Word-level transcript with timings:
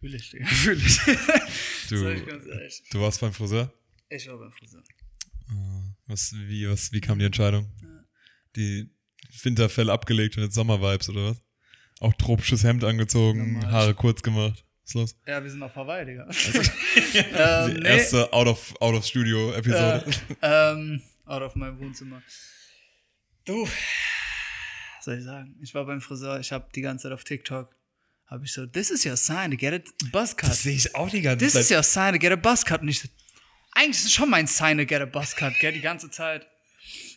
Fühl 0.00 0.14
ich, 0.14 0.30
Digga. 0.30 0.46
Fühl 0.46 0.78
ich. 0.78 0.98
Du, 1.88 2.08
ich 2.08 2.82
du 2.90 3.00
warst 3.00 3.20
beim 3.20 3.32
Friseur? 3.32 3.72
Ich 4.08 4.28
war 4.28 4.38
beim 4.38 4.52
Friseur. 4.52 4.82
Was, 6.06 6.32
wie, 6.34 6.68
was, 6.68 6.92
wie 6.92 7.00
kam 7.00 7.18
die 7.18 7.26
Entscheidung? 7.26 7.70
Die 8.56 8.90
Winterfell 9.42 9.90
abgelegt 9.90 10.36
und 10.36 10.42
jetzt 10.42 10.54
Sommervibes 10.54 11.08
oder 11.10 11.30
was? 11.30 11.40
Auch 12.00 12.14
tropisches 12.14 12.64
Hemd 12.64 12.84
angezogen, 12.84 13.54
Normal. 13.54 13.72
Haare 13.72 13.94
kurz 13.94 14.22
gemacht. 14.22 14.64
Was 14.82 14.90
ist 14.90 14.94
los? 14.94 15.16
Ja, 15.26 15.42
wir 15.42 15.50
sind 15.50 15.62
auf 15.62 15.74
Hawaii, 15.76 16.06
Digga. 16.06 16.26
Die 17.12 17.18
ähm, 17.18 17.74
nee, 17.74 17.88
erste 17.88 18.32
Out 18.32 18.46
of, 18.46 18.74
out 18.80 18.94
of 18.94 19.04
Studio 19.04 19.52
Episode. 19.52 20.04
äh, 20.40 20.72
ähm, 20.72 21.02
out 21.26 21.42
of 21.42 21.56
meinem 21.56 21.78
Wohnzimmer. 21.78 22.22
Du, 23.44 23.64
was 23.64 25.04
soll 25.04 25.18
ich 25.18 25.24
sagen? 25.24 25.58
Ich 25.60 25.74
war 25.74 25.84
beim 25.84 26.00
Friseur, 26.00 26.40
ich 26.40 26.52
habe 26.52 26.68
die 26.74 26.80
ganze 26.82 27.04
Zeit 27.04 27.12
auf 27.12 27.24
TikTok, 27.24 27.74
habe 28.30 28.44
ich 28.44 28.52
so, 28.52 28.66
this 28.66 28.90
is 28.90 29.04
your 29.06 29.16
sign 29.16 29.50
to 29.50 29.56
get 29.56 29.72
a 29.72 30.06
buzz 30.12 30.36
cut. 30.36 30.50
das 30.50 30.62
sehe 30.62 30.74
ich 30.76 30.94
auch 30.94 31.08
die 31.10 31.22
ganze 31.22 31.44
This 31.44 31.54
Zeit. 31.54 31.62
is 31.62 31.70
your 31.70 31.82
sign 31.82 32.12
to 32.12 32.18
get 32.18 32.30
a 32.32 32.36
buzz 32.36 32.64
cut. 32.64 32.82
Und 32.82 32.88
ich 32.88 33.00
so, 33.00 33.08
eigentlich 33.72 33.96
ist 33.98 34.06
es 34.06 34.12
schon 34.12 34.28
mein 34.30 34.46
sign 34.46 34.76
to 34.78 34.84
get 34.86 35.00
a 35.00 35.06
buzz 35.06 35.34
cut, 35.34 35.52
gell, 35.60 35.72
die 35.72 35.80
ganze 35.80 36.10
Zeit. 36.10 36.46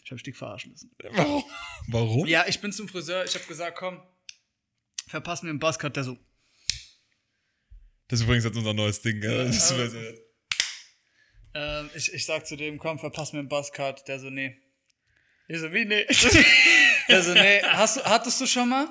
Ich 0.03 0.11
habe 0.11 0.21
dich 0.21 0.35
verarschen 0.37 0.71
lassen. 0.71 0.91
Warum? 1.11 1.43
Warum? 1.87 2.27
Ja, 2.27 2.45
ich 2.47 2.59
bin 2.59 2.71
zum 2.73 2.87
Friseur, 2.89 3.23
ich 3.25 3.33
habe 3.35 3.45
gesagt, 3.45 3.77
komm, 3.77 4.01
verpass 5.07 5.41
mir 5.43 5.49
einen 5.49 5.59
Buzzcut, 5.59 5.95
der 5.95 6.03
so, 6.03 6.17
Das 8.07 8.19
ist 8.19 8.23
übrigens 8.25 8.43
jetzt 8.45 8.57
unser 8.57 8.73
neues 8.73 9.01
Ding, 9.01 9.21
gell? 9.21 9.45
Das 9.47 9.55
ist 9.57 9.71
aber- 9.71 9.89
so- 9.89 9.97
ähm, 11.53 11.89
ich, 11.95 12.13
ich 12.13 12.25
sag 12.25 12.45
zu 12.47 12.55
dem, 12.55 12.77
komm, 12.77 12.99
verpass 12.99 13.33
mir 13.33 13.39
einen 13.39 13.49
Buzzcut, 13.49 14.07
der 14.07 14.19
so, 14.19 14.29
nee. 14.29 14.57
Ich 15.47 15.59
so, 15.59 15.71
wie, 15.73 15.83
nee? 15.85 16.05
der 17.09 17.23
so, 17.23 17.33
nee, 17.33 17.61
hast 17.63 17.97
du, 17.97 18.03
hattest 18.03 18.39
du 18.39 18.47
schon 18.47 18.69
mal? 18.69 18.87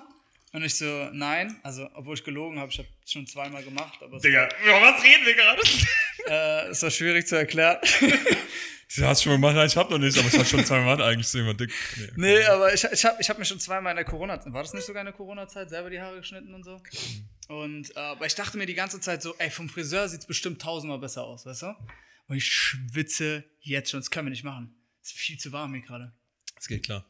Und 0.53 0.65
ich 0.65 0.77
so, 0.77 1.11
nein, 1.13 1.61
also, 1.63 1.89
obwohl 1.95 2.15
ich 2.15 2.25
gelogen 2.25 2.59
habe, 2.59 2.73
ich 2.73 2.79
habe 2.79 2.89
schon 3.07 3.27
zweimal 3.27 3.63
gemacht, 3.63 4.03
aber 4.03 4.17
es, 4.17 4.23
Digga, 4.23 4.49
über 4.65 4.81
was 4.81 5.03
reden 5.03 5.25
wir 5.25 5.35
gerade? 5.35 5.63
äh, 6.27 6.71
es 6.71 6.83
war 6.83 6.91
schwierig 6.91 7.27
zu 7.27 7.37
erklären. 7.37 7.79
Du 8.97 9.05
hast 9.07 9.23
schon 9.23 9.31
mal 9.31 9.37
gemacht, 9.37 9.55
nein, 9.55 9.67
ich 9.69 9.77
hab 9.77 9.89
noch 9.89 9.99
nicht, 9.99 10.19
aber 10.19 10.27
ich 10.27 10.35
hatte 10.35 10.47
schon 10.47 10.65
zweimal 10.65 10.97
gemacht, 10.97 11.09
eigentlich 11.09 11.27
ist 11.27 11.35
immer 11.37 11.55
dick. 11.55 11.73
Nee. 11.97 12.09
Nee, 12.17 12.45
aber 12.47 12.75
ich, 12.75 12.83
ich 12.83 13.05
habe 13.05 13.19
ich 13.21 13.31
hab 13.31 13.39
mir 13.39 13.45
schon 13.45 13.61
zweimal 13.61 13.93
in 13.93 13.97
der 13.97 14.05
Corona-Zeit, 14.05 14.53
war 14.53 14.63
das 14.63 14.75
nicht 14.75 14.85
sogar 14.85 15.03
in 15.03 15.07
der 15.07 15.15
Corona-Zeit, 15.15 15.71
selber 15.71 15.91
die 15.91 16.01
Haare 16.01 16.17
geschnitten 16.17 16.53
und 16.53 16.65
so? 16.65 16.83
Und, 17.47 17.95
äh, 17.95 18.01
aber 18.01 18.27
ich 18.27 18.35
dachte 18.35 18.59
mir 18.59 18.67
die 18.67 18.75
ganze 18.75 19.01
Zeit 19.01 19.23
so, 19.23 19.37
ey, 19.39 19.49
vom 19.49 19.69
Friseur 19.69 20.09
sieht's 20.09 20.27
bestimmt 20.27 20.61
tausendmal 20.61 20.99
besser 20.99 21.23
aus, 21.23 21.47
weißt 21.47 21.63
du? 21.63 21.77
Und 22.27 22.37
ich 22.37 22.47
schwitze 22.47 23.45
jetzt 23.61 23.91
schon, 23.91 24.01
das 24.01 24.11
können 24.11 24.27
wir 24.27 24.31
nicht 24.31 24.45
machen. 24.45 24.75
Es 25.03 25.11
ist 25.11 25.19
viel 25.19 25.39
zu 25.39 25.53
warm 25.53 25.73
hier 25.73 25.83
gerade. 25.83 26.13
Das 26.57 26.67
geht 26.67 26.85
klar. 26.85 27.07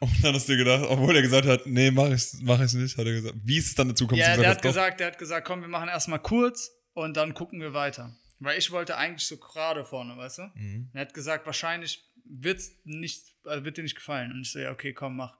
Und 0.00 0.24
dann 0.24 0.34
hast 0.34 0.48
du 0.48 0.52
dir 0.52 0.64
gedacht, 0.64 0.86
obwohl 0.88 1.14
er 1.14 1.22
gesagt 1.22 1.46
hat, 1.46 1.66
nee, 1.66 1.90
mach 1.90 2.10
ich, 2.10 2.32
mach 2.40 2.60
ich 2.60 2.72
nicht, 2.72 2.96
hat 2.96 3.06
er 3.06 3.12
gesagt. 3.12 3.34
Wie 3.44 3.58
ist 3.58 3.66
es 3.66 3.74
dann 3.74 3.88
dazu 3.88 4.06
gekommen? 4.06 4.20
Ja, 4.20 4.34
der 4.34 4.48
hat 4.48 4.56
hast, 4.56 4.64
doch? 4.64 4.70
gesagt, 4.70 5.00
der 5.00 5.08
hat 5.08 5.18
gesagt, 5.18 5.46
komm, 5.46 5.60
wir 5.60 5.68
machen 5.68 5.90
erstmal 5.90 6.20
kurz 6.20 6.70
und 6.94 7.18
dann 7.18 7.34
gucken 7.34 7.60
wir 7.60 7.74
weiter. 7.74 8.16
Weil 8.38 8.58
ich 8.58 8.70
wollte 8.70 8.96
eigentlich 8.96 9.26
so 9.26 9.36
gerade 9.36 9.84
vorne, 9.84 10.16
weißt 10.16 10.38
du? 10.38 10.42
Mhm. 10.54 10.90
Er 10.94 11.02
hat 11.02 11.12
gesagt, 11.12 11.44
wahrscheinlich 11.44 12.02
wird's 12.24 12.72
nicht, 12.84 13.34
also 13.44 13.64
wird 13.66 13.76
dir 13.76 13.82
nicht 13.82 13.94
gefallen. 13.94 14.32
Und 14.32 14.40
ich 14.40 14.52
so, 14.52 14.58
ja, 14.58 14.70
okay, 14.72 14.94
komm, 14.94 15.16
mach. 15.16 15.36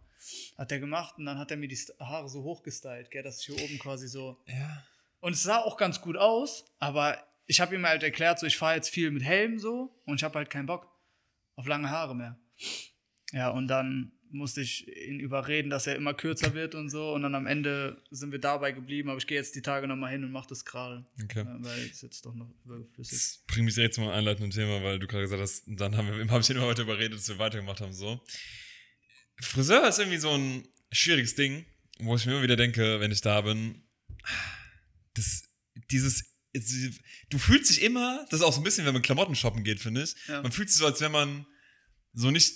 Hat 0.58 0.70
er 0.70 0.78
gemacht 0.78 1.14
und 1.16 1.24
dann 1.24 1.38
hat 1.38 1.50
er 1.50 1.56
mir 1.56 1.68
die 1.68 1.78
Haare 1.98 2.28
so 2.28 2.42
hochgestylt, 2.42 3.10
gell, 3.10 3.22
dass 3.22 3.40
ich 3.40 3.46
hier 3.46 3.64
oben 3.64 3.78
quasi 3.78 4.06
so. 4.06 4.42
Ja. 4.46 4.84
Und 5.20 5.32
es 5.32 5.42
sah 5.42 5.58
auch 5.58 5.78
ganz 5.78 6.02
gut 6.02 6.18
aus, 6.18 6.66
aber 6.78 7.16
ich 7.46 7.62
habe 7.62 7.74
ihm 7.74 7.86
halt 7.86 8.02
erklärt, 8.02 8.38
so 8.38 8.46
ich 8.46 8.58
fahre 8.58 8.74
jetzt 8.74 8.90
viel 8.90 9.10
mit 9.10 9.22
Helm 9.22 9.58
so 9.58 9.98
und 10.04 10.16
ich 10.16 10.22
habe 10.22 10.38
halt 10.38 10.50
keinen 10.50 10.66
Bock 10.66 10.86
auf 11.56 11.66
lange 11.66 11.88
Haare 11.88 12.14
mehr. 12.14 12.38
Ja, 13.32 13.48
und 13.48 13.68
dann 13.68 14.12
musste 14.32 14.60
ich 14.60 14.86
ihn 14.88 15.20
überreden, 15.20 15.70
dass 15.70 15.86
er 15.86 15.96
immer 15.96 16.14
kürzer 16.14 16.54
wird 16.54 16.74
und 16.74 16.88
so. 16.88 17.12
Und 17.12 17.22
dann 17.22 17.34
am 17.34 17.46
Ende 17.46 18.02
sind 18.10 18.32
wir 18.32 18.38
dabei 18.38 18.72
geblieben, 18.72 19.08
aber 19.10 19.18
ich 19.18 19.26
gehe 19.26 19.36
jetzt 19.38 19.54
die 19.54 19.62
Tage 19.62 19.86
nochmal 19.88 20.12
hin 20.12 20.24
und 20.24 20.30
mache 20.32 20.48
das 20.48 20.64
gerade. 20.64 21.04
Okay. 21.24 21.44
Weil 21.46 21.80
es 21.90 22.00
jetzt 22.02 22.24
doch 22.24 22.34
noch 22.34 22.48
überflüssig 22.64 23.12
ist. 23.16 23.36
Das 23.36 23.46
bringt 23.46 23.64
mich 23.66 23.74
direkt 23.74 23.94
zum 23.94 24.08
einleitenden 24.08 24.50
Thema, 24.50 24.82
weil 24.82 24.98
du 24.98 25.06
gerade 25.06 25.24
gesagt 25.24 25.42
hast, 25.42 25.64
dann 25.66 25.96
habe 25.96 26.08
ich 26.40 26.50
immer 26.50 26.66
weiter 26.68 26.82
überredet, 26.82 27.18
dass 27.18 27.28
wir 27.28 27.38
weitergemacht 27.38 27.80
haben, 27.80 27.92
so. 27.92 28.20
Friseur 29.40 29.88
ist 29.88 29.98
irgendwie 29.98 30.18
so 30.18 30.30
ein 30.30 30.68
schwieriges 30.92 31.34
Ding, 31.34 31.64
wo 32.00 32.16
ich 32.16 32.26
mir 32.26 32.32
immer 32.32 32.42
wieder 32.42 32.56
denke, 32.56 33.00
wenn 33.00 33.10
ich 33.12 33.20
da 33.20 33.40
bin, 33.40 33.82
das, 35.14 35.44
dieses, 35.90 36.24
du 37.30 37.38
fühlst 37.38 37.70
dich 37.70 37.82
immer, 37.82 38.26
das 38.30 38.40
ist 38.40 38.46
auch 38.46 38.52
so 38.52 38.60
ein 38.60 38.64
bisschen, 38.64 38.86
wenn 38.86 38.92
man 38.92 39.02
Klamotten 39.02 39.34
shoppen 39.34 39.64
geht, 39.64 39.80
finde 39.80 40.02
ich, 40.02 40.14
Ja. 40.28 40.42
man 40.42 40.52
fühlt 40.52 40.68
sich 40.68 40.78
so, 40.78 40.86
als 40.86 41.00
wenn 41.00 41.12
man 41.12 41.46
so 42.12 42.30
nicht, 42.30 42.52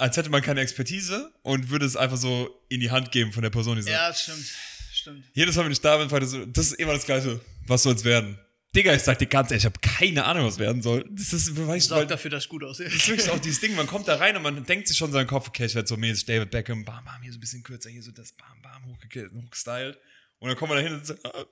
als 0.00 0.16
hätte 0.16 0.30
man 0.30 0.42
keine 0.42 0.60
Expertise 0.60 1.32
und 1.42 1.70
würde 1.70 1.86
es 1.86 1.96
einfach 1.96 2.16
so 2.16 2.62
in 2.68 2.80
die 2.80 2.90
Hand 2.90 3.12
geben 3.12 3.32
von 3.32 3.42
der 3.42 3.50
Person, 3.50 3.76
die 3.76 3.82
sagt, 3.82 3.94
Ja, 3.94 4.12
stimmt. 4.14 4.46
Stimmt. 4.92 5.24
jedes 5.32 5.56
Mal, 5.56 5.64
wenn 5.64 5.72
ich 5.72 5.80
da 5.80 5.96
bin, 5.96 6.08
so, 6.26 6.44
das 6.46 6.66
ist 6.66 6.72
immer 6.74 6.92
das 6.92 7.04
Gleiche. 7.06 7.40
Was 7.66 7.82
soll's 7.84 8.04
werden? 8.04 8.38
Digga, 8.76 8.94
ich 8.94 9.02
sag 9.02 9.18
dir 9.18 9.26
ganz 9.26 9.50
ehrlich, 9.50 9.62
ich 9.62 9.66
habe 9.66 9.80
keine 9.80 10.24
Ahnung, 10.24 10.46
was 10.46 10.58
werden 10.58 10.80
soll. 10.82 11.04
Das 11.10 11.32
ist, 11.32 11.56
weißt 11.56 11.90
du, 11.90 11.94
weil, 11.96 12.06
dafür, 12.06 12.30
dass 12.30 12.44
ich 12.44 12.48
gut 12.48 12.62
aussehe. 12.62 12.86
das 12.86 12.94
ist 12.96 13.08
wirklich 13.08 13.30
auch 13.30 13.38
dieses 13.40 13.60
Ding, 13.60 13.74
man 13.74 13.86
kommt 13.86 14.06
da 14.06 14.16
rein 14.16 14.36
und 14.36 14.42
man 14.42 14.64
denkt 14.64 14.86
sich 14.88 14.96
schon 14.96 15.08
in 15.08 15.12
seinen 15.14 15.26
Kopf, 15.26 15.48
okay, 15.48 15.64
ich 15.66 15.74
werde 15.74 15.88
so 15.88 15.96
mäßig 15.96 16.24
David 16.26 16.50
Beckham, 16.50 16.84
bam, 16.84 17.04
bam, 17.04 17.20
hier 17.22 17.32
so 17.32 17.38
ein 17.38 17.40
bisschen 17.40 17.62
kürzer, 17.62 17.90
hier 17.90 18.02
so 18.02 18.12
das, 18.12 18.32
bam, 18.32 18.60
bam, 18.62 18.84
hochge- 18.84 19.30
hochgestylt. 19.32 19.98
Und 20.38 20.48
dann 20.48 20.56
kommen 20.56 20.72
wir 20.72 20.76
da 20.76 20.82
hin 20.82 20.92
und 20.94 21.04
sagen, 21.06 21.20
ah, 21.24 21.44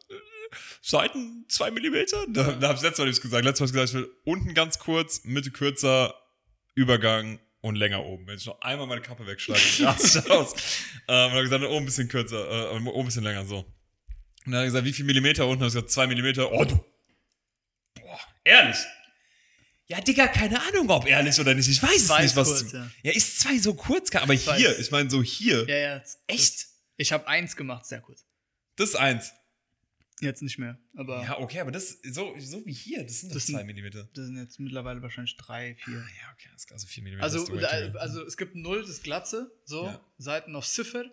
Seiten 0.80 1.44
zwei 1.48 1.70
Millimeter? 1.70 2.24
Da, 2.28 2.52
da 2.52 2.68
hab 2.68 2.76
ich 2.76 2.82
letztes 2.82 2.98
Mal 2.98 3.06
nichts 3.06 3.20
gesagt. 3.20 3.44
Letztes 3.44 3.72
Mal 3.72 3.82
gesagt, 3.82 3.88
ich 3.88 3.94
will 3.94 4.10
unten 4.24 4.54
ganz 4.54 4.78
kurz, 4.78 5.24
Mitte 5.24 5.50
kürzer, 5.50 6.14
Übergang 6.74 7.38
und 7.60 7.76
länger 7.76 8.04
oben. 8.04 8.26
Wenn 8.26 8.36
ich 8.38 8.46
noch 8.46 8.60
einmal 8.60 8.86
meine 8.86 9.00
Kappe 9.00 9.26
wegschlage, 9.26 9.60
raste 9.80 10.18
ich 10.24 10.30
aus. 10.30 10.52
Ähm, 11.08 11.26
und 11.26 11.32
dann 11.32 11.36
ich 11.38 11.42
gesagt, 11.44 11.64
oben 11.64 11.76
ein 11.76 11.84
bisschen 11.86 12.08
kürzer, 12.08 12.72
äh, 12.72 12.76
oben 12.76 12.88
ein 12.88 13.04
bisschen 13.06 13.24
länger, 13.24 13.44
so. 13.44 13.58
Und 13.58 14.52
dann 14.52 14.54
hat 14.54 14.60
er 14.62 14.66
gesagt, 14.66 14.84
wie 14.84 14.92
viel 14.92 15.04
Millimeter 15.04 15.46
unten? 15.46 15.62
Hab 15.62 15.68
ich 15.68 15.74
gesagt, 15.74 15.90
zwei 15.90 16.06
Millimeter. 16.06 16.50
Oh, 16.52 16.64
du. 16.64 16.76
Boah, 18.00 18.20
ehrlich. 18.44 18.76
Ja, 19.86 20.00
Digga, 20.00 20.26
keine 20.28 20.60
Ahnung, 20.60 20.90
ob 20.90 21.06
ehrlich 21.06 21.38
oder 21.40 21.54
nicht. 21.54 21.68
Ich 21.68 21.82
weiß 21.82 22.10
es 22.10 22.18
nicht, 22.20 22.36
was. 22.36 22.48
kurz, 22.60 22.72
ja. 22.72 22.90
ja. 23.02 23.12
ist 23.12 23.40
zwei 23.40 23.58
so 23.58 23.74
kurz, 23.74 24.14
aber 24.14 24.36
Zwei 24.36 24.56
hier, 24.58 24.70
ist- 24.70 24.80
ich 24.80 24.90
meine 24.90 25.08
so 25.08 25.22
hier. 25.22 25.66
Ja, 25.68 25.76
ja. 25.76 26.02
Echt? 26.26 26.66
Ich 26.98 27.12
habe 27.12 27.26
eins 27.26 27.56
gemacht, 27.56 27.86
sehr 27.86 28.00
kurz. 28.00 28.26
Das 28.76 28.90
ist 28.90 28.96
eins. 28.96 29.32
Jetzt 30.20 30.42
nicht 30.42 30.58
mehr. 30.58 30.78
Aber 30.96 31.22
Ja, 31.22 31.38
okay, 31.38 31.60
aber 31.60 31.70
das 31.70 31.98
so, 32.02 32.34
so 32.38 32.64
wie 32.66 32.72
hier, 32.72 33.04
das 33.04 33.20
sind 33.20 33.30
doch 33.30 33.34
Das 33.36 33.46
sind- 33.46 33.56
zwei 33.56 33.64
Millimeter. 33.64 34.08
das 34.14 34.26
sind 34.26 34.36
jetzt 34.36 34.58
mittlerweile 34.60 35.00
wahrscheinlich 35.02 35.36
drei, 35.36 35.74
vier. 35.76 35.94
Ah, 35.98 36.08
ja, 36.22 36.32
okay, 36.34 36.48
das 36.52 36.64
ist 36.64 36.72
also 36.72 36.86
vier 36.86 37.02
Millimeter. 37.04 37.24
Also, 37.24 37.44
ist 37.54 37.96
also 37.96 38.24
es 38.26 38.36
gibt 38.36 38.54
0, 38.56 38.82
das 38.86 39.02
Glatze, 39.02 39.50
so, 39.64 39.84
Ja. 39.86 40.00
Seiten 40.18 40.56
auf 40.56 40.66
Ziffer 40.66 41.04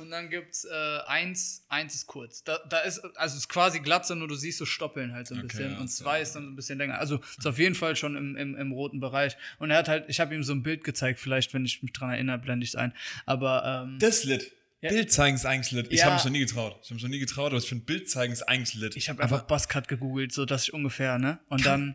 und 0.00 0.10
dann 0.10 0.30
gibt's 0.30 0.64
äh, 0.64 0.98
1, 1.06 1.64
1 1.68 1.94
ist 1.96 2.06
kurz. 2.06 2.44
Da, 2.44 2.58
da 2.68 2.78
ist, 2.80 3.00
also 3.16 3.34
es 3.36 3.42
ist 3.42 3.48
quasi 3.48 3.80
Glatze, 3.80 4.14
nur 4.14 4.28
du 4.28 4.36
siehst 4.36 4.58
so 4.58 4.66
Stoppeln 4.66 5.12
halt 5.12 5.26
so 5.26 5.34
ein 5.34 5.40
Okay, 5.40 5.48
bisschen 5.48 5.72
ja, 5.72 5.78
und 5.78 5.86
ist 5.86 5.96
2 5.96 6.16
ja- 6.18 6.22
ist 6.22 6.32
dann 6.34 6.44
so 6.44 6.50
ein 6.50 6.56
bisschen 6.56 6.78
länger. 6.78 6.98
Also 6.98 7.20
ist 7.38 7.46
auf 7.46 7.58
jeden 7.58 7.74
Fall 7.74 7.96
schon 7.96 8.16
im, 8.16 8.36
im, 8.36 8.54
im 8.56 8.70
roten 8.72 9.00
Bereich. 9.00 9.36
Und 9.58 9.70
er 9.70 9.78
hat 9.78 9.88
halt, 9.88 10.04
ich 10.08 10.20
habe 10.20 10.34
ihm 10.34 10.44
so 10.44 10.52
ein 10.52 10.62
Bild 10.62 10.84
gezeigt, 10.84 11.18
vielleicht, 11.18 11.52
wenn 11.54 11.64
ich 11.64 11.82
mich 11.82 11.92
dran 11.92 12.10
erinnere, 12.10 12.38
blende 12.38 12.62
ich 12.64 12.70
es 12.70 12.76
ein. 12.76 12.92
Aber 13.26 13.84
ähm, 13.84 13.98
Das 13.98 14.22
lit. 14.24 14.52
Ja. 14.82 14.90
Bild 14.90 15.12
zeigen 15.12 15.36
ist 15.36 15.46
eigentlich 15.46 15.70
lit. 15.72 15.86
Ich 15.90 16.00
Ja. 16.00 16.06
habe 16.06 16.14
mich 16.16 16.24
noch 16.24 16.32
nie 16.32 16.40
getraut. 16.40 16.76
Ich 16.82 16.86
habe 16.90 16.94
mich 16.94 17.02
noch 17.04 17.10
nie 17.10 17.18
getraut, 17.20 17.52
aber 17.52 17.58
ich 17.58 17.68
finde 17.68 17.84
Bild 17.84 18.10
zeigen 18.10 18.32
ist 18.32 18.42
eigentlich 18.42 18.74
lit. 18.74 18.96
ich 18.96 19.08
habe 19.08 19.22
einfach 19.22 19.42
Buzzcut 19.46 19.88
gegoogelt, 19.88 20.32
so 20.32 20.44
dass 20.44 20.64
ich 20.64 20.74
ungefähr, 20.74 21.18
ne? 21.18 21.38
Und 21.48 21.64
dann, 21.64 21.94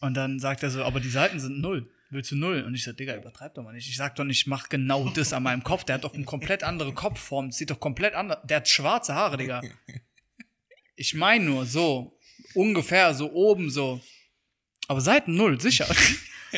und 0.00 0.14
dann 0.14 0.40
sagt 0.40 0.62
er 0.62 0.70
so, 0.70 0.82
aber 0.84 1.00
die 1.00 1.10
Seiten 1.10 1.38
sind 1.38 1.60
null. 1.60 1.90
Willst 2.10 2.30
du 2.30 2.36
null? 2.36 2.62
Und 2.62 2.74
ich 2.74 2.84
so, 2.84 2.92
Digga, 2.92 3.14
übertreib 3.14 3.52
doch 3.54 3.62
mal 3.62 3.74
nicht. 3.74 3.86
Ich 3.90 3.96
sag 3.98 4.16
doch 4.16 4.24
nicht, 4.24 4.40
ich 4.40 4.46
mach 4.46 4.70
genau 4.70 5.10
das 5.10 5.34
an 5.34 5.42
meinem 5.42 5.62
Kopf. 5.62 5.84
Der 5.84 5.96
hat 5.96 6.04
doch 6.04 6.14
eine 6.14 6.24
komplett 6.24 6.64
andere 6.64 6.94
Kopfform. 6.94 7.48
Das 7.50 7.58
sieht 7.58 7.68
doch 7.70 7.78
komplett 7.80 8.14
anders. 8.14 8.38
Der 8.44 8.56
hat 8.58 8.68
schwarze 8.68 9.14
Haare, 9.14 9.36
Digga. 9.36 9.60
Ich 11.00 11.14
meine 11.14 11.44
nur 11.44 11.64
so, 11.64 12.18
ungefähr 12.54 13.14
so 13.14 13.30
oben 13.30 13.70
so. 13.70 14.00
Aber 14.88 15.00
Seiten 15.00 15.34
null, 15.36 15.60
sicher. 15.60 15.86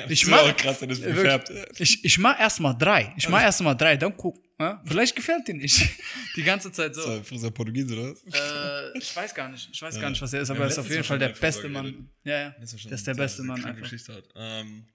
Ich 0.08 0.20
das 0.20 0.28
mach- 0.30 0.44
ist 0.46 0.52
auch 0.52 0.56
krass, 0.56 0.80
wenn 0.80 0.88
das 0.88 1.00
gefärbt. 1.02 1.50
Ich, 1.78 2.04
ich 2.04 2.18
mach 2.18 2.38
erst 2.38 2.60
mal 2.60 2.74
drei. 2.74 3.12
Ich 3.16 3.28
mach 3.28 3.42
erst 3.42 3.60
mal 3.62 3.74
drei, 3.74 3.96
dann 3.96 4.16
guck. 4.16 4.38
Ja? 4.58 4.82
Vielleicht 4.84 5.16
gefällt 5.16 5.48
dir 5.48 5.54
nicht. 5.54 5.80
Die 6.36 6.42
ganze 6.42 6.70
Zeit 6.70 6.94
so. 6.94 7.00
So, 7.02 7.22
Friseur 7.22 7.50
Portugiese, 7.50 7.94
oder 7.98 8.12
was? 8.12 8.94
Äh, 8.94 8.98
ich 8.98 9.16
weiß 9.16 9.34
gar 9.34 9.48
nicht. 9.48 9.68
Ich 9.72 9.80
weiß 9.80 9.94
Ja. 9.96 10.00
gar 10.02 10.10
nicht, 10.10 10.20
was 10.20 10.32
er 10.32 10.42
ist, 10.42 10.50
aber 10.50 10.60
er 10.60 10.66
ist 10.68 10.78
auf 10.78 10.88
jeden 10.90 11.02
Fall 11.04 11.18
der 11.18 11.30
beste 11.30 11.68
Mann. 11.68 12.10
Ja, 12.24 12.38
ja. 12.40 12.54
Das 12.60 12.72
ist, 12.74 12.84
Der 12.84 12.92
ist 12.92 13.16
beste 13.16 13.42
Mann 13.42 13.64
einfach. 13.64 13.82
Geschichte 13.82 14.14
hat. 14.14 14.24
Ähm, 14.36 14.86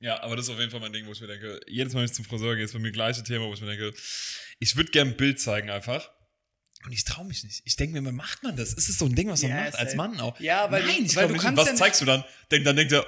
ja, 0.00 0.22
aber 0.22 0.36
das 0.36 0.46
ist 0.46 0.50
auf 0.50 0.58
jeden 0.58 0.70
Fall 0.70 0.80
mein 0.80 0.92
Ding, 0.94 1.06
wo 1.06 1.12
ich 1.12 1.20
mir 1.20 1.26
denke, 1.26 1.60
jedes 1.68 1.92
Mal, 1.92 2.00
wenn 2.00 2.06
ich 2.06 2.14
zum 2.14 2.24
Friseur 2.24 2.56
gehe, 2.56 2.64
ist 2.64 2.72
bei 2.72 2.78
mir 2.78 2.90
gleiche 2.92 3.22
Thema, 3.22 3.44
wo 3.46 3.52
ich 3.52 3.60
mir 3.60 3.66
denke, 3.76 3.92
ich 4.58 4.74
würde 4.76 4.90
gerne 4.90 5.10
ein 5.10 5.16
Bild 5.16 5.38
zeigen 5.38 5.68
einfach. 5.70 6.10
Und 6.86 6.92
ich 6.92 7.04
traue 7.04 7.26
mich 7.26 7.44
nicht. 7.44 7.60
Ich 7.66 7.76
denke 7.76 8.00
mir, 8.00 8.10
wie 8.10 8.14
macht 8.14 8.42
man 8.42 8.56
das? 8.56 8.72
Ist 8.72 8.88
es 8.88 8.96
so 8.96 9.04
ein 9.04 9.14
Ding, 9.14 9.28
was 9.28 9.42
man 9.42 9.50
Ja, 9.50 9.56
macht, 9.64 9.74
als 9.74 9.90
safe. 9.92 9.96
Mann 9.98 10.18
auch? 10.18 10.40
Ja, 10.40 10.70
weil 10.70 10.82
Nein, 10.82 11.04
ich 11.04 11.14
weil 11.14 11.26
glaube 11.26 11.26
du 11.28 11.32
nicht. 11.34 11.42
kannst 11.42 11.58
Was 11.60 11.68
ja 11.68 11.74
zeigst 11.74 12.00
du 12.00 12.06
dann? 12.06 12.24
Denk, 12.50 12.64
dann 12.64 12.74
denkt 12.76 12.92
er, 12.94 13.06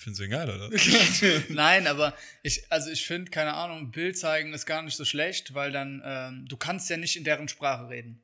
findest 0.00 0.20
du 0.20 0.24
ihn 0.24 0.30
geil, 0.30 0.50
oder? 0.50 0.70
Nein, 1.48 1.86
aber 1.86 2.14
ich, 2.42 2.70
also 2.70 2.90
ich 2.90 3.06
finde, 3.06 3.30
keine 3.30 3.54
Ahnung, 3.54 3.90
Bild 3.90 4.18
zeigen 4.18 4.52
ist 4.52 4.66
gar 4.66 4.82
nicht 4.82 4.96
so 4.96 5.04
schlecht, 5.04 5.54
weil 5.54 5.72
dann, 5.72 6.02
ähm, 6.04 6.46
du 6.48 6.56
kannst 6.56 6.90
ja 6.90 6.96
nicht 6.96 7.16
in 7.16 7.24
deren 7.24 7.48
Sprache 7.48 7.88
reden. 7.88 8.22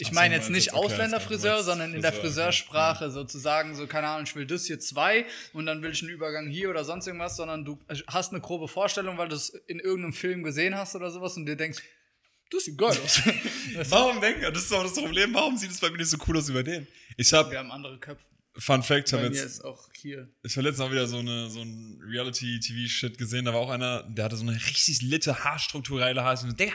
Ich 0.00 0.12
meine 0.12 0.34
jetzt 0.34 0.48
nicht 0.48 0.72
okay, 0.72 0.86
Ausländerfriseur, 0.86 1.62
sondern 1.62 1.94
in 1.94 2.00
der 2.00 2.12
okay. 2.12 2.22
Friseursprache 2.22 3.10
sozusagen 3.10 3.74
so, 3.74 3.86
keine 3.86 4.08
Ahnung, 4.08 4.24
ich 4.24 4.34
will 4.34 4.46
das 4.46 4.64
hier 4.64 4.80
zwei 4.80 5.26
und 5.52 5.66
dann 5.66 5.82
will 5.82 5.92
ich 5.92 6.00
einen 6.02 6.10
Übergang 6.10 6.48
hier 6.48 6.70
oder 6.70 6.84
sonst 6.84 7.06
irgendwas, 7.06 7.36
sondern 7.36 7.64
du 7.64 7.78
hast 8.06 8.32
eine 8.32 8.40
grobe 8.40 8.68
Vorstellung, 8.68 9.18
weil 9.18 9.28
du 9.28 9.36
es 9.36 9.50
in 9.50 9.78
irgendeinem 9.78 10.14
Film 10.14 10.42
gesehen 10.42 10.74
hast 10.74 10.96
oder 10.96 11.10
sowas 11.10 11.36
und 11.36 11.46
dir 11.46 11.56
denkst, 11.56 11.82
Das 12.50 12.64
sieht 12.64 12.78
geil 12.78 12.96
aus. 13.04 13.20
Warum 13.90 14.20
denken, 14.20 14.42
das 14.42 14.64
ist 14.64 14.72
auch 14.72 14.82
das 14.82 14.94
Problem, 14.94 15.34
warum 15.34 15.56
sieht 15.56 15.70
es 15.70 15.80
bei 15.80 15.90
mir 15.90 15.98
nicht 15.98 16.10
so 16.10 16.16
cool 16.26 16.38
aus 16.38 16.50
bei 16.52 16.62
denen? 16.62 16.86
Ich 17.16 17.32
habe, 17.32 17.50
Wir 17.50 17.58
haben 17.58 17.70
andere 17.70 17.98
Köpfe. 17.98 18.29
Fun 18.56 18.82
Fact, 18.82 19.08
ich 19.08 19.12
habe 19.14 19.24
jetzt, 19.26 19.44
ist 19.44 19.64
auch 19.64 19.88
hier. 19.94 20.28
ich 20.42 20.56
habe 20.56 20.66
letztens 20.66 20.86
auch 20.86 20.90
wieder 20.90 21.06
so, 21.06 21.18
eine, 21.18 21.48
so 21.50 21.60
ein 21.62 22.00
Reality-TV-Shit 22.04 23.16
gesehen, 23.16 23.44
da 23.44 23.52
war 23.54 23.60
auch 23.60 23.70
einer, 23.70 24.02
der 24.02 24.24
hatte 24.24 24.36
so 24.36 24.42
eine 24.42 24.54
richtig 24.54 25.02
litte, 25.02 25.44
haarstrukturelle 25.44 26.22
Haare. 26.24 26.46
Und 26.46 26.58
Digga, 26.58 26.72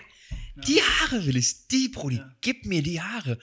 die 0.55 0.81
Haare 0.81 1.25
will 1.25 1.35
ich, 1.35 1.67
die, 1.67 1.89
Brudi, 1.89 2.17
Ja. 2.17 2.35
gib 2.41 2.65
mir 2.65 2.81
die 2.81 3.01
Haare. 3.01 3.37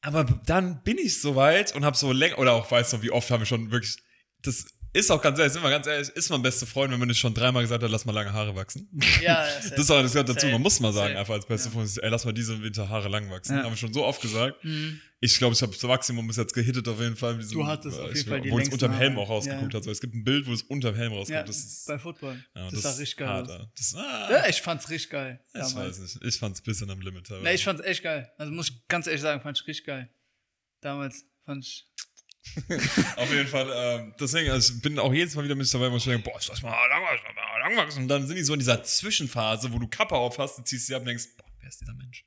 Aber 0.00 0.24
dann 0.46 0.82
bin 0.84 0.98
ich 0.98 1.20
soweit 1.20 1.74
und 1.74 1.84
habe 1.84 1.96
so 1.96 2.12
länger, 2.12 2.38
oder 2.38 2.52
auch, 2.52 2.70
weißt 2.70 2.92
du, 2.94 3.02
wie 3.02 3.10
oft 3.10 3.30
haben 3.30 3.40
wir 3.40 3.46
schon 3.46 3.70
wirklich, 3.70 3.96
das 4.42 4.66
ist 4.92 5.10
auch 5.10 5.22
ganz 5.22 5.38
ehrlich, 5.38 5.52
sind 5.52 5.62
wir 5.62 5.70
ganz 5.70 5.86
ehrlich, 5.86 6.08
ist 6.10 6.28
man 6.30 6.42
beste 6.42 6.66
Freund, 6.66 6.92
wenn 6.92 6.98
man 6.98 7.08
nicht 7.08 7.18
schon 7.18 7.34
dreimal 7.34 7.62
gesagt 7.62 7.82
hat, 7.82 7.90
lass 7.90 8.04
mal 8.04 8.12
lange 8.12 8.32
Haare 8.32 8.54
wachsen. 8.54 8.88
Ja, 9.22 9.44
Das 9.56 9.66
ist 9.72 9.90
auch 9.90 10.02
das 10.02 10.12
gehört 10.12 10.28
dazu. 10.28 10.46
Man 10.46 10.60
muss 10.62 10.78
mal 10.80 10.92
sagen, 10.92 11.16
einfach 11.16 11.34
als 11.34 11.46
beste 11.46 11.68
Ja. 11.68 11.74
Freund, 11.74 11.90
ey, 12.02 12.08
lass 12.10 12.24
mal 12.24 12.32
diese 12.32 12.62
Winter 12.62 12.88
Haare 12.88 13.08
lang 13.08 13.30
wachsen. 13.30 13.56
Ja. 13.56 13.62
Haben 13.64 13.72
wir 13.72 13.76
schon 13.76 13.92
so 13.94 14.04
oft 14.04 14.20
gesagt. 14.22 14.62
Mhm. 14.64 15.00
Ich 15.24 15.38
glaube, 15.38 15.54
ich 15.54 15.62
habe 15.62 15.70
das 15.72 15.82
Maximum 15.84 16.26
bis 16.26 16.36
jetzt 16.36 16.52
gehittet 16.52 16.88
auf 16.88 16.98
jeden 17.00 17.14
Fall. 17.14 17.38
diesem- 17.38 17.52
Du 17.52 17.64
hattest 17.66 17.96
auf 18.00 18.12
jeden 18.12 18.28
Fall 18.28 18.40
die 18.40 18.48
Obwohl 18.50 18.62
es 18.62 18.68
unterm 18.70 18.92
Helm 18.92 19.16
auch 19.18 19.28
rausgeguckt 19.28 19.72
Ja. 19.72 19.76
hat. 19.78 19.84
So, 19.84 19.90
es 19.92 20.00
gibt 20.00 20.14
ein 20.16 20.24
Bild, 20.24 20.48
wo 20.48 20.52
es 20.52 20.62
unterm 20.62 20.96
Helm 20.96 21.12
rausguckt. 21.12 21.30
Ja, 21.36 21.44
das 21.44 21.58
ist, 21.58 21.86
bei 21.86 21.96
Football. 21.98 22.44
ja, 22.56 22.68
das, 22.70 22.82
sah 22.82 22.90
richtig 22.90 23.16
geil. 23.18 23.68
Das, 23.76 23.94
ah, 23.94 24.28
Ja, 24.32 24.48
ich 24.48 24.60
fand's 24.60 24.90
richtig 24.90 25.10
geil. 25.10 25.38
ich 25.46 25.52
damals. 25.52 25.74
weiß 25.76 25.98
nicht. 26.00 26.24
Ich 26.24 26.36
fand's 26.38 26.60
ein 26.60 26.64
bisschen 26.64 26.90
am 26.90 27.00
Limit. 27.00 27.28
teilweise. 27.28 27.44
Nee, 27.44 27.54
ich 27.54 27.62
fand's 27.62 27.82
echt 27.84 28.02
geil. 28.02 28.32
Also 28.36 28.52
muss 28.52 28.70
ich 28.70 28.88
ganz 28.88 29.06
ehrlich 29.06 29.22
sagen, 29.22 29.40
fand 29.40 29.60
ich 29.60 29.66
richtig 29.68 29.86
geil. 29.86 30.12
Damals 30.80 31.24
fand 31.44 31.64
ich. 31.64 31.88
Auf 33.16 33.32
jeden 33.32 33.46
Fall, 33.46 33.70
ähm, 33.72 34.14
deswegen, 34.18 34.50
also 34.50 34.74
ich 34.74 34.82
bin 34.82 34.98
auch 34.98 35.14
jedes 35.14 35.36
Mal 35.36 35.44
wieder 35.44 35.54
mit 35.54 35.72
dabei, 35.72 35.92
wo 35.92 35.96
ich 35.98 36.04
denke, 36.04 36.28
boah, 36.28 36.36
ich 36.40 36.48
lass 36.48 36.60
mal 36.62 36.70
lass 36.88 37.00
mal 37.00 37.58
langwachsen. 37.60 38.02
Und 38.02 38.08
dann 38.08 38.26
sind 38.26 38.34
die 38.34 38.42
so 38.42 38.54
in 38.54 38.58
dieser 38.58 38.82
Zwischenphase, 38.82 39.72
wo 39.72 39.78
du 39.78 39.86
Kappe 39.86 40.16
auf 40.16 40.38
hast, 40.38 40.58
du 40.58 40.62
ziehst 40.64 40.88
sie 40.88 40.96
ab 40.96 41.02
und 41.02 41.06
denkst, 41.06 41.26
boah, 41.38 41.46
wer 41.60 41.68
ist 41.68 41.80
dieser 41.80 41.94
Mensch? 41.94 42.26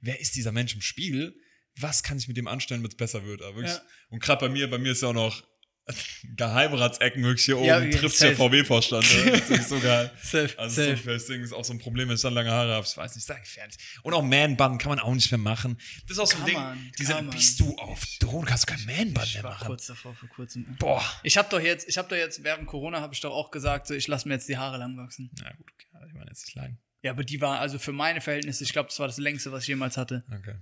Wer 0.00 0.18
ist 0.20 0.34
dieser 0.34 0.50
Mensch 0.50 0.74
im 0.74 0.80
Spiegel? 0.80 1.36
Was 1.80 2.02
kann 2.02 2.18
ich 2.18 2.28
mit 2.28 2.36
dem 2.36 2.46
anstellen, 2.46 2.80
damit 2.80 2.92
es 2.92 2.96
besser 2.96 3.24
wird? 3.24 3.42
Aber 3.42 3.56
wirklich, 3.56 3.74
Ja. 3.74 3.82
Und 4.10 4.22
gerade 4.22 4.46
bei 4.46 4.52
mir, 4.52 4.70
bei 4.70 4.78
mir 4.78 4.92
ist 4.92 5.02
ja 5.02 5.08
auch 5.08 5.12
noch 5.12 5.42
Geheimratsecken 6.36 7.22
wirklich 7.22 7.44
hier 7.44 7.58
oben, 7.58 7.66
Ja, 7.66 7.78
ja, 7.78 7.90
trifft 7.98 8.20
der 8.20 8.30
safe. 8.30 8.36
VW-Vorstand. 8.36 9.04
Das 9.04 9.50
ist 9.50 9.68
so 9.68 9.78
geil. 9.80 10.10
Safe, 10.22 10.58
Also 10.58 10.82
so, 10.82 10.94
deswegen 11.04 11.44
ist 11.44 11.52
auch 11.52 11.64
so 11.64 11.74
ein 11.74 11.78
Problem, 11.78 12.08
wenn 12.08 12.16
ich 12.16 12.22
dann 12.22 12.32
lange 12.34 12.50
Haare 12.50 12.72
habe. 12.74 12.86
Ich 12.86 12.96
weiß 12.96 13.14
nicht, 13.14 13.28
ist 13.28 13.36
gefährlich. 13.36 13.76
Und 14.02 14.14
auch 14.14 14.22
Man-Bun 14.22 14.78
kann 14.78 14.88
man 14.90 14.98
auch 15.00 15.12
nicht 15.14 15.30
mehr 15.30 15.38
machen. 15.38 15.76
Das 16.08 16.16
ist 16.16 16.18
auch 16.20 16.26
so 16.26 16.38
ein 16.38 16.44
Ding. 16.46 16.54
man, 16.54 16.92
Diese, 16.98 17.22
bist 17.24 17.60
du 17.60 17.76
auf 17.76 18.02
Drohnen, 18.20 18.46
kannst 18.46 18.68
du 18.68 18.74
kein 18.74 18.84
Man-Bun 18.86 19.24
Ich 19.24 19.34
mehr 19.34 19.44
war 19.44 19.50
machen. 19.52 19.66
kurz 19.66 19.86
davor, 19.86 20.14
vor 20.14 20.28
kurzem. 20.30 20.64
Boah. 20.78 21.04
Ich 21.22 21.36
habe 21.36 21.48
doch 21.50 21.60
jetzt, 21.60 21.86
ich 21.88 21.98
habe 21.98 22.08
doch 22.08 22.16
jetzt 22.16 22.42
während 22.44 22.66
Corona 22.66 23.00
habe 23.00 23.12
ich 23.12 23.20
doch 23.20 23.32
auch 23.32 23.50
gesagt, 23.50 23.86
so, 23.86 23.94
ich 23.94 24.08
lasse 24.08 24.26
mir 24.28 24.34
jetzt 24.34 24.48
die 24.48 24.56
Haare 24.56 24.78
lang 24.78 24.96
wachsen. 24.96 25.30
Na 25.42 25.52
gut, 25.52 25.66
okay. 25.74 26.06
Ich 26.08 26.14
meine 26.14 26.30
jetzt 26.30 26.46
nicht 26.46 26.54
lang. 26.54 26.78
Ja, 27.02 27.10
aber 27.10 27.24
die 27.24 27.42
war 27.42 27.60
also 27.60 27.78
für 27.78 27.92
meine 27.92 28.22
Verhältnisse, 28.22 28.64
ich 28.64 28.72
glaube, 28.72 28.88
das 28.88 28.98
war 28.98 29.06
das 29.06 29.18
längste, 29.18 29.52
was 29.52 29.64
ich 29.64 29.68
jemals 29.68 29.98
hatte. 29.98 30.24
Okay. 30.34 30.54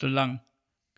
So 0.00 0.06
lang. 0.06 0.40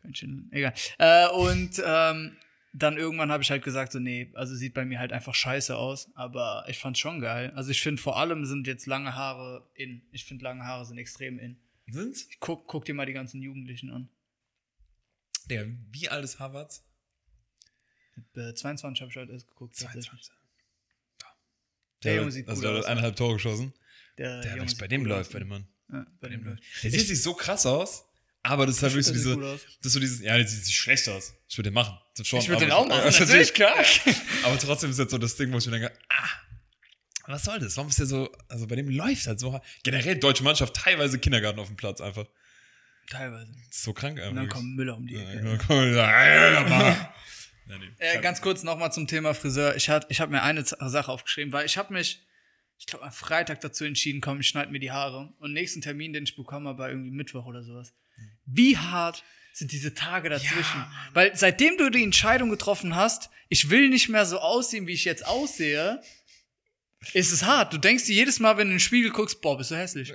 Ganz 0.03 0.19
schön, 0.19 0.49
egal. 0.53 0.73
Äh, 0.99 1.29
und 1.29 1.83
ähm, 1.85 2.37
dann 2.73 2.97
irgendwann 2.99 3.33
habe 3.33 3.43
ich 3.43 3.51
halt 3.51 3.65
gesagt, 3.65 3.93
so, 3.93 3.99
nee, 3.99 4.31
also 4.35 4.55
sieht 4.55 4.75
bei 4.75 4.85
mir 4.85 4.99
halt 4.99 5.13
einfach 5.13 5.35
scheiße 5.35 5.77
aus, 5.77 6.11
aber 6.15 6.65
ich 6.69 6.79
fand's 6.79 6.99
schon 7.01 7.21
geil. 7.21 7.53
Also 7.57 7.71
ich 7.71 7.81
finde 7.83 8.01
vor 8.01 8.19
allem 8.19 8.45
sind 8.45 8.67
jetzt 8.67 8.87
lange 8.87 9.15
Haare 9.15 9.69
in. 9.75 10.03
Ich 10.13 10.25
finde 10.25 10.45
lange 10.45 10.65
Haare 10.65 10.85
sind 10.85 10.99
extrem 10.99 11.39
in. 11.39 11.59
Sind's? 11.89 12.29
Guck, 12.41 12.67
guck 12.67 12.85
dir 12.85 12.95
mal 12.95 13.07
die 13.07 13.13
ganzen 13.13 13.41
Jugendlichen 13.43 13.91
an. 13.91 14.09
Der, 15.49 15.67
wie 15.93 16.09
alt 16.09 16.25
ist 16.25 16.39
Harvard? 16.39 16.83
Äh, 18.35 18.55
22 18.55 19.01
habe 19.03 19.11
ich 19.11 19.17
heute 19.17 19.33
erst 19.33 19.47
geguckt. 19.49 19.79
tatsächlich. 19.79 20.07
22. 20.09 20.35
Der 22.03 22.13
Der 22.13 22.21
Junge 22.21 22.33
sieht 22.33 22.49
also 22.49 22.61
gut 22.61 22.65
der 22.65 22.73
hat 22.75 22.81
aus. 22.81 22.87
eineinhalb 22.87 23.17
Tore 23.17 23.35
geschossen. 23.35 23.73
Der, 24.19 24.41
Der, 24.43 24.57
Junge 24.57 24.69
sieht 24.69 24.79
bei 24.79 24.89
dem 24.89 25.05
läuft, 25.07 25.33
bei 25.33 25.39
dem 25.39 25.49
Mann. 25.49 25.67
Ja, 25.93 26.07
bei 26.21 26.29
dem 26.29 26.45
läuft. 26.45 26.63
Der 26.83 26.91
sieht 26.91 27.09
nicht 27.09 27.23
so 27.23 27.35
krass 27.35 27.65
aus, 27.67 28.06
aber 28.49 28.67
das 28.67 28.77
ist 28.77 28.83
halt 28.83 28.95
wirklich 28.95 29.23
so 29.23 29.41
aus. 29.43 29.61
das 29.79 29.87
ist 29.87 29.93
so 29.93 30.01
dieses, 30.01 30.21
ja, 30.21 30.37
der 30.37 30.47
sieht, 30.47 30.73
schlecht 30.73 31.09
aus. 31.09 31.35
Ich 31.49 31.57
würde 31.59 31.71
den 31.71 31.75
machen. 31.75 31.99
Das 32.17 32.27
schon, 32.27 32.39
Ich 32.41 32.49
würde 32.49 32.65
den 32.67 32.73
auch 32.73 32.87
machen, 32.87 33.11
Ja, 33.13 33.19
natürlich, 33.21 33.53
klar. 33.55 33.75
Aber 34.45 34.59
trotzdem 34.59 34.91
ist 34.91 34.99
jetzt 34.99 35.11
so 35.11 35.19
das 35.19 35.37
Ding, 35.37 35.53
wo 35.53 35.59
ich 35.59 35.67
mir 35.67 35.73
denke, 35.79 35.93
ah, 36.09 36.29
was 37.27 37.45
soll 37.45 37.59
das? 37.59 37.77
Warum 37.77 37.91
ist 37.91 37.99
der 37.99 38.07
so, 38.07 38.31
also 38.49 38.67
bei 38.67 38.77
dem 38.77 38.89
läuft 38.89 39.27
halt 39.27 39.41
so, 39.41 39.61
generell 39.83 40.17
deutsche 40.17 40.45
Mannschaft, 40.45 40.75
teilweise 40.75 41.19
Kindergarten 41.19 41.59
auf 41.59 41.67
dem 41.67 41.77
Platz 41.77 42.01
einfach. 42.01 42.27
Teilweise. 43.11 43.53
Das 43.69 43.83
so 43.83 43.93
krank 43.93 44.19
einfach. 44.19 44.31
Und 44.31 44.37
dann 44.37 44.49
kommt 44.49 44.75
Müller 44.77 44.97
um 44.97 45.07
die 45.07 45.17
Ecke. 45.17 45.59
ja, 45.69 45.95
ja, 45.95 46.53
ja, 46.53 46.71
ja, 46.71 47.15
nee, 47.67 47.75
Äh, 47.99 48.21
ganz 48.21 48.41
kurz 48.41 48.63
nochmal 48.63 48.93
zum 48.93 49.07
Thema 49.07 49.35
Friseur. 49.35 49.77
Ich, 49.77 49.89
hat- 49.89 50.07
ich 50.09 50.21
habe 50.21 50.33
mir 50.33 50.43
eine 50.43 50.65
Sache 50.65 51.11
aufgeschrieben, 51.11 51.53
weil 51.53 51.67
ich 51.67 51.77
habe 51.79 51.93
mich, 51.93 52.25
ich 52.79 52.87
glaube, 52.87 53.05
am 53.05 53.13
Freitag 53.13 53.61
dazu 53.61 53.85
entschieden, 53.85 54.21
komm, 54.21 54.41
ich 54.41 54.49
schneide 54.49 54.71
mir 54.73 54.81
die 54.81 54.91
Haare. 54.91 55.33
Und 55.39 55.53
nächsten 55.53 55.81
Termin, 55.83 56.13
den 56.13 56.25
ich 56.25 56.35
bekommen 56.37 56.67
habe, 56.69 56.79
war 56.79 56.89
irgendwie 56.91 57.11
Mittwoch 57.11 57.47
oder 57.47 57.63
sowas. 57.63 57.93
Wie 58.47 58.77
hart 58.77 59.23
sind 59.53 59.73
diese 59.73 59.95
Tage 59.95 60.29
dazwischen? 60.29 60.85
weil 61.15 61.35
seitdem 61.37 61.79
du 61.79 61.91
die 61.91 62.03
Entscheidung 62.03 62.51
getroffen 62.51 62.95
hast, 62.95 63.31
ich 63.49 63.71
will 63.71 63.89
nicht 63.89 64.09
mehr 64.09 64.27
so 64.27 64.39
aussehen, 64.39 64.87
wie 64.87 64.93
ich 64.93 65.05
jetzt 65.05 65.27
aussehe, 65.27 66.01
ist 67.13 67.31
es 67.33 67.45
hart. 67.45 67.73
Du 67.73 67.79
denkst 67.79 68.05
dir 68.05 68.15
jedes 68.15 68.41
Mal, 68.41 68.57
wenn 68.57 68.67
du 68.69 68.73
in 68.73 68.77
den 68.77 68.81
Spiegel 68.81 69.11
guckst, 69.11 69.41
boah, 69.41 69.57
bist 69.57 69.71
du 69.71 69.77
hässlich. 69.77 70.13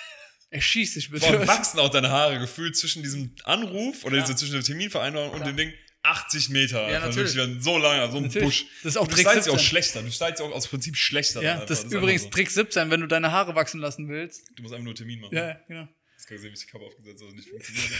Erschieß 0.50 0.94
dich 0.94 1.10
bitte. 1.10 1.26
Boah, 1.30 1.46
wachsen 1.46 1.78
auch 1.80 1.90
deine 1.90 2.10
Haare 2.10 2.38
gefühlt 2.38 2.76
zwischen 2.76 3.02
diesem 3.02 3.34
Anruf 3.44 4.04
oder 4.04 4.16
Ja. 4.16 4.22
diese, 4.22 4.36
zwischen 4.36 4.52
der 4.54 4.62
Terminvereinbarung 4.62 5.30
und 5.32 5.46
dem 5.46 5.56
Ding 5.56 5.72
80 6.04 6.48
Meter. 6.50 6.88
Ja, 6.88 6.96
Einfach 6.96 7.08
natürlich. 7.08 7.34
wirklich 7.34 7.62
So 7.62 7.76
lange, 7.76 8.10
so 8.10 8.18
ein. 8.18 8.30
Busch. 8.30 8.64
Das 8.82 8.92
ist 8.92 8.96
auch 8.96 9.06
du 9.08 9.14
Trick 9.14 9.28
stylst 9.28 9.48
ja 9.48 9.52
auch 9.52 9.58
17. 9.58 9.68
schlechter. 9.68 10.02
Du 10.02 10.10
ja 10.42 10.48
auch 10.48 10.52
aus 10.56 10.68
Prinzip 10.68 10.96
schlechter. 10.96 11.42
ja, 11.42 11.56
das 11.66 11.80
einfach. 11.80 11.84
ist 11.86 11.92
übrigens 11.92 12.22
einfach 12.22 12.34
Trick 12.36 12.50
17, 12.50 12.90
wenn 12.90 13.00
du 13.00 13.08
deine 13.08 13.30
Haare 13.32 13.54
wachsen 13.56 13.80
lassen 13.80 14.08
willst. 14.08 14.46
so. 14.46 14.54
Du 14.54 14.62
musst 14.62 14.72
einfach 14.74 14.84
nur 14.84 14.94
Termin 14.94 15.20
machen. 15.20 15.34
Ja, 15.36 15.54
genau. 15.66 15.88
Das 16.18 16.26
kann 16.26 16.34
ich 16.34 16.40
sehen, 16.42 16.50
wie 16.50 16.54
ich 16.54 16.60
die 16.60 16.66
Cover 16.66 16.84
aufgesetzt 16.84 17.22
habe, 17.22 17.32
nicht 17.34 17.48
funktioniert. 17.48 17.92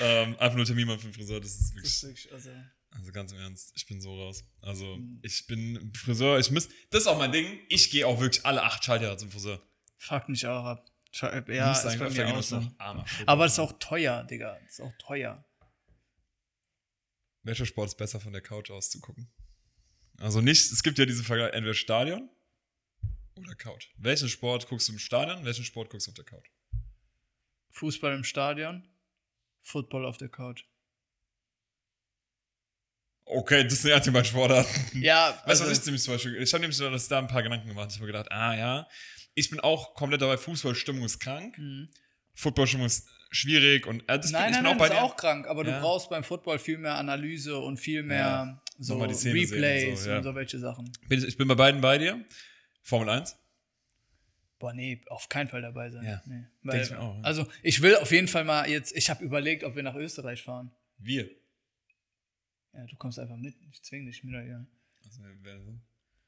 ähm, 0.00 0.36
einfach 0.38 0.56
nur 0.56 0.66
Termin 0.66 0.86
machen 0.86 1.00
für 1.00 1.06
den 1.08 1.14
Friseur, 1.14 1.40
das 1.40 1.50
ist 1.52 1.60
Das 1.60 1.74
wirklich. 1.74 1.92
ist 1.94 2.02
wirklich, 2.04 2.32
also. 2.32 2.50
Also 2.90 3.10
ganz 3.10 3.32
im 3.32 3.38
Ernst, 3.38 3.72
ich 3.74 3.86
bin 3.86 4.00
so 4.00 4.14
raus. 4.14 4.44
Also 4.60 4.96
Mhm. 4.96 5.18
ich 5.22 5.46
bin 5.48 5.92
Friseur, 5.96 6.38
ich 6.38 6.50
muss. 6.52 6.68
Das 6.90 7.00
ist 7.02 7.06
auch 7.08 7.18
mein 7.18 7.32
Ding. 7.32 7.58
Ich 7.68 7.90
gehe 7.90 8.06
auch 8.06 8.20
wirklich 8.20 8.44
alle 8.46 8.62
acht 8.62 8.84
Schaltjahre 8.84 9.16
zum 9.16 9.30
Friseur. 9.32 9.60
Fuck 9.96 10.28
mich 10.28 10.46
auch 10.46 10.64
ab. 10.64 10.90
Ja, 11.12 11.40
Du 11.40 11.52
ja 11.52 11.72
ist 11.72 11.98
bei 11.98 12.10
mir 12.10 12.28
auch 12.28 12.36
das 12.36 12.48
so. 12.50 12.56
armer. 12.78 13.04
Aber 13.26 13.44
das 13.44 13.54
ist 13.54 13.58
auch 13.60 13.72
teuer, 13.78 14.24
Digga. 14.24 14.58
Das 14.64 14.72
ist 14.74 14.80
auch 14.80 14.92
teuer. 14.98 15.44
Welcher 17.42 17.66
Sport 17.66 17.88
ist 17.88 17.96
besser 17.96 18.20
von 18.20 18.32
der 18.32 18.42
Couch 18.42 18.70
aus 18.70 18.90
zu 18.90 19.00
gucken? 19.00 19.30
Also 20.18 20.40
nicht, 20.40 20.70
es 20.70 20.82
gibt 20.82 20.98
ja 20.98 21.06
diese 21.06 21.24
Vergleich, 21.24 21.52
entweder 21.52 21.74
Stadion 21.74 22.28
oder 23.36 23.54
Couch. 23.54 23.88
Welchen 23.96 24.28
Sport 24.28 24.68
guckst 24.68 24.88
du 24.88 24.92
im 24.92 24.98
Stadion, 24.98 25.44
welchen 25.44 25.64
Sport 25.64 25.90
guckst 25.90 26.06
du 26.06 26.10
auf 26.10 26.14
der 26.14 26.24
Couch? 26.24 26.48
Fußball 27.74 28.14
im 28.14 28.24
Stadion, 28.24 28.88
Football 29.62 30.06
auf 30.06 30.16
der 30.16 30.28
Couch. 30.28 30.64
Okay, 33.26 33.64
das 33.64 33.82
sind 33.82 33.90
ja 33.90 33.98
die 33.98 34.24
Sportarten. 34.28 35.02
Ja, 35.02 35.30
Weißt 35.30 35.46
also, 35.48 35.64
du, 35.64 35.70
was 35.70 35.78
ich 35.78 35.84
ziemlich 35.84 36.02
zum 36.02 36.14
Beispiel, 36.14 36.36
ich 36.42 36.52
habe 36.52 36.60
nämlich 36.60 36.78
das 36.78 37.08
da 37.08 37.18
ein 37.18 37.26
paar 37.26 37.42
Gedanken 37.42 37.68
gemacht. 37.68 37.88
Ich 37.90 37.96
habe 37.96 38.06
gedacht, 38.06 38.30
ah 38.30 38.54
ja, 38.54 38.88
ich 39.34 39.50
bin 39.50 39.60
auch 39.60 39.94
komplett 39.94 40.22
dabei, 40.22 40.36
Fußballstimmung 40.36 41.04
ist 41.04 41.18
krank, 41.18 41.58
Mhm. 41.58 41.88
Footballstimmung 42.34 42.86
ist 42.86 43.08
schwierig 43.30 43.86
und 43.86 44.02
äh, 44.08 44.18
das 44.18 44.30
nein, 44.30 44.44
bin, 44.44 44.50
ich 44.50 44.60
nein, 44.60 44.62
bin 44.62 44.62
nein, 44.64 44.74
auch 44.74 44.78
bei 44.78 44.86
ist 44.86 45.00
auch 45.00 45.16
krank, 45.16 45.46
aber 45.48 45.64
Ja. 45.66 45.76
du 45.76 45.80
brauchst 45.80 46.10
beim 46.10 46.22
Football 46.22 46.58
viel 46.58 46.78
mehr 46.78 46.96
Analyse 46.96 47.58
und 47.58 47.78
viel 47.78 48.02
mehr 48.02 48.18
Ja. 48.18 48.62
so 48.78 48.94
sehen 49.12 49.32
und 49.36 49.52
Replays 49.52 50.04
so, 50.04 50.10
ja. 50.10 50.16
und 50.18 50.22
so 50.24 50.34
welche 50.34 50.58
Sachen. 50.58 50.92
Ich 51.08 51.36
bin 51.36 51.48
bei 51.48 51.54
beiden 51.54 51.80
bei 51.80 51.98
dir. 51.98 52.24
Formel 52.82 53.08
1. 53.08 53.36
Boah, 54.64 54.72
nee, 54.72 55.02
auf 55.08 55.28
keinen 55.28 55.48
Fall 55.48 55.60
dabei 55.60 55.90
sein. 55.90 56.06
Ja. 56.06 56.22
Nee. 56.24 56.46
Weil, 56.62 56.80
ich 56.80 56.90
mir 56.90 56.98
auch, 56.98 57.14
ja. 57.16 57.20
Also, 57.22 57.46
ich 57.62 57.82
will 57.82 57.96
auf 57.96 58.10
jeden 58.10 58.28
Fall 58.28 58.44
mal 58.44 58.66
jetzt, 58.66 58.96
ich 58.96 59.10
habe 59.10 59.22
überlegt, 59.22 59.62
ob 59.62 59.76
wir 59.76 59.82
nach 59.82 59.94
Österreich 59.94 60.42
fahren. 60.42 60.74
Wir. 60.96 61.28
Ja, 62.72 62.86
du 62.86 62.96
kommst 62.96 63.18
einfach 63.18 63.36
mit. 63.36 63.54
Ich 63.72 63.82
zwing 63.82 64.06
dich 64.06 64.24
mit. 64.24 64.32
Ja. 64.32 64.66
Also, 65.04 65.20
wer, 65.42 65.60
so? 65.60 65.78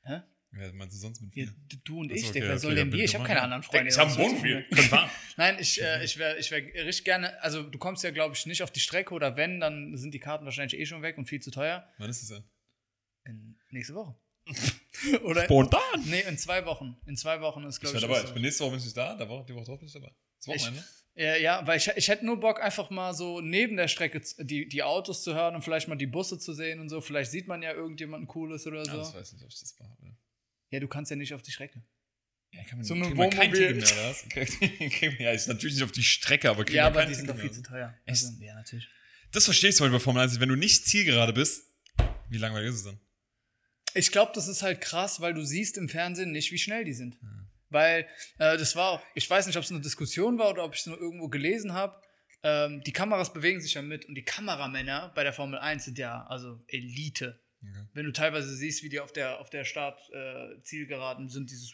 Hä? 0.02 0.20
wer 0.50 0.70
meinst 0.74 0.94
du 0.96 1.00
sonst 1.00 1.22
mit 1.22 1.34
Ja, 1.34 1.46
mir? 1.46 1.52
d- 1.52 1.78
du 1.82 2.00
und 2.00 2.12
ich, 2.12 2.24
okay, 2.24 2.32
Digga. 2.34 2.44
Wer 2.44 2.52
okay, 2.52 2.60
soll 2.60 2.72
ja, 2.76 2.84
denn 2.84 2.92
wir? 2.92 3.04
Ich 3.04 3.14
habe 3.14 3.24
keine 3.24 3.40
anderen 3.40 3.62
Freunde. 3.62 3.88
Ich 3.88 3.96
habe 3.96 4.10
einen 4.10 4.18
Wohnmobil. 4.18 4.66
Nein, 5.38 5.56
ich, 5.58 5.80
äh, 5.80 6.04
ich 6.04 6.18
wäre 6.18 6.36
ich 6.36 6.50
wär 6.50 6.58
richtig 6.58 7.06
gerne, 7.06 7.42
also 7.42 7.62
du 7.62 7.78
kommst 7.78 8.04
ja, 8.04 8.10
glaube 8.10 8.34
ich, 8.34 8.44
nicht 8.44 8.62
auf 8.62 8.70
die 8.70 8.80
Strecke 8.80 9.14
oder 9.14 9.38
wenn, 9.38 9.60
dann 9.60 9.96
sind 9.96 10.12
die 10.12 10.20
Karten 10.20 10.44
wahrscheinlich 10.44 10.78
eh 10.78 10.84
schon 10.84 11.00
weg 11.00 11.16
und 11.16 11.24
viel 11.24 11.40
zu 11.40 11.50
teuer. 11.50 11.88
Wann 11.96 12.10
ist 12.10 12.22
es 12.22 12.28
denn? 12.28 12.44
In, 13.24 13.58
nächste 13.70 13.94
Woche. 13.94 14.14
oder? 15.22 15.44
Spontan. 15.44 15.80
Nee, 16.04 16.22
in 16.28 16.38
zwei 16.38 16.64
Wochen. 16.66 16.96
In 17.06 17.16
zwei 17.16 17.40
Wochen 17.40 17.64
ist, 17.64 17.76
Ich 17.76 17.80
glaube 17.80 17.94
bin 18.00 18.04
ich. 18.04 18.14
dabei. 18.14 18.24
Ich 18.26 18.32
bin 18.34 18.42
nächste 18.42 18.62
Woche 18.64 18.70
bin 18.72 18.78
ich 18.80 18.84
nicht 18.86 18.96
da, 18.96 19.14
da 19.16 19.28
Woche, 19.28 19.44
die 19.48 19.54
Woche 19.54 19.64
drauf 19.64 19.78
bin 19.78 19.86
ich 19.88 19.94
dabei. 19.94 20.12
Das 20.38 20.46
Wochenende. 20.48 20.84
Ja, 21.18 21.34
ja, 21.36 21.66
weil 21.66 21.78
ich, 21.78 21.88
ich 21.96 22.08
hätte 22.08 22.26
nur 22.26 22.38
Bock, 22.38 22.60
einfach 22.60 22.90
mal 22.90 23.14
so 23.14 23.40
neben 23.40 23.76
der 23.78 23.88
Strecke 23.88 24.20
die, 24.38 24.68
die 24.68 24.82
Autos 24.82 25.22
zu 25.22 25.34
hören 25.34 25.54
und 25.54 25.62
vielleicht 25.62 25.88
mal 25.88 25.96
die 25.96 26.06
Busse 26.06 26.38
zu 26.38 26.52
sehen 26.52 26.78
und 26.78 26.90
so. 26.90 27.00
Vielleicht 27.00 27.30
sieht 27.30 27.48
man 27.48 27.62
ja 27.62 27.72
irgendjemanden 27.72 28.28
Cooles 28.28 28.66
oder 28.66 28.78
Ja, 28.84 28.92
so. 28.92 28.98
das 28.98 29.14
weiß 29.14 29.32
nicht, 29.32 29.42
ob 29.42 29.50
ich 29.50 29.58
das 29.58 29.72
behaupte. 29.74 30.14
Ja, 30.70 30.80
du 30.80 30.88
kannst 30.88 31.10
ja 31.10 31.16
nicht 31.16 31.32
auf 31.32 31.40
die 31.40 31.52
Strecke. 31.52 31.82
Ja, 32.52 32.62
kann 32.64 32.78
man 32.78 32.84
So 32.84 32.94
kriegt 32.94 33.16
man 33.16 33.30
kein. 33.30 33.50
Ticket 33.50 33.76
mehr, 33.76 33.86
oder 33.92 34.10
was? 34.10 34.24
Ja, 35.18 35.30
ist 35.32 35.48
natürlich 35.48 35.76
nicht 35.76 35.84
auf 35.84 35.92
die 35.92 36.02
Strecke, 36.02 36.50
aber 36.50 36.64
kriegt 36.64 36.76
Ja, 36.76 36.86
aber 36.86 37.06
die 37.06 37.14
sind 37.14 37.28
doch 37.30 37.38
viel 37.38 37.50
zu 37.50 37.62
teuer. 37.62 37.94
Also, 38.06 38.28
ja, 38.40 38.54
natürlich. 38.54 38.86
Das 39.32 39.44
verstehe 39.46 39.70
ich 39.70 39.76
zum 39.76 39.84
Beispiel 39.86 39.98
bei 39.98 40.02
Formel 40.04 40.22
1. 40.22 40.38
Wenn 40.38 40.48
du 40.50 40.54
nicht 40.56 40.86
zielgerade 40.86 41.32
bist, 41.32 41.64
wie 42.28 42.38
langweilig 42.38 42.68
ist 42.70 42.76
es 42.76 42.84
dann? 42.84 43.00
Ich 43.96 44.12
glaube, 44.12 44.32
das 44.34 44.46
ist 44.46 44.62
halt 44.62 44.80
krass, 44.80 45.20
weil 45.20 45.34
du 45.34 45.42
siehst 45.42 45.78
im 45.78 45.88
Fernsehen 45.88 46.30
nicht, 46.30 46.52
wie 46.52 46.58
schnell 46.58 46.84
die 46.84 46.92
sind. 46.92 47.18
Weil 47.70 48.06
Weil 48.38 48.54
äh, 48.54 48.58
das 48.58 48.76
war 48.76 48.90
auch, 48.90 49.02
ich 49.14 49.28
weiß 49.28 49.46
nicht, 49.46 49.56
ob 49.56 49.64
es 49.64 49.70
eine 49.70 49.80
Diskussion 49.80 50.38
war 50.38 50.50
oder 50.50 50.64
ob 50.64 50.74
ich 50.74 50.80
es 50.80 50.86
nur 50.86 51.00
irgendwo 51.00 51.28
gelesen 51.28 51.72
habe. 51.72 52.00
Ähm, 52.42 52.82
die 52.82 52.92
Kameras 52.92 53.32
bewegen 53.32 53.60
sich 53.60 53.74
ja 53.74 53.82
mit 53.82 54.04
und 54.04 54.14
die 54.14 54.22
Kameramänner 54.24 55.12
bei 55.14 55.24
der 55.24 55.32
Formel 55.32 55.58
1 55.58 55.84
sind 55.84 55.98
ja 55.98 56.24
also 56.26 56.62
Elite. 56.68 57.40
Wenn 57.94 58.04
du 58.04 58.12
teilweise 58.12 58.54
siehst, 58.54 58.84
wie 58.84 58.88
die 58.88 59.00
auf 59.00 59.12
der, 59.12 59.40
auf 59.40 59.50
der 59.50 59.64
Start-Zielgeraden 59.64 61.28
sind, 61.28 61.50
dieses, 61.50 61.72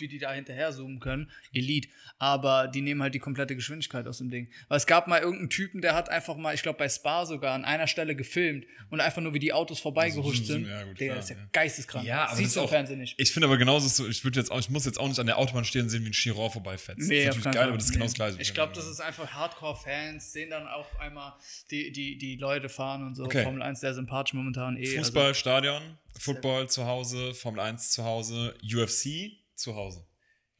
wie 0.00 0.08
die 0.08 0.18
da 0.18 0.32
hinterher 0.32 0.72
zoomen 0.72 1.00
können, 1.00 1.30
Elite. 1.52 1.88
Aber 2.18 2.68
die 2.68 2.80
nehmen 2.82 3.02
halt 3.02 3.14
die 3.14 3.18
komplette 3.18 3.56
Geschwindigkeit 3.56 4.06
aus 4.06 4.18
dem 4.18 4.30
Ding. 4.30 4.48
Weil 4.68 4.76
es 4.76 4.86
gab 4.86 5.06
mal 5.08 5.20
irgendeinen 5.20 5.50
Typen, 5.50 5.80
der 5.80 5.94
hat 5.94 6.08
einfach 6.08 6.36
mal, 6.36 6.54
ich 6.54 6.62
glaube 6.62 6.78
bei 6.78 6.88
Spa 6.88 7.24
sogar, 7.26 7.54
an 7.54 7.64
einer 7.64 7.86
Stelle 7.86 8.14
gefilmt 8.14 8.66
und 8.90 9.00
einfach 9.00 9.22
nur, 9.22 9.34
wie 9.34 9.38
die 9.38 9.52
Autos 9.52 9.80
vorbeigehuscht 9.80 10.40
Also, 10.40 10.52
sind. 10.54 10.66
ja, 10.68 10.82
gut, 10.84 11.00
Digga, 11.00 11.12
klar, 11.12 11.16
das 11.16 11.24
ist 11.30 11.30
ja 11.30 11.42
ja. 11.42 11.48
geisteskrank. 11.52 12.04
Ja, 12.06 12.24
aber 12.26 12.36
Siehst 12.36 12.56
du 12.56 12.60
im 12.60 12.66
auch- 12.66 12.70
Fernsehen 12.70 12.98
nicht. 13.00 13.14
Ich 13.18 13.32
finde 13.32 13.46
aber 13.46 13.56
genauso 13.56 13.88
so, 13.88 14.08
ich 14.08 14.22
würde 14.24 14.38
jetzt 14.38 14.50
auch, 14.50 14.58
ich 14.60 14.68
muss 14.70 14.84
jetzt 14.84 14.98
auch 15.00 15.08
nicht 15.08 15.18
an 15.18 15.26
der 15.26 15.38
Autobahn 15.38 15.64
stehen 15.64 15.82
und 15.82 15.88
sehen, 15.90 16.04
wie 16.04 16.08
ein 16.10 16.12
Chiron 16.12 16.50
vorbeifetzt. 16.50 17.08
Nee, 17.08 17.24
das 17.26 17.36
ist 17.36 17.44
natürlich 17.44 17.44
geil, 17.44 17.52
Fall. 17.54 17.68
aber 17.68 17.76
das 17.78 17.84
ist 17.86 17.92
genau 17.92 18.04
Nee. 18.04 18.08
das 18.08 18.14
Gleiche. 18.14 18.40
Ich 18.42 18.54
glaube, 18.54 18.72
das 18.74 18.86
ist 18.86 19.00
einfach 19.00 19.28
Hardcore-Fans, 19.32 20.32
sehen 20.32 20.50
dann 20.50 20.66
auf 20.66 20.98
einmal 21.00 21.32
die, 21.70 21.92
die, 21.92 22.18
die 22.18 22.36
Leute 22.36 22.68
fahren 22.68 23.06
und 23.06 23.14
so. 23.14 23.24
Okay. 23.24 23.42
Formel 23.44 23.62
1 23.62 23.80
sehr 23.80 23.94
sympathisch 23.94 24.34
momentan 24.34 24.76
eh. 24.76 24.86
Fußball, 24.98 25.34
Stadion, 25.34 25.82
Football 26.18 26.68
zu 26.68 26.84
Hause, 26.86 27.34
Formel 27.34 27.60
1 27.60 27.90
zu 27.90 28.04
Hause, 28.04 28.54
UFC 28.62 29.32
zu 29.60 29.74
Hause. 29.76 30.06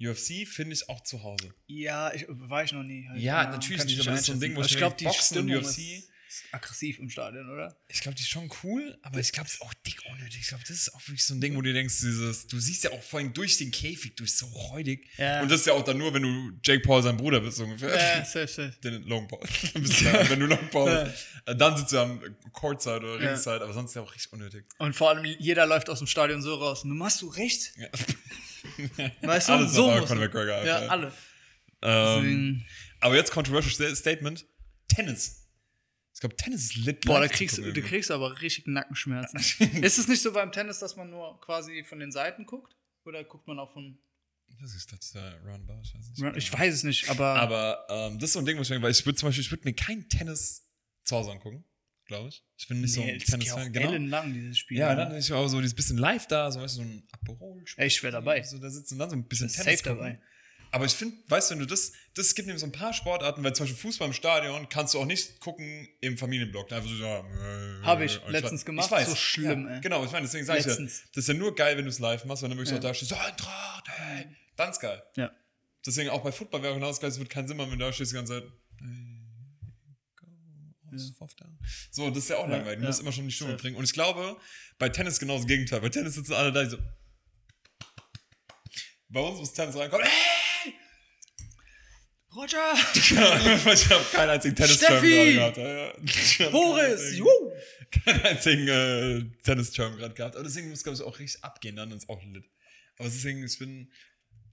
UFC 0.03 0.47
finde 0.49 0.75
ich 0.75 0.89
auch 0.89 1.03
zu 1.03 1.23
Hause. 1.23 1.53
Ja, 1.67 2.13
ich, 2.15 2.25
war 2.29 2.65
ich 2.65 2.73
noch 2.73 2.83
nie. 2.83 3.07
Halt. 3.09 3.21
Ja, 3.21 3.51
natürlich 3.51 3.79
kann 3.79 3.89
ich 3.89 3.97
nicht, 3.99 4.07
aber 4.07 4.13
das 4.17 4.21
ist 4.21 4.27
so 4.27 4.33
ein. 4.33 4.41
Ding, 4.41 4.55
wo 4.57 4.61
Also 4.61 4.69
ich 4.69 4.73
ich 4.73 4.79
glaube, 4.79 4.97
die 4.99 5.05
Boxen 5.05 5.39
und 5.39 5.45
Stimmung 5.45 5.63
UFC 5.63 5.79
ist, 5.79 6.09
ist 6.31 6.45
aggressiv 6.53 6.99
im 7.01 7.11
Stadion, 7.11 7.51
oder? 7.51 7.77
Ich 7.89 8.01
glaube, 8.01 8.15
die 8.17 8.23
ist 8.23 8.31
schon 8.31 8.51
cool, 8.63 8.99
aber 9.03 9.19
ich 9.19 9.31
glaube, 9.33 9.49
es 9.49 9.55
ist 9.57 9.61
auch 9.63 9.75
dick 9.75 10.01
unnötig. 10.11 10.41
Ich 10.41 10.49
glaube, 10.49 10.63
das 10.67 10.75
ist 10.77 10.95
auch 10.95 11.01
wirklich 11.07 11.23
so 11.25 11.35
ein 11.35 11.41
Ding, 11.43 11.55
wo 11.55 11.61
du 11.61 11.71
denkst, 11.73 12.01
dieses, 12.01 12.47
du 12.47 12.59
siehst 12.59 12.85
ja 12.85 12.93
auch 12.93 13.03
vorhin 13.03 13.35
durch 13.35 13.59
den 13.59 13.71
Käfig, 13.73 14.17
durch 14.17 14.35
so 14.35 14.47
räudig. 14.47 15.07
Ja. 15.19 15.43
Und 15.43 15.51
das 15.51 15.61
ist 15.61 15.67
ja 15.67 15.75
auch 15.75 15.85
dann 15.85 15.99
nur, 15.99 16.15
wenn 16.15 16.23
du 16.23 16.53
Jake 16.65 16.81
Paul 16.81 17.03
sein 17.03 17.19
Bruder 17.19 17.41
bist, 17.41 17.59
so 17.59 17.65
ungefähr. 17.65 17.91
Ja, 17.95 18.25
safe, 18.25 18.49
safe. 18.49 18.73
Den 18.83 19.03
Logan 19.03 19.29
Paul. 19.29 19.41
Bist 19.75 20.01
du 20.01 20.05
wenn 20.31 20.41
du 20.41 20.47
Logan 20.47 20.71
Paul 20.71 21.05
bist. 21.05 21.27
Äh, 21.45 21.57
Dann 21.57 21.77
sitzt 21.77 21.93
du 21.93 21.99
am 21.99 22.23
Courtside 22.53 22.97
oder 23.01 23.21
Ja. 23.23 23.31
Ringside, 23.33 23.61
aber 23.63 23.75
sonst 23.75 23.91
ist 23.91 23.97
ja 23.97 24.03
auch 24.03 24.15
richtig 24.15 24.33
unnötig. 24.33 24.65
Und 24.79 24.95
vor 24.95 25.11
allem, 25.11 25.25
jeder 25.25 25.67
läuft 25.67 25.91
aus 25.91 25.99
dem 25.99 26.07
Stadion 26.07 26.41
so 26.41 26.55
raus. 26.55 26.85
Nun 26.85 26.97
machst 26.97 27.21
du 27.21 27.29
recht. 27.29 27.73
Ja. 27.77 27.89
Weißt 29.23 29.49
du, 29.49 29.53
Alles 29.53 29.73
so 29.73 29.91
muss 29.91 30.09
Conor. 30.09 30.25
McGregor. 30.25 30.65
Ja, 30.65 30.77
Alter. 30.89 30.91
alle. 30.91 31.13
Ähm, 31.83 32.65
aber 33.01 33.17
jetzt 33.17 33.31
controversial 33.33 33.73
Sta- 33.73 33.95
Statement. 33.95 34.47
Tennis. 34.89 35.49
Ich 36.15 36.21
glaube, 36.21 36.37
Tennis 36.37 36.65
ist 36.65 36.77
lit. 36.77 37.05
Boah, 37.07 37.21
da 37.21 37.29
kriegst, 37.29 37.57
gucken 37.57 37.73
du 37.73 37.83
kriegst 37.83 38.11
aber 38.11 38.41
richtig 38.43 38.67
Nackenschmerzen. 38.67 39.39
ist 39.83 39.99
es 39.99 40.07
nicht 40.09 40.21
so 40.21 40.33
beim 40.33 40.53
Tennis, 40.53 40.79
dass 40.79 40.97
man 40.97 41.09
nur 41.11 41.41
quasi 41.41 41.83
von 41.85 41.99
den 41.99 42.13
Seiten 42.13 42.45
guckt? 42.45 42.77
Oder 43.05 43.25
guckt 43.25 43.47
man 43.47 43.59
auch 43.59 43.73
von. 43.73 43.99
Was 44.61 44.75
ist 44.75 44.93
das 44.93 45.13
da? 45.13 45.37
Roundabout? 45.47 45.81
Ich 45.83 45.95
weiß 45.95 46.09
nicht. 46.09 46.37
Ich 46.37 46.53
weiß 46.53 46.75
es 46.75 46.83
nicht, 46.83 47.09
aber. 47.09 47.37
Aber 47.37 47.87
ähm, 47.89 48.19
das 48.19 48.31
ist 48.31 48.33
so 48.35 48.41
ein 48.41 48.45
Ding, 48.45 48.59
wo 48.59 48.63
ich 48.63 48.69
denke, 48.69 48.83
weil 48.83 48.91
ich 48.91 49.07
würde 49.07 49.17
zum 49.17 49.29
Beispiel, 49.29 49.45
ich 49.45 49.51
würde 49.51 49.65
mir 49.65 49.75
kein 49.75 50.07
Tennis 50.09 50.69
zu 51.05 51.17
Hause 51.17 51.31
angucken, 51.31 51.65
glaube 52.11 52.29
ich. 52.29 52.45
Ich 52.59 52.69
bin 52.69 52.81
nicht 52.81 52.93
so 52.93 53.01
nee, 53.03 53.13
ein 53.13 53.19
das 53.19 53.27
geht 53.27 53.35
auch 53.35 53.39
Tennis-Fan. 53.39 53.73
Genau. 53.73 53.89
ellenlang, 53.89 54.35
dieses 54.35 54.59
Spiel. 54.59 54.79
Ja, 54.79 54.91
ne? 54.91 54.97
dann 54.97 55.15
ist 55.15 55.31
auch 55.31 55.49
so 55.49 55.61
dieses 55.61 55.75
bisschen 55.75 55.97
live 55.97 56.27
da, 56.27 56.51
so 56.51 56.61
weißt 56.61 56.77
du, 56.79 56.83
so 56.83 56.89
ein 56.89 57.03
Aperol. 57.13 57.65
Ey, 57.77 57.87
ich 57.87 58.03
wär 58.03 58.11
dabei. 58.11 58.43
So 58.43 58.59
da 58.59 58.69
sitzen 58.69 58.95
und 58.95 58.99
dann 59.01 59.11
so 59.11 59.17
ein 59.17 59.25
bisschen 59.27 59.49
Safe 59.49 59.65
Tennis 59.65 59.83
dabei. 59.83 60.11
gucken. 60.13 60.23
Aber 60.73 60.85
ich 60.85 60.93
finde, 60.93 61.17
weißt 61.29 61.51
du, 61.51 61.55
wenn 61.55 61.61
du 61.61 61.67
das, 61.67 61.93
das 62.15 62.33
gibt 62.35 62.47
nämlich 62.47 62.61
so 62.61 62.67
ein 62.67 62.73
paar 62.73 62.93
Sportarten, 62.93 63.43
weil 63.43 63.53
zum 63.55 63.65
Beispiel 63.67 63.81
Fußball 63.81 64.07
im 64.09 64.15
Stadion 64.15 64.69
kannst 64.69 64.95
du 64.95 65.01
auch 65.01 65.05
nicht 65.07 65.41
gucken 65.41 65.89
im 66.01 66.17
Familienblock. 66.17 66.69
Da 66.69 66.77
einfach 66.77 66.89
so, 66.91 66.95
ja, 66.97 67.19
äh, 67.21 67.83
Hab 67.83 68.01
ich 68.01 68.23
und 68.25 68.31
letztens 68.31 68.61
ich 68.61 68.67
gemacht, 68.67 68.91
weiß. 68.91 69.09
so 69.09 69.17
schlimm, 69.17 69.67
ja, 69.67 69.75
ey. 69.77 69.81
Genau, 69.81 70.05
ich 70.05 70.13
meine, 70.13 70.27
deswegen 70.27 70.45
sage 70.45 70.61
ich 70.61 70.67
ja, 70.67 70.77
das 70.77 71.03
ist 71.15 71.29
ja 71.29 71.35
nur 71.35 71.55
geil, 71.57 71.77
wenn 71.77 71.85
du 71.85 71.91
es 71.91 71.99
live 71.99 72.25
machst, 72.25 72.43
wenn 72.45 72.51
du 72.51 72.57
wirklich 72.57 72.71
Ja. 72.71 72.77
so 72.77 72.83
da 72.83 72.95
stehst, 72.95 73.09
so 73.11 73.17
Eintracht, 73.17 73.89
hey, 73.89 74.27
dann 74.57 74.71
ist 74.71 74.79
geil. 74.81 75.03
Ja. 75.17 75.33
Deswegen 75.85 76.11
auch 76.11 76.23
bei 76.23 76.31
Football 76.31 76.63
wäre 76.63 76.75
genau 76.75 76.87
das 76.89 77.01
Geile, 77.01 77.13
es 77.13 77.19
wird 77.19 77.31
keinen 77.31 77.49
Sinn 77.49 77.57
machen, 77.57 77.73
wenn 77.73 77.79
du 77.79 77.85
da 77.87 77.93
stehst 77.93 78.13
die 78.13 78.17
ganze 78.17 78.35
Zeit. 78.41 78.49
hey, 78.81 79.10
aus, 81.19 81.37
da. 81.37 81.47
So, 81.91 82.09
das 82.11 82.25
ist 82.25 82.31
ja 82.31 82.37
auch 82.39 82.49
langweilig. 82.49 82.81
Du 82.81 82.87
musst 82.87 83.01
immer 83.01 83.13
schon 83.13 83.27
die 83.27 83.33
Stimme 83.33 83.57
bringen. 83.57 83.77
Und 83.77 83.85
ich 83.85 83.93
glaube, 83.93 84.37
bei 84.79 84.89
Tennis 84.89 85.19
genau 85.19 85.37
das 85.37 85.47
Gegenteil. 85.47 85.81
Bei 85.81 85.89
Tennis 85.89 86.15
sitzen 86.15 86.33
alle 86.35 86.53
da, 86.53 86.65
die 86.65 86.71
so. 86.71 86.79
Bei 89.09 89.21
uns 89.21 89.39
muss 89.39 89.53
Tennis 89.53 89.77
reinkommen. 89.77 90.07
Hey! 90.07 90.41
Roger! 92.35 92.75
ich 92.95 93.91
habe 93.91 94.05
keinen 94.13 94.31
einzigen 94.31 94.55
tennis 94.55 94.77
Steffi! 94.77 95.35
gerade 95.35 95.53
gehabt. 95.53 96.39
Ja, 96.39 96.49
Boris! 96.51 96.85
keinen 96.85 97.01
einzigen- 97.01 97.17
Juhu! 97.19 97.53
Keinen 97.91 98.21
einzigen 98.23 98.69
äh, 98.69 99.43
Tennis-Term 99.43 99.97
gerade 99.97 100.15
gehabt. 100.15 100.37
Aber 100.37 100.45
deswegen 100.45 100.71
muss, 100.71 100.85
glaube 100.85 100.97
ich, 100.97 101.03
auch 101.03 101.19
richtig 101.19 101.43
abgehen, 101.43 101.75
dann 101.75 101.91
ist 101.91 102.09
auch 102.09 102.23
lit. 102.23 102.45
Aber 102.99 103.09
deswegen, 103.09 103.45
ich 103.45 103.59
bin. 103.59 103.91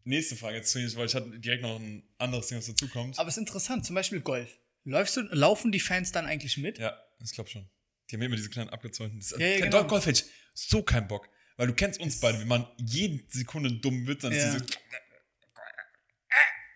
Nächste 0.05 0.37
Frage 0.37 0.55
jetzt 0.55 0.71
zu 0.71 0.79
weil 0.95 1.05
ich 1.07 1.15
hatte 1.15 1.37
direkt 1.37 1.63
noch 1.63 1.77
ein 1.77 2.01
anderes 2.17 2.47
Ding, 2.47 2.57
was 2.57 2.67
dazu 2.67 2.87
kommt. 2.87 3.19
Aber 3.19 3.27
es 3.27 3.35
ist 3.35 3.41
interessant, 3.41 3.85
zum 3.85 3.93
Beispiel 3.93 4.21
Golf. 4.21 4.57
Läufst 4.89 5.17
du, 5.17 5.21
laufen 5.31 5.71
die 5.71 5.79
Fans 5.81 6.11
dann 6.13 6.25
eigentlich 6.25 6.57
mit? 6.57 6.79
Ja, 6.79 6.97
ich 7.23 7.31
glaube 7.33 7.49
schon. 7.49 7.67
Die 8.09 8.15
haben 8.15 8.21
immer 8.21 8.37
diese 8.37 8.49
kleinen 8.49 8.69
abgezäunten. 8.69 9.19
Das, 9.19 9.31
Ja, 9.31 9.39
ja, 9.45 9.59
kein 9.59 9.69
genau. 9.69 9.83
Golf 9.85 10.05
hätte 10.05 10.23
ich 10.23 10.31
so 10.53 10.81
keinen 10.81 11.07
Bock. 11.09 11.27
Weil 11.57 11.67
du 11.67 11.73
kennst 11.73 11.99
uns 11.99 12.19
beide, 12.21 12.39
wir 12.39 12.45
machen 12.45 12.67
jede 12.77 13.23
Sekunde 13.29 13.69
einen 13.69 13.81
dummen 13.81 14.07
Witz, 14.07 14.21
dann 14.21 14.31
Ja. 14.31 14.37
ist 14.53 14.53
diese 14.53 14.65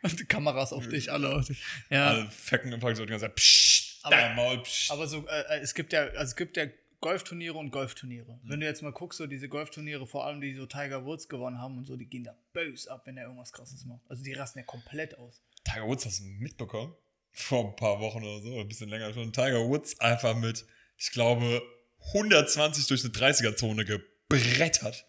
Und 0.03 0.19
die 0.19 0.25
Kameras 0.25 0.73
auf 0.73 0.87
dich, 0.89 1.11
alle 1.11 1.29
auf 1.35 1.45
dich. 1.47 1.63
Ja. 1.91 2.07
alle 2.09 2.31
fecken 2.31 2.71
im 2.71 2.79
Park 2.79 2.97
so 2.97 3.05
die 3.05 3.11
ganze 3.11 3.27
Zeit, 3.27 3.35
psst, 3.35 3.99
Aber- 4.03 4.15
dein 4.15 4.35
Maul, 4.35 4.63
psst. 4.63 4.89
Aber 4.91 5.07
so, 5.07 5.25
äh, 5.27 5.59
es 5.61 5.73
gibt 5.75 5.93
ja, 5.93 6.01
also 6.07 6.23
es 6.23 6.35
gibt 6.35 6.57
ja 6.57 6.65
Golfturniere 7.01 7.53
und 7.57 7.69
Golfturniere. 7.71 8.39
Mhm. 8.43 8.49
Wenn 8.49 8.59
du 8.59 8.65
jetzt 8.65 8.81
mal 8.81 8.91
guckst, 8.91 9.17
so 9.19 9.27
diese 9.27 9.47
Golfturniere, 9.47 10.05
vor 10.07 10.25
allem 10.25 10.41
die 10.41 10.53
so 10.55 10.65
Tiger 10.65 11.05
Woods 11.05 11.29
gewonnen 11.29 11.59
haben 11.59 11.77
und 11.77 11.85
so, 11.85 11.95
die 11.95 12.07
gehen 12.07 12.23
da 12.23 12.35
böse 12.51 12.89
ab, 12.91 13.03
wenn 13.05 13.15
er 13.17 13.25
irgendwas 13.25 13.53
krasses 13.53 13.85
macht. 13.85 14.01
Also 14.09 14.23
die 14.23 14.33
rasten 14.33 14.59
ja 14.59 14.65
komplett 14.65 15.17
aus. 15.19 15.43
Tiger 15.63 15.85
Woods 15.87 16.05
hast 16.07 16.19
du 16.19 16.23
mitbekommen? 16.25 16.95
Vor 17.33 17.69
ein 17.69 17.75
paar 17.75 17.99
Wochen 17.99 18.23
oder 18.23 18.41
so, 18.41 18.59
ein 18.59 18.67
bisschen 18.67 18.89
länger 18.89 19.13
schon. 19.13 19.31
Tiger 19.31 19.67
Woods 19.67 19.99
einfach 19.99 20.35
mit, 20.35 20.65
ich 20.97 21.11
glaube, 21.11 21.61
120 22.07 22.87
durch 22.87 23.03
eine 23.03 23.13
30er-Zone 23.13 23.85
gebrettert. 23.85 25.05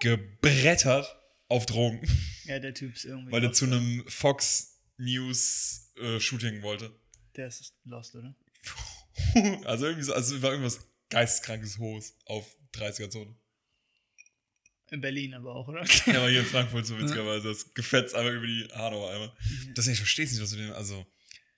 Gebrettert 0.00 1.16
auf 1.48 1.66
Drogen. 1.66 2.06
Ja, 2.44 2.58
der 2.58 2.74
Typ 2.74 2.94
ist 2.94 3.04
irgendwie. 3.04 3.32
weil 3.32 3.44
er 3.44 3.52
zu 3.52 3.64
einem 3.66 4.04
Fox 4.08 4.80
News 4.98 5.92
äh, 6.00 6.20
Shooting 6.20 6.62
wollte. 6.62 6.92
Der 7.36 7.48
ist 7.48 7.74
lost, 7.84 8.14
oder? 8.14 8.34
also 9.64 9.86
irgendwie 9.86 10.04
so, 10.04 10.14
also 10.14 10.40
war 10.42 10.50
irgendwas 10.50 10.86
geisteskrankes 11.10 11.78
Hohes 11.78 12.16
auf 12.26 12.46
30er-Zone. 12.74 13.34
In 14.90 15.00
Berlin 15.00 15.34
aber 15.34 15.54
auch, 15.54 15.66
oder? 15.66 15.84
Der 16.06 16.20
war 16.20 16.28
hier 16.28 16.40
in 16.40 16.46
Frankfurt 16.46 16.86
so 16.86 16.96
witzigerweise. 16.98 17.48
Das 17.48 17.74
gefetzt 17.74 18.14
einfach 18.14 18.32
über 18.32 18.46
die 18.46 18.68
Hanauer 18.72 19.10
einmal. 19.10 19.36
Das 19.74 19.88
ich 19.88 19.98
verstehe 19.98 20.26
nicht, 20.26 20.40
was 20.40 20.50
du 20.50 20.56
dem, 20.56 20.72
also, 20.72 21.04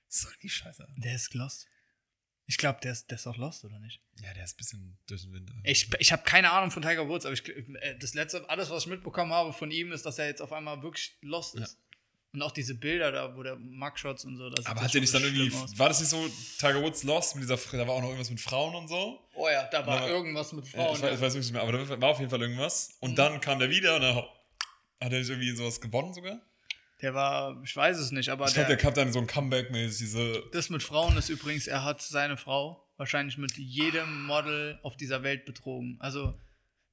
was 0.11 0.21
soll 0.21 0.33
die 0.43 0.49
Scheiße? 0.49 0.87
Der 0.97 1.15
ist 1.15 1.35
lost. 1.35 1.67
Ich 2.47 2.57
glaube, 2.57 2.81
der 2.83 2.93
ist, 2.93 3.11
der 3.11 3.17
ist 3.17 3.27
auch 3.27 3.37
lost, 3.37 3.62
oder 3.65 3.79
nicht? 3.79 4.00
Ja, 4.23 4.33
der 4.33 4.45
ist 4.45 4.55
ein 4.55 4.57
bisschen 4.57 4.99
durch 5.07 5.21
den 5.23 5.33
Wind. 5.35 5.50
Ich, 5.65 5.91
ich 5.99 6.12
habe 6.12 6.23
keine 6.23 6.50
Ahnung 6.50 6.71
von 6.71 6.81
Tiger 6.83 7.07
Woods, 7.07 7.27
aber 7.27 7.35
ich, 7.35 7.47
äh, 7.47 7.97
das 7.99 8.15
letzte, 8.15 8.49
alles, 8.49 8.71
was 8.71 8.85
ich 8.85 8.88
mitbekommen 8.88 9.33
habe 9.33 9.53
von 9.53 9.71
ihm, 9.71 9.93
ist, 9.93 10.07
dass 10.07 10.19
er 10.19 10.27
jetzt 10.29 10.41
auf 10.41 10.53
einmal 10.53 10.83
wirklich 10.83 11.19
lost 11.21 11.57
ist. 11.57 11.79
Und 12.33 12.43
auch 12.43 12.53
diese 12.53 12.75
Bilder 12.75 13.11
da, 13.12 13.37
wo 13.37 13.43
der 13.43 13.57
Mugshots 13.57 14.25
und 14.25 14.37
so, 14.37 14.49
das 14.50 14.65
Aber 14.67 14.81
ja 14.81 14.85
hat 14.87 14.95
der 14.95 15.00
nicht 15.00 15.12
dann 15.15 15.23
irgendwie, 15.23 15.50
aus. 15.55 15.79
war 15.79 15.88
das 15.88 16.00
nicht 16.00 16.11
so 16.11 16.27
Tiger 16.59 16.83
Woods 16.83 17.03
Lost 17.03 17.35
mit 17.37 17.45
dieser, 17.45 17.57
da 17.57 17.87
war 17.87 17.95
auch 17.95 18.00
noch 18.00 18.09
irgendwas 18.09 18.31
mit 18.31 18.41
Frauen 18.41 18.75
und 18.75 18.88
so? 18.88 19.29
Oh 19.35 19.49
ja, 19.49 19.67
da 19.71 19.87
war 19.87 19.99
Aber- 19.99 20.09
irgendwas 20.09 20.53
mit 20.53 20.65
Ja, 20.67 20.71
Frauen. 20.73 20.97
ich, 20.97 21.03
weiß, 21.03 21.15
ich 21.17 21.21
weiß 21.21 21.35
nicht 21.35 21.53
mehr, 21.53 21.62
aber 21.62 21.73
da 21.73 22.00
war 22.00 22.11
auf 22.11 22.19
jeden 22.19 22.31
Fall 22.31 22.41
irgendwas. 22.43 22.97
Und 23.00 23.19
dann 23.19 23.41
kam 23.41 23.59
der 23.59 23.69
wieder 23.71 23.97
und 23.97 24.03
dann 24.03 24.17
hat 24.17 24.27
er 25.00 25.19
nicht 25.19 25.29
irgendwie 25.29 25.55
sowas 25.55 25.81
gewonnen 25.81 26.12
sogar? 26.15 26.41
Der 27.00 27.14
war, 27.14 27.61
ich 27.62 27.75
weiß 27.76 27.99
es 27.99 28.11
nicht, 28.11 28.28
aber 28.28 28.47
Ich 28.47 28.55
glaube, 28.55 28.67
der, 28.69 28.76
der 28.76 28.85
kam 28.85 28.95
dann 28.95 29.12
so 29.12 29.21
ein 29.21 29.26
Comeback-mäßig, 29.26 29.99
diese 29.99 30.43
das 30.52 30.69
mit 30.71 30.83
Frauen 30.83 31.17
ist 31.17 31.28
übrigens, 31.28 31.67
er 31.69 31.85
hat 31.85 32.02
seine 32.02 32.37
Frau 32.37 32.85
wahrscheinlich 32.97 33.38
mit 33.38 33.57
jedem 33.57 34.25
Model 34.26 34.78
auf 34.83 34.97
dieser 34.97 35.23
Welt 35.23 35.45
betrogen. 35.45 35.97
Also 36.00 36.35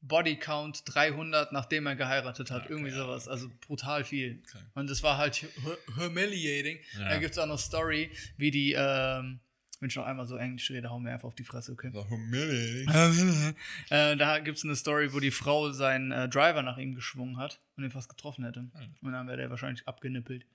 Bodycount 0.02 0.84
300, 0.86 1.52
nachdem 1.52 1.88
er 1.88 1.96
geheiratet 1.96 2.52
hat. 2.52 2.70
Irgendwie 2.70 2.92
sowas. 2.92 3.28
Also 3.28 3.50
brutal 3.66 4.04
viel. 4.04 4.44
Okay. 4.48 4.64
Und 4.76 4.88
das 4.90 5.02
war 5.02 5.18
halt 5.18 5.44
hu- 5.64 6.02
humiliating. 6.04 6.78
Ja. 7.00 7.10
Da 7.10 7.18
gibt 7.18 7.32
es 7.32 7.40
auch 7.40 7.48
noch 7.48 7.58
Story, 7.58 8.12
wie 8.38 8.52
die, 8.52 8.74
ähm, 8.78 9.40
wenn 9.82 9.90
ich 9.90 9.96
noch 9.96 10.06
einmal 10.06 10.26
so 10.26 10.38
Englisch 10.38 10.70
rede, 10.72 10.90
hauen 10.90 11.04
wir 11.04 11.12
einfach 11.14 11.28
auf 11.28 11.36
die 11.36 11.44
Fresse, 11.44 11.72
okay? 11.72 11.90
so 11.92 12.00
äh, 13.90 14.16
da 14.16 14.40
gibt 14.40 14.58
es 14.58 14.64
eine 14.64 14.76
Story, 14.76 15.14
wo 15.14 15.20
die 15.20 15.32
Frau 15.32 15.72
seinen 15.72 16.12
äh, 16.12 16.30
Driver 16.30 16.62
nach 16.62 16.78
ihm 16.78 16.96
geschwungen 16.96 17.38
hat 17.38 17.62
und 17.76 17.84
ihn 17.84 17.92
fast 17.92 18.10
getroffen 18.10 18.46
hätte. 18.46 18.68
Und 19.02 19.12
dann 19.12 19.28
wäre 19.28 19.38
der 19.38 19.50
wahrscheinlich 19.50 19.88
abgenippelt. 19.88 20.46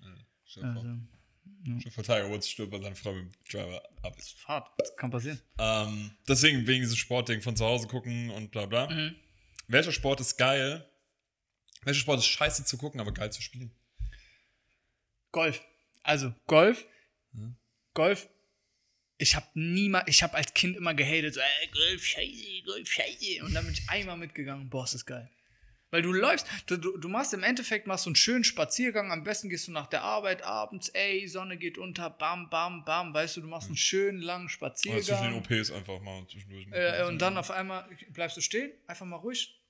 Vor, 0.53 0.65
Also, 0.65 0.97
stell 1.65 1.79
dir 1.79 1.91
vor, 1.91 2.05
Tiger 2.05 2.31
Woods 2.31 2.49
stirbt, 2.49 2.73
weil 2.73 2.83
seine 2.83 2.97
Frau 2.97 3.13
mit 3.13 3.25
dem 3.25 3.33
Driver 3.51 3.83
ab 4.03 4.17
ist. 4.19 4.47
hart. 4.47 4.69
Das 4.79 4.97
kann 4.97 5.11
passieren. 5.11 5.41
Ähm, 5.59 6.11
deswegen 6.29 6.67
wegen 6.67 6.83
diesem 6.83 6.97
Sportding 6.97 7.43
von 7.43 7.57
zu 7.57 7.65
Hause 7.65 7.87
gucken 7.89 8.31
und 8.31 8.51
bla 8.51 8.67
bla. 8.67 8.89
Mhm. 8.91 9.15
Welcher 9.69 9.93
Sport 9.93 10.21
ist 10.21 10.37
geil? 10.37 10.85
Welcher 11.83 12.01
Sport 12.01 12.19
ist 12.19 12.27
scheiße 12.27 12.65
zu 12.65 12.77
gucken, 12.77 13.01
aber 13.01 13.13
geil 13.13 13.31
zu 13.33 13.41
spielen? 13.41 13.73
Golf. 15.33 15.63
Also, 16.03 16.35
Golf. 16.47 16.87
Hm? 17.33 17.57
Golf. 17.95 18.29
Ich 19.21 19.37
habe 19.37 19.47
niemals, 19.55 20.09
ich 20.09 20.23
habe 20.23 20.35
als 20.35 20.55
Kind 20.55 20.77
immer 20.77 20.95
gehatet, 20.95 21.35
so, 21.35 21.41
äh, 21.41 21.67
Golf, 21.73 22.05
scheiße, 22.05 22.63
Golf, 22.65 22.91
scheiße. 22.91 23.45
Und 23.45 23.53
dann 23.53 23.65
bin 23.67 23.75
ich 23.75 23.89
einmal 23.89 24.17
mitgegangen, 24.17 24.71
boah, 24.71 24.85
ist 24.85 24.95
das 24.95 25.05
geil. 25.05 25.31
Weil 25.91 26.03
du 26.03 26.13
läufst, 26.13 26.47
du, 26.67 26.77
du 26.77 27.09
machst 27.09 27.35
im 27.35 27.43
Endeffekt 27.43 27.87
machst 27.87 28.07
du 28.07 28.11
einen 28.11 28.17
schönen 28.17 28.45
Spaziergang, 28.45 29.11
am 29.11 29.25
besten 29.25 29.49
gehst 29.49 29.67
du 29.69 29.73
nach 29.73 29.89
der 29.89 30.03
Arbeit 30.03 30.43
abends, 30.43 30.89
ey, 30.91 31.27
Sonne 31.27 31.59
geht 31.59 31.79
unter, 31.79 32.09
bam, 32.09 32.49
bam, 32.49 32.85
bam, 32.85 33.13
weißt 33.13 33.37
du, 33.37 33.41
du 33.43 33.49
machst 33.49 33.67
einen 33.67 33.77
schönen 33.77 34.23
langen 34.23 34.49
Oder 34.61 34.75
zwischen 34.75 34.95
den 34.95 35.03
Spaziergang. 35.03 35.37
OPs 35.39 35.71
einfach 35.73 36.01
mal 36.01 36.27
zwischendurch. 36.29 36.69
Äh, 36.71 37.05
und 37.05 37.19
dann 37.19 37.37
auf 37.37 37.51
einmal 37.51 37.89
bleibst 38.11 38.37
du 38.37 38.41
stehen, 38.41 38.73
einfach 38.87 39.05
mal 39.05 39.17
ruhig. 39.17 39.61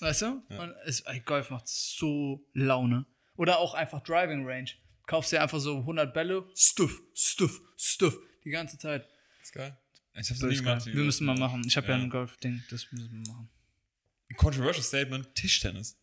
Weißt 0.00 0.22
du? 0.22 0.42
Und 0.48 0.74
es, 0.84 1.00
ey, 1.00 1.20
Golf 1.20 1.50
macht 1.50 1.66
so 1.66 2.46
Laune. 2.52 3.06
Oder 3.36 3.58
auch 3.58 3.74
einfach 3.74 4.00
Driving 4.02 4.46
Range. 4.46 4.70
Kaufst 5.06 5.32
dir 5.32 5.42
einfach 5.42 5.60
so 5.60 5.78
100 5.78 6.14
Bälle, 6.14 6.46
stuff, 6.56 7.02
stuff, 7.14 7.60
stuff, 7.76 8.18
die 8.44 8.50
ganze 8.50 8.78
Zeit. 8.78 9.06
ist 9.42 9.52
geil. 9.52 9.76
Ich 10.14 10.18
hab's 10.18 10.28
Das 10.28 10.40
noch 10.40 10.48
nie 10.48 10.56
gemacht. 10.56 10.86
Wir 10.86 10.94
müssen 10.94 11.26
mal 11.26 11.36
machen. 11.36 11.62
Ich 11.66 11.76
habe 11.76 11.88
ja. 11.88 11.96
Ja. 11.96 12.02
ein 12.02 12.08
Golf-Ding, 12.10 12.62
das 12.70 12.86
müssen 12.92 13.10
wir 13.24 13.32
machen. 13.32 13.48
Controversial 14.36 14.82
Statement: 14.84 15.34
Tischtennis. 15.34 15.96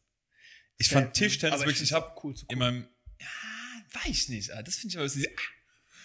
Ich 0.77 0.89
fand 0.89 1.13
Tischtennis 1.13 1.55
Aber 1.55 1.61
wirklich, 1.65 1.81
ich 1.83 1.89
find's 1.89 1.93
habe 1.93 2.13
cool 2.23 2.35
zu 2.35 2.45
in 2.49 2.59
meinem. 2.59 2.87
Ja, 3.19 3.27
weiß 4.03 4.29
nicht, 4.29 4.51
ah, 4.51 4.61
das 4.63 4.75
finde 4.75 4.93
ich 4.93 4.97
aber. 4.99 5.09
so- 5.09 5.19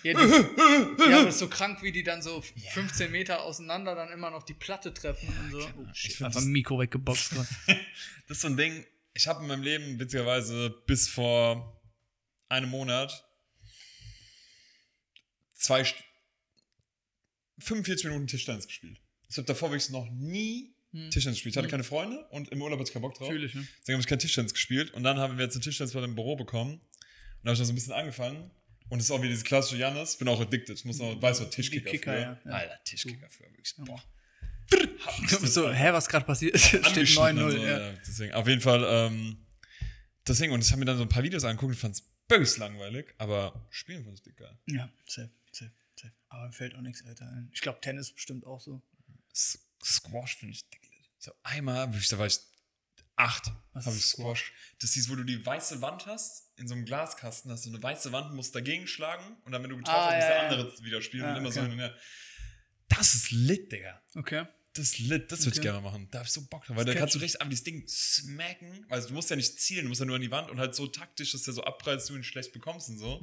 Ja, 0.03 0.13
die, 0.15 1.11
ja, 1.11 1.19
aber 1.21 1.29
ist 1.29 1.39
so 1.39 1.49
krank, 1.49 1.83
wie 1.83 1.91
die 1.93 2.03
dann 2.03 2.23
so 2.23 2.41
15 2.75 3.11
Meter 3.11 3.43
auseinander 3.43 3.95
dann 3.95 4.11
immer 4.13 4.31
noch 4.31 4.43
die 4.45 4.55
Platte 4.55 4.93
treffen 4.95 5.29
und 5.29 5.51
so. 5.51 5.59
Oh, 5.59 5.87
Ich 5.93 5.99
shit, 5.99 6.13
find 6.13 6.27
einfach 6.27 6.41
das- 6.41 6.47
ein 6.47 6.53
Mikro 6.53 6.79
weggeboxt. 6.79 7.33
Das 8.29 8.37
ist 8.39 8.41
so 8.43 8.49
ein 8.49 8.57
Ding, 8.57 8.85
ich 9.15 9.27
habe 9.29 9.41
in 9.43 9.49
meinem 9.49 9.63
Leben 9.63 9.99
witzigerweise 9.99 10.71
bis 10.87 11.09
vor 11.09 11.76
einem 12.49 12.71
Monat 12.71 13.25
zwei 15.55 15.85
St 15.85 15.97
45 17.59 18.07
Minuten 18.07 18.27
Tischtennis 18.27 18.67
gespielt. 18.67 19.01
Ich 19.29 19.37
habe 19.37 19.47
davor 19.47 19.71
wirklich 19.71 19.91
noch 19.91 20.09
nie 20.11 20.77
Tischtennis 21.11 21.37
gespielt. 21.37 21.55
Ich 21.55 21.59
hatte 21.59 21.69
keine 21.69 21.85
Freunde 21.85 22.27
und 22.31 22.49
im 22.51 22.63
Urlaub 22.63 22.79
hatte 22.79 22.89
ich 22.89 22.93
keinen 22.93 23.03
Bock 23.03 23.15
drauf. 23.15 23.29
Fühl 23.29 23.45
ich, 23.45 23.55
ne? 23.55 23.67
Deswegen 23.81 23.95
habe 23.95 24.01
ich 24.01 24.07
kein 24.07 24.19
Tischtennis 24.19 24.53
gespielt. 24.53 24.93
Und 24.95 25.03
dann 25.03 25.19
haben 25.19 25.37
wir 25.37 25.45
jetzt 25.45 25.55
eine 25.55 25.63
Tischtennisplatte 25.63 26.07
im 26.07 26.15
Büro 26.15 26.37
bekommen. 26.37 26.75
Und 26.75 26.81
da 27.43 27.49
habe 27.49 27.55
ich 27.55 27.59
noch 27.59 27.67
so 27.67 27.73
ein 27.73 27.75
bisschen 27.75 27.93
angefangen. 27.93 28.51
Und 28.89 29.01
es 29.01 29.07
ist 29.07 29.11
auch 29.11 29.21
wieder 29.21 29.31
diese 29.31 29.45
klassische 29.45 29.79
Janis. 29.79 30.13
Ich 30.13 30.19
bin 30.19 30.29
auch 30.29 30.41
addicted. 30.41 30.79
Ich 30.79 30.85
muss 30.85 30.99
noch, 30.99 31.21
weiß 31.21 31.41
noch, 31.41 31.51
Tischkicker. 31.51 31.91
Kicker, 31.91 32.13
früher. 32.13 32.23
ja, 32.23 32.41
ja. 32.45 32.51
Alter, 32.53 32.85
Tischkicker 32.85 33.29
früher. 33.29 33.51
Wirklich. 33.51 33.75
Boah. 33.79 34.03
so, 35.47 35.73
hä, 35.73 35.93
was 35.93 36.09
gerade 36.09 36.25
passiert? 36.25 36.55
ist? 36.55 36.67
Steht 36.67 36.87
Angeschnitten 36.87 37.43
und 37.43 37.51
9-0. 37.51 37.51
so, 37.51 37.59
ja. 37.59 37.79
ja. 37.79 37.93
Deswegen, 38.07 38.33
auf 38.35 38.49
jeden 38.49 38.61
Fall, 38.61 38.85
ähm, 38.89 39.47
deswegen, 40.27 40.53
und 40.53 40.65
ich 40.65 40.71
habe 40.71 40.81
mir 40.81 40.87
dann 40.87 40.97
so 40.97 41.03
ein 41.03 41.09
paar 41.09 41.23
Videos 41.23 41.45
angeguckt 41.45 41.75
und 41.75 41.79
fand 41.79 41.95
es 41.95 42.16
bös 42.29 42.57
langweilig, 42.59 43.15
aber 43.19 43.67
spielen 43.71 44.05
fand 44.05 44.19
ich 44.19 44.23
dick 44.23 44.37
geil. 44.37 44.59
ja, 44.67 44.91
safe, 45.07 45.31
safe, 45.53 45.73
safe. 45.97 46.13
Aber 46.29 46.47
mir 46.47 46.53
fällt 46.53 46.75
auch 46.75 46.81
nichts 46.81 47.05
weiter 47.05 47.27
ein. 47.31 47.51
Ich 47.53 47.61
glaube, 47.61 47.81
Tennis 47.81 48.13
bestimmt 48.13 48.47
auch 48.47 48.61
so. 48.61 48.83
S 49.33 49.59
Squash 49.85 50.37
finde 50.37 50.55
ich 50.55 50.69
dick. 50.71 50.83
So 51.19 51.33
einmal, 51.43 51.89
da 52.11 52.19
war 52.19 52.27
ich 52.27 52.39
acht, 53.17 53.51
habe 53.75 53.97
ich 53.97 54.05
Squash. 54.05 54.53
Das 54.81 54.97
ist, 54.97 55.09
wo 55.11 55.15
du 55.17 55.25
die 55.25 55.45
weiße 55.45 55.81
Wand 55.81 56.07
hast, 56.07 56.51
in 56.59 56.69
so 56.69 56.75
einem 56.75 56.85
Glaskasten 56.85 57.51
hast 57.51 57.65
du 57.65 57.71
eine 57.71 57.83
weiße 57.83 58.13
Wand, 58.13 58.35
musst 58.35 58.55
dagegen 58.55 58.87
schlagen 58.87 59.37
und 59.45 59.53
dann, 59.53 59.63
wenn 59.63 59.71
du 59.71 59.77
getroffen 59.79 59.99
Ah, 59.99 60.07
hast, 60.07 60.15
muss 60.15 60.23
ja, 60.23 60.29
der 60.29 60.37
ja. 60.37 60.49
andere 60.65 60.85
wieder 60.85 61.03
spielen 61.03 61.25
Ah, 61.25 61.31
und 61.33 61.37
immer 61.39 61.51
so 61.53 61.61
okay. 61.61 61.71
hin 61.71 61.79
und 61.81 61.85
her. 61.85 61.97
Das 62.89 63.15
ist 63.15 63.31
lit, 63.33 63.73
Digga. 63.73 64.01
Okay. 64.15 64.47
Das 64.77 64.87
ist 64.87 64.99
lit, 64.99 65.31
das 65.33 65.41
würde 65.41 65.51
ich 65.51 65.59
Okay. 65.59 65.63
gerne 65.69 65.81
mal 65.81 65.91
machen. 65.91 66.09
Da 66.11 66.19
hab 66.21 66.27
ich 66.27 66.33
so 66.33 66.43
Bock 66.47 66.65
drauf, 66.65 66.77
weil 66.77 66.85
da 66.85 66.95
kannst 66.95 67.15
du 67.15 67.19
richtig 67.19 67.41
einfach 67.41 67.51
dieses 67.51 67.65
Ding 67.65 67.85
smacken. 67.87 68.85
Also 68.89 69.09
du 69.09 69.15
musst 69.15 69.31
ja 69.31 69.37
nicht 69.37 69.59
zielen, 69.61 69.85
du 69.85 69.89
musst 69.89 70.01
ja 70.01 70.07
nur 70.07 70.17
an 70.17 70.23
die 70.23 70.31
Wand 70.31 70.51
und 70.51 70.59
halt 70.59 70.75
so 70.75 70.87
taktisch, 70.87 71.33
dass 71.33 71.43
der 71.43 71.55
so 71.55 71.63
abprallst, 71.65 72.09
du 72.11 72.17
ihn 72.17 72.23
schlecht 72.25 72.53
bekommst 72.53 72.89
und 72.89 72.99
so. 72.99 73.23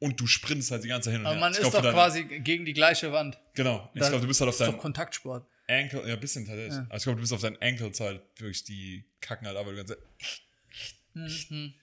Und 0.00 0.20
du 0.20 0.26
sprintest 0.26 0.70
halt 0.70 0.84
die 0.84 0.88
ganze 0.88 1.06
Zeit 1.06 1.12
hin 1.14 1.20
und 1.22 1.26
Aber 1.26 1.34
her. 1.36 1.40
man 1.40 1.52
Ich 1.52 1.58
ist 1.58 1.70
glaub, 1.70 1.82
doch 1.82 1.92
quasi 1.92 2.24
gegen 2.24 2.64
die 2.64 2.72
gleiche 2.72 3.12
Wand. 3.12 3.38
Genau. 3.54 3.90
Ich 3.94 4.00
glaube, 4.00 4.20
du 4.20 4.26
bist 4.26 4.40
halt 4.40 4.48
auf 4.50 4.56
deinem 4.58 4.78
Kontaktsport. 4.78 5.46
Ankle, 5.66 6.06
ja, 6.06 6.14
ein 6.14 6.20
bisschen 6.20 6.44
tatsächlich. 6.44 6.74
Ja. 6.74 6.84
Aber 6.88 6.96
ich 6.96 7.02
glaube, 7.04 7.16
du 7.16 7.20
bist 7.22 7.32
auf 7.32 7.40
deinen 7.40 7.56
Ankles 7.62 7.98
halt 8.00 8.20
wirklich 8.36 8.64
die 8.64 9.04
kacken 9.20 9.46
halt, 9.46 9.56
aber 9.56 9.70
die 9.70 9.76
ganze 9.78 9.98
Mhm. 11.14 11.74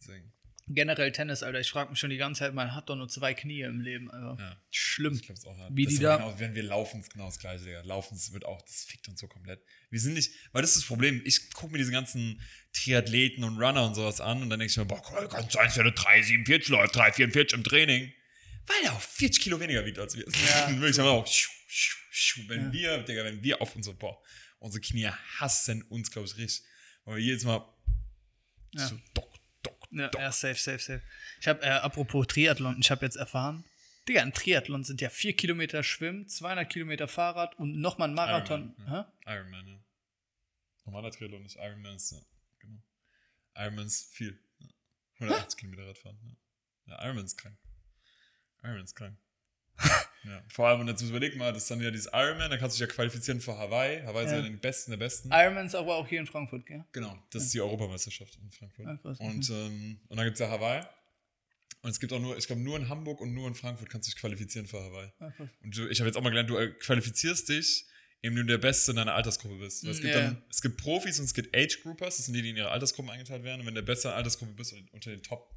Deswegen. 0.00 0.32
Generell 0.66 1.12
Tennis, 1.12 1.42
Alter. 1.42 1.60
Ich 1.60 1.70
frage 1.70 1.90
mich 1.90 1.98
schon 1.98 2.08
die 2.10 2.16
ganze 2.16 2.38
Zeit, 2.40 2.54
man 2.54 2.74
hat 2.74 2.88
doch 2.88 2.96
nur 2.96 3.08
zwei 3.08 3.34
Knie 3.34 3.60
im 3.62 3.80
Leben, 3.80 4.10
Alter. 4.10 4.36
Ja. 4.42 4.56
Schlimm. 4.70 5.14
Ich 5.14 5.22
glaube 5.22 5.38
es 5.38 5.44
auch. 5.44 5.56
hart. 5.58 5.70
Wie 5.74 5.84
das 5.84 5.94
die 5.94 6.00
da- 6.00 6.16
Genau, 6.16 6.38
wenn 6.40 6.54
wir 6.54 6.62
laufen, 6.62 7.00
ist 7.00 7.12
genau 7.12 7.26
das 7.26 7.38
gleiche, 7.38 7.64
Digga. 7.64 7.82
Laufen 7.82 8.14
es 8.16 8.32
wird 8.32 8.46
auch, 8.46 8.62
das 8.62 8.84
fickt 8.84 9.06
uns 9.08 9.20
so 9.20 9.28
komplett. 9.28 9.62
Wir 9.90 10.00
sind 10.00 10.14
nicht, 10.14 10.32
weil 10.52 10.62
das 10.62 10.70
ist 10.70 10.78
das 10.78 10.84
Problem. 10.86 11.20
Ich 11.26 11.50
gucke 11.52 11.72
mir 11.72 11.78
diese 11.78 11.92
ganzen 11.92 12.40
Triathleten 12.72 13.44
und 13.44 13.58
Runner 13.62 13.84
und 13.86 13.94
sowas 13.94 14.20
an 14.22 14.42
und 14.42 14.48
dann 14.50 14.58
denke 14.58 14.70
ich 14.70 14.76
mir, 14.78 14.86
boah, 14.86 15.02
cool, 15.12 15.28
kann 15.28 15.48
sein, 15.50 15.66
dass 15.66 15.74
der 15.74 15.84
eine 15.84 15.92
3,47 15.94 16.70
läuft, 16.70 16.96
3,44 16.96 17.54
im 17.54 17.64
Training. 17.64 18.12
Weil 18.66 18.76
er 18.84 18.94
auch 18.94 19.00
40 19.02 19.42
Kilo 19.42 19.60
weniger 19.60 19.84
wiegt 19.84 19.98
als 19.98 20.16
wir. 20.16 20.24
Ja, 20.26 20.66
Und 20.68 20.80
wirklich 20.80 20.98
haben 20.98 21.04
wir 21.06 21.10
auch, 21.12 21.26
schu, 21.26 21.50
schu, 21.68 21.96
schu. 22.10 22.40
wenn 22.48 22.72
wir, 22.72 23.02
Digga, 23.02 23.22
wenn 23.24 23.42
wir 23.42 23.60
auf 23.60 23.76
unsere, 23.76 23.94
boah, 23.94 24.18
unsere 24.60 24.80
Knie 24.80 25.08
hassen 25.38 25.82
uns, 25.82 26.10
glaube 26.10 26.26
ich, 26.26 26.36
richtig. 26.38 26.64
Weil 27.04 27.16
wir 27.16 27.22
jedes 27.22 27.44
Mal 27.44 27.62
Ja. 28.72 28.86
so 28.88 28.98
dock, 29.12 29.30
Ja, 29.94 30.10
ja, 30.18 30.32
safe, 30.32 30.56
safe, 30.56 30.78
safe. 30.78 31.02
Ich 31.40 31.48
habe, 31.48 31.62
äh, 31.62 31.68
apropos 31.68 32.26
Triathlon, 32.26 32.76
ich 32.80 32.90
habe 32.90 33.04
jetzt 33.04 33.16
erfahren, 33.16 33.64
Digga, 34.08 34.20
ein 34.20 34.34
Triathlon 34.34 34.84
sind 34.84 35.00
ja 35.00 35.08
vier 35.08 35.34
Kilometer 35.34 35.82
Schwimmen, 35.82 36.28
200 36.28 36.68
Kilometer 36.68 37.08
Fahrrad 37.08 37.58
und 37.58 37.80
nochmal 37.80 38.08
ein 38.08 38.14
Marathon. 38.14 38.74
Ironman, 38.78 39.06
Hä? 39.24 39.32
Ironman, 39.32 39.66
ja. 39.68 39.84
Normaler 40.84 41.10
Triathlon 41.10 41.42
nicht. 41.42 41.56
Ironman 41.56 41.96
ist, 41.96 42.12
ja, 42.12 42.18
genau. 42.58 42.82
Ironman 43.54 43.86
ist 43.86 44.12
viel. 44.12 44.38
Ja. 44.58 44.68
180 45.20 45.58
Kilometer 45.58 45.88
Radfahren, 45.88 46.18
ja. 46.22 46.36
Ja, 46.86 47.04
Ironman 47.04 47.24
ist 47.24 47.38
krank. 47.38 47.56
Ironman 48.62 48.84
ist 48.84 48.94
krank. 48.94 49.16
ja. 50.24 50.42
Vor 50.48 50.68
allem, 50.68 50.80
und 50.80 50.88
jetzt 50.88 51.02
überleg 51.02 51.36
mal, 51.36 51.52
das 51.52 51.62
ist 51.64 51.70
dann 51.70 51.80
ja 51.80 51.90
dieses 51.90 52.10
Ironman, 52.12 52.50
da 52.50 52.56
kannst 52.56 52.78
du 52.78 52.82
dich 52.84 52.88
ja 52.90 52.94
qualifizieren 52.94 53.40
für 53.40 53.56
Hawaii. 53.56 54.02
Hawaii 54.02 54.24
ist 54.26 54.30
Ja. 54.32 54.38
ja 54.38 54.42
den 54.42 54.58
Besten 54.58 54.90
der 54.92 54.98
Besten. 54.98 55.30
Ironman 55.32 55.66
ist 55.66 55.74
aber 55.74 55.96
auch 55.96 56.06
hier 56.08 56.20
in 56.20 56.26
Frankfurt, 56.26 56.66
gell? 56.66 56.84
Genau, 56.92 57.16
das 57.30 57.44
ist 57.44 57.54
die 57.54 57.60
Europameisterschaft 57.60 58.36
in 58.42 58.50
Frankfurt. 58.50 59.02
Krass, 59.02 59.20
und, 59.20 59.50
ähm, 59.50 60.00
und 60.08 60.16
dann 60.16 60.24
gibt 60.26 60.34
es 60.34 60.40
ja 60.40 60.48
Hawaii. 60.50 60.82
Und 61.82 61.90
es 61.90 62.00
gibt 62.00 62.12
auch 62.14 62.20
nur, 62.20 62.36
ich 62.38 62.46
glaube, 62.46 62.62
nur 62.62 62.78
in 62.78 62.88
Hamburg 62.88 63.20
und 63.20 63.34
nur 63.34 63.46
in 63.46 63.54
Frankfurt 63.54 63.90
kannst 63.90 64.08
du 64.08 64.12
dich 64.12 64.18
qualifizieren 64.20 64.66
für 64.66 64.80
Hawaii. 64.82 65.10
Krass. 65.18 65.48
Und 65.62 65.76
du, 65.76 65.86
ich 65.88 66.00
habe 66.00 66.08
jetzt 66.08 66.16
auch 66.16 66.22
mal 66.22 66.30
gelernt, 66.30 66.48
du 66.48 66.56
äh, 66.56 66.70
qualifizierst 66.70 67.48
dich, 67.50 67.84
indem 68.22 68.46
du 68.46 68.52
der 68.52 68.58
Beste 68.58 68.92
in 68.92 68.96
deiner 68.96 69.12
Altersgruppe 69.14 69.56
bist. 69.56 69.84
Weil 69.84 69.90
es, 69.90 70.00
gibt 70.00 70.14
Ja. 70.14 70.20
dann, 70.22 70.42
es 70.48 70.62
gibt 70.62 70.78
Profis 70.78 71.18
und 71.18 71.26
es 71.26 71.34
gibt 71.34 71.54
Age-Groupers, 71.54 72.16
das 72.16 72.24
sind 72.24 72.34
die, 72.34 72.40
die 72.40 72.50
in 72.50 72.56
ihre 72.56 72.70
Altersgruppen 72.70 73.10
eingeteilt 73.12 73.42
werden. 73.44 73.60
Und 73.60 73.66
wenn 73.66 73.74
du 73.74 73.82
der 73.82 73.86
Beste 73.92 74.08
in 74.08 74.12
der 74.12 74.16
Altersgruppe 74.16 74.52
bist 74.54 74.74
unter 74.92 75.10
den 75.10 75.22
Top, 75.22 75.54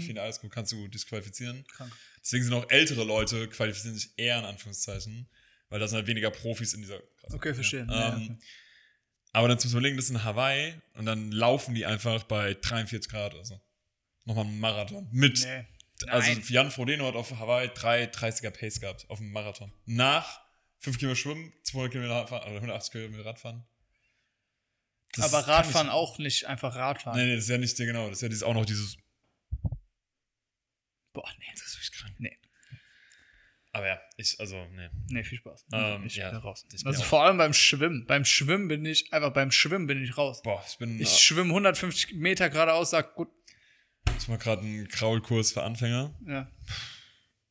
viele 0.00 0.20
Altersgruppen, 0.20 0.54
kannst 0.54 0.72
du 0.72 0.88
disqualifizieren. 0.88 1.64
Krank. 1.68 1.92
Deswegen 2.20 2.44
sind 2.44 2.54
auch 2.54 2.68
ältere 2.70 3.04
Leute 3.04 3.48
qualifizieren 3.48 3.96
sich 3.96 4.10
eher 4.16 4.38
in 4.38 4.44
Anführungszeichen, 4.44 5.28
weil 5.68 5.80
da 5.80 5.88
sind 5.88 5.96
halt 5.96 6.06
weniger 6.06 6.30
Profis 6.30 6.74
in 6.74 6.80
dieser 6.82 6.98
Klasse. 7.18 7.36
Okay, 7.36 7.54
verstehe. 7.54 7.86
Ja. 7.88 7.94
Ja, 8.10 8.16
Ähm, 8.16 8.22
okay. 8.24 8.38
Aber 9.32 9.48
dann 9.48 9.58
zum 9.58 9.70
Überlegen, 9.70 9.96
das 9.96 10.06
ist 10.06 10.10
in 10.10 10.24
Hawaii 10.24 10.74
und 10.94 11.04
dann 11.06 11.30
laufen 11.32 11.74
die 11.74 11.84
einfach 11.86 12.24
bei 12.24 12.54
43 12.54 13.10
Grad 13.10 13.34
oder 13.34 13.44
so. 13.44 13.60
Nochmal 14.24 14.46
einen 14.46 14.58
Marathon. 14.58 15.08
Mit. 15.12 15.40
Nee. 15.44 15.66
Also 16.08 16.30
Nein. 16.32 16.42
Jan 16.48 16.70
Frodeno 16.70 17.06
hat 17.06 17.14
auf 17.14 17.30
Hawaii 17.38 17.68
3,30er 17.68 18.50
Pace 18.50 18.80
gehabt 18.80 19.04
auf 19.08 19.18
dem 19.18 19.30
Marathon. 19.32 19.72
Nach 19.84 20.40
5 20.80 20.98
Kilometer 20.98 21.20
Schwimmen, 21.20 21.52
200 21.64 21.92
Kilometer 21.92 22.14
Radfahren, 22.14 22.44
oder 22.48 22.56
180 22.56 22.92
Kilometer 22.92 23.24
Radfahren. 23.26 23.64
Das 25.14 25.32
aber 25.32 25.46
Radfahren 25.48 25.88
ich- 25.88 25.92
auch 25.92 26.18
nicht 26.18 26.46
einfach 26.46 26.74
Radfahren. 26.76 27.18
Nee, 27.18 27.26
nee, 27.26 27.34
das 27.34 27.44
ist 27.44 27.50
ja 27.50 27.58
nicht, 27.58 27.76
genau, 27.76 28.08
das 28.08 28.18
ist 28.18 28.22
ja 28.22 28.28
dieses, 28.28 28.42
auch 28.42 28.54
noch 28.54 28.64
dieses, 28.66 28.96
Boah, 31.20 31.34
nee. 31.40 31.46
das 31.52 31.76
ist 31.76 31.92
krank. 31.92 32.14
Nee. 32.18 32.38
Aber 33.72 33.88
ja, 33.88 34.00
ich, 34.16 34.38
also, 34.38 34.64
nee. 34.70 34.88
Nee, 35.08 35.24
viel 35.24 35.38
Spaß. 35.38 35.66
Ähm, 35.72 36.06
ich 36.06 36.14
ja, 36.14 36.30
bin 36.30 36.38
raus. 36.38 36.64
ich 36.72 36.78
bin 36.78 36.86
Also 36.86 37.02
vor 37.02 37.24
allem 37.24 37.38
beim 37.38 37.52
Schwimmen. 37.52 38.06
Beim 38.06 38.24
Schwimmen 38.24 38.68
bin 38.68 38.84
ich, 38.86 39.12
einfach 39.12 39.32
beim 39.32 39.50
Schwimmen 39.50 39.88
bin 39.88 40.00
ich 40.02 40.16
raus. 40.16 40.42
Boah, 40.42 40.64
ich 40.68 40.78
bin, 40.78 40.94
Ich 41.00 41.12
ich, 41.12 41.18
schwimme 41.18 41.50
150 41.50 42.14
Meter 42.14 42.50
geradeaus, 42.50 42.90
sag 42.90 43.16
gut. 43.16 43.28
ich 44.16 44.28
mache 44.28 44.38
gerade 44.38 44.62
einen 44.62 44.86
Kraulkurs 44.86 45.50
für 45.52 45.64
Anfänger. 45.64 46.16
Ja, 46.24 46.50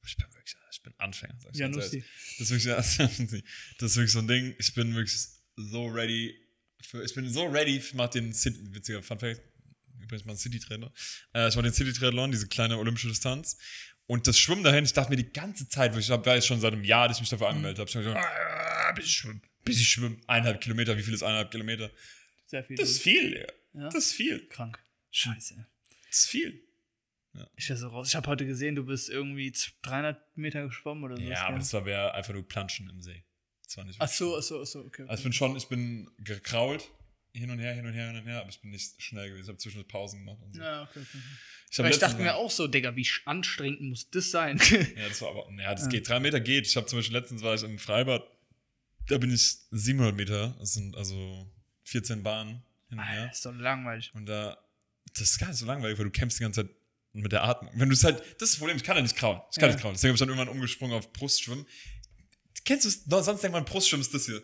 Ich 0.05 0.15
bin 0.15 0.25
wirklich, 0.33 0.55
ich 0.71 0.81
bin 0.81 0.93
Anfänger, 0.97 1.35
sag 1.39 1.53
ich 1.53 1.59
ja. 1.59 1.67
Das 1.69 1.93
ist 1.93 2.51
wirklich, 2.51 3.43
das 3.79 3.91
ist 3.91 3.97
wirklich 3.97 4.11
so 4.13 4.19
ein 4.19 4.27
Ding. 4.27 4.55
Ich 4.59 4.73
bin 4.73 4.95
wirklich 4.95 5.17
so 5.57 5.87
ready. 5.87 6.35
Für, 6.83 7.03
ich 7.03 7.13
bin 7.13 7.29
so 7.29 7.45
ready 7.45 7.81
für 7.81 7.97
mach 7.97 8.09
den 8.09 8.33
witziger 8.33 9.03
Fun 9.03 9.19
Fact, 9.19 9.41
übrigens 10.07 10.25
mal 10.25 10.33
ein 10.33 10.37
City-Trainer. 10.37 10.91
Äh, 11.33 11.49
ich 11.49 11.55
mache 11.55 11.63
den 11.63 11.73
City-Triathlon, 11.73 12.31
diese 12.31 12.47
kleine 12.47 12.77
olympische 12.77 13.07
Distanz. 13.07 13.57
Und 14.05 14.25
das 14.27 14.39
Schwimmen 14.39 14.63
dahin, 14.63 14.85
ich 14.85 14.93
dachte 14.93 15.09
mir 15.09 15.17
die 15.17 15.31
ganze 15.31 15.67
Zeit, 15.67 15.93
weil 15.93 15.99
ich 15.99 16.09
hab, 16.09 16.25
weiß 16.25 16.45
schon 16.45 16.61
seit 16.61 16.73
einem 16.73 16.83
Jahr, 16.83 17.07
dass 17.07 17.17
ich 17.17 17.21
mich 17.21 17.29
dafür 17.29 17.49
angemeldet 17.49 17.79
habe. 17.79 17.89
Ich 17.89 17.95
hab 17.95 18.03
gesagt, 18.03 18.25
ah, 18.25 18.91
bis 18.93 19.05
ich 19.05 19.11
schwimmen, 19.11 19.41
bis 19.65 19.79
ich 19.79 19.89
schwimmen. 19.89 20.21
Eineinhalb 20.27 20.61
Kilometer, 20.61 20.97
wie 20.97 21.03
viel 21.03 21.13
ist 21.13 21.23
eineinhalb 21.23 21.51
Kilometer? 21.51 21.91
Sehr 22.45 22.63
viel. 22.63 22.77
Das 22.77 22.89
ist 22.89 23.01
viel. 23.01 23.45
Ja. 23.73 23.89
Das 23.89 23.95
ist 23.95 24.13
viel. 24.13 24.47
krank. 24.47 24.79
Scheiße. 25.11 25.67
Das 26.09 26.19
ist 26.19 26.29
viel. 26.29 26.63
Ich 27.55 27.69
wäre 27.69 27.77
so 27.77 27.89
raus. 27.89 28.07
Ich 28.07 28.15
habe 28.15 28.27
heute 28.27 28.45
gesehen, 28.45 28.75
du 28.75 28.85
bist 28.85 29.09
irgendwie 29.09 29.53
300 29.83 30.37
Meter 30.37 30.65
geschwommen 30.65 31.03
oder 31.03 31.17
so. 31.17 31.23
Ja, 31.23 31.47
aber 31.47 31.59
das 31.59 31.71
war 31.73 31.85
wär 31.85 32.13
einfach 32.13 32.33
nur 32.33 32.47
Planschen 32.47 32.89
im 32.89 33.01
See. 33.01 33.23
Das 33.63 33.77
war 33.77 33.83
nicht 33.83 33.99
Ach 33.99 34.07
so, 34.07 34.37
ach 34.37 34.41
so, 34.41 34.61
ach 34.61 34.65
so, 34.65 34.79
okay. 34.79 35.03
okay. 35.03 35.09
Also 35.09 35.21
ich 35.21 35.23
bin 35.23 35.33
schon, 35.33 35.55
ich 35.55 35.67
bin 35.67 36.09
gekrault, 36.17 36.89
hin 37.33 37.49
und 37.51 37.59
her, 37.59 37.73
hin 37.73 37.85
und 37.85 37.93
her, 37.93 38.07
hin 38.07 38.17
und 38.17 38.25
her, 38.25 38.41
aber 38.41 38.49
ich 38.49 38.59
bin 38.61 38.71
nicht 38.71 39.01
schnell 39.01 39.29
gewesen. 39.29 39.43
Ich 39.43 39.49
habe 39.49 39.57
zwischendurch 39.57 39.87
Pausen 39.87 40.19
gemacht. 40.19 40.41
Und 40.41 40.53
so. 40.55 40.61
ja, 40.61 40.83
okay, 40.83 40.99
okay. 41.01 41.17
Ich, 41.69 41.79
ich 41.95 41.99
dachte 41.99 42.21
mir 42.21 42.35
auch 42.35 42.49
so, 42.49 42.67
Digga, 42.67 42.95
wie 42.95 43.07
anstrengend 43.25 43.81
muss 43.81 44.09
das 44.09 44.31
sein? 44.31 44.59
Ja, 44.95 45.07
das 45.07 45.21
war 45.21 45.29
aber, 45.29 45.51
ja, 45.61 45.75
das 45.75 45.89
geht. 45.89 46.07
Drei 46.07 46.19
Meter 46.19 46.39
geht. 46.39 46.65
Ich 46.65 46.75
habe 46.77 46.87
zum 46.87 46.99
Beispiel 46.99 47.15
letztens 47.17 47.41
war 47.41 47.53
ich 47.55 47.63
im 47.63 47.77
Freibad 47.77 48.23
da 49.07 49.17
bin 49.17 49.33
ich 49.33 49.57
700 49.71 50.15
Meter, 50.15 50.55
das 50.59 50.73
sind 50.73 50.95
also 50.95 51.49
14 51.83 52.23
Bahnen 52.23 52.63
hin 52.89 52.99
und 52.99 52.99
Alter, 52.99 53.21
her. 53.21 53.31
ist 53.31 53.45
doch 53.45 53.53
langweilig. 53.53 54.11
Und 54.13 54.25
da, 54.25 54.57
das 55.13 55.21
ist 55.31 55.39
gar 55.39 55.47
nicht 55.47 55.57
so 55.57 55.65
langweilig, 55.65 55.97
weil 55.97 56.05
du 56.05 56.11
kämpfst 56.11 56.39
die 56.39 56.43
ganze 56.43 56.65
Zeit 56.65 56.75
mit 57.13 57.31
der 57.31 57.43
Atmung. 57.43 57.71
Wenn 57.75 57.89
du 57.89 57.93
es 57.95 58.03
halt, 58.03 58.19
das 58.19 58.27
ist 58.27 58.41
das 58.53 58.57
Problem, 58.57 58.77
ich 58.77 58.83
kann 58.83 58.95
ja 58.97 59.01
nicht 59.01 59.15
krauen. 59.15 59.41
Ich 59.51 59.57
kann 59.57 59.69
Ja. 59.69 59.75
nicht 59.75 59.81
krauen. 59.81 59.93
Deswegen 59.93 60.09
habe 60.09 60.15
ich 60.15 60.19
dann 60.19 60.29
irgendwann 60.29 60.49
umgesprungen 60.49 60.95
auf 60.95 61.11
Brustschwimmen. 61.13 61.65
Kennst 62.65 62.85
du 62.85 62.89
es? 62.89 63.25
Sonst 63.25 63.41
denkt 63.41 63.53
man, 63.53 63.65
Brustschwimmen 63.65 64.01
ist 64.01 64.13
das 64.13 64.25
hier. 64.25 64.43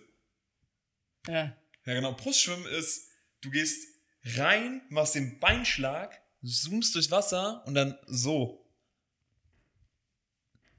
Ja. 1.27 1.55
Ja, 1.85 1.93
genau. 1.93 2.13
Brustschwimmen 2.13 2.65
ist, 2.65 3.09
du 3.41 3.49
gehst 3.49 3.87
rein, 4.23 4.81
machst 4.89 5.15
den 5.15 5.39
Beinschlag, 5.39 6.21
zoomst 6.43 6.95
durchs 6.95 7.11
Wasser 7.11 7.63
und 7.65 7.75
dann 7.75 7.97
so. 8.07 8.65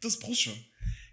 Das 0.01 0.15
ist 0.15 0.21
Brustschwimmen. 0.21 0.65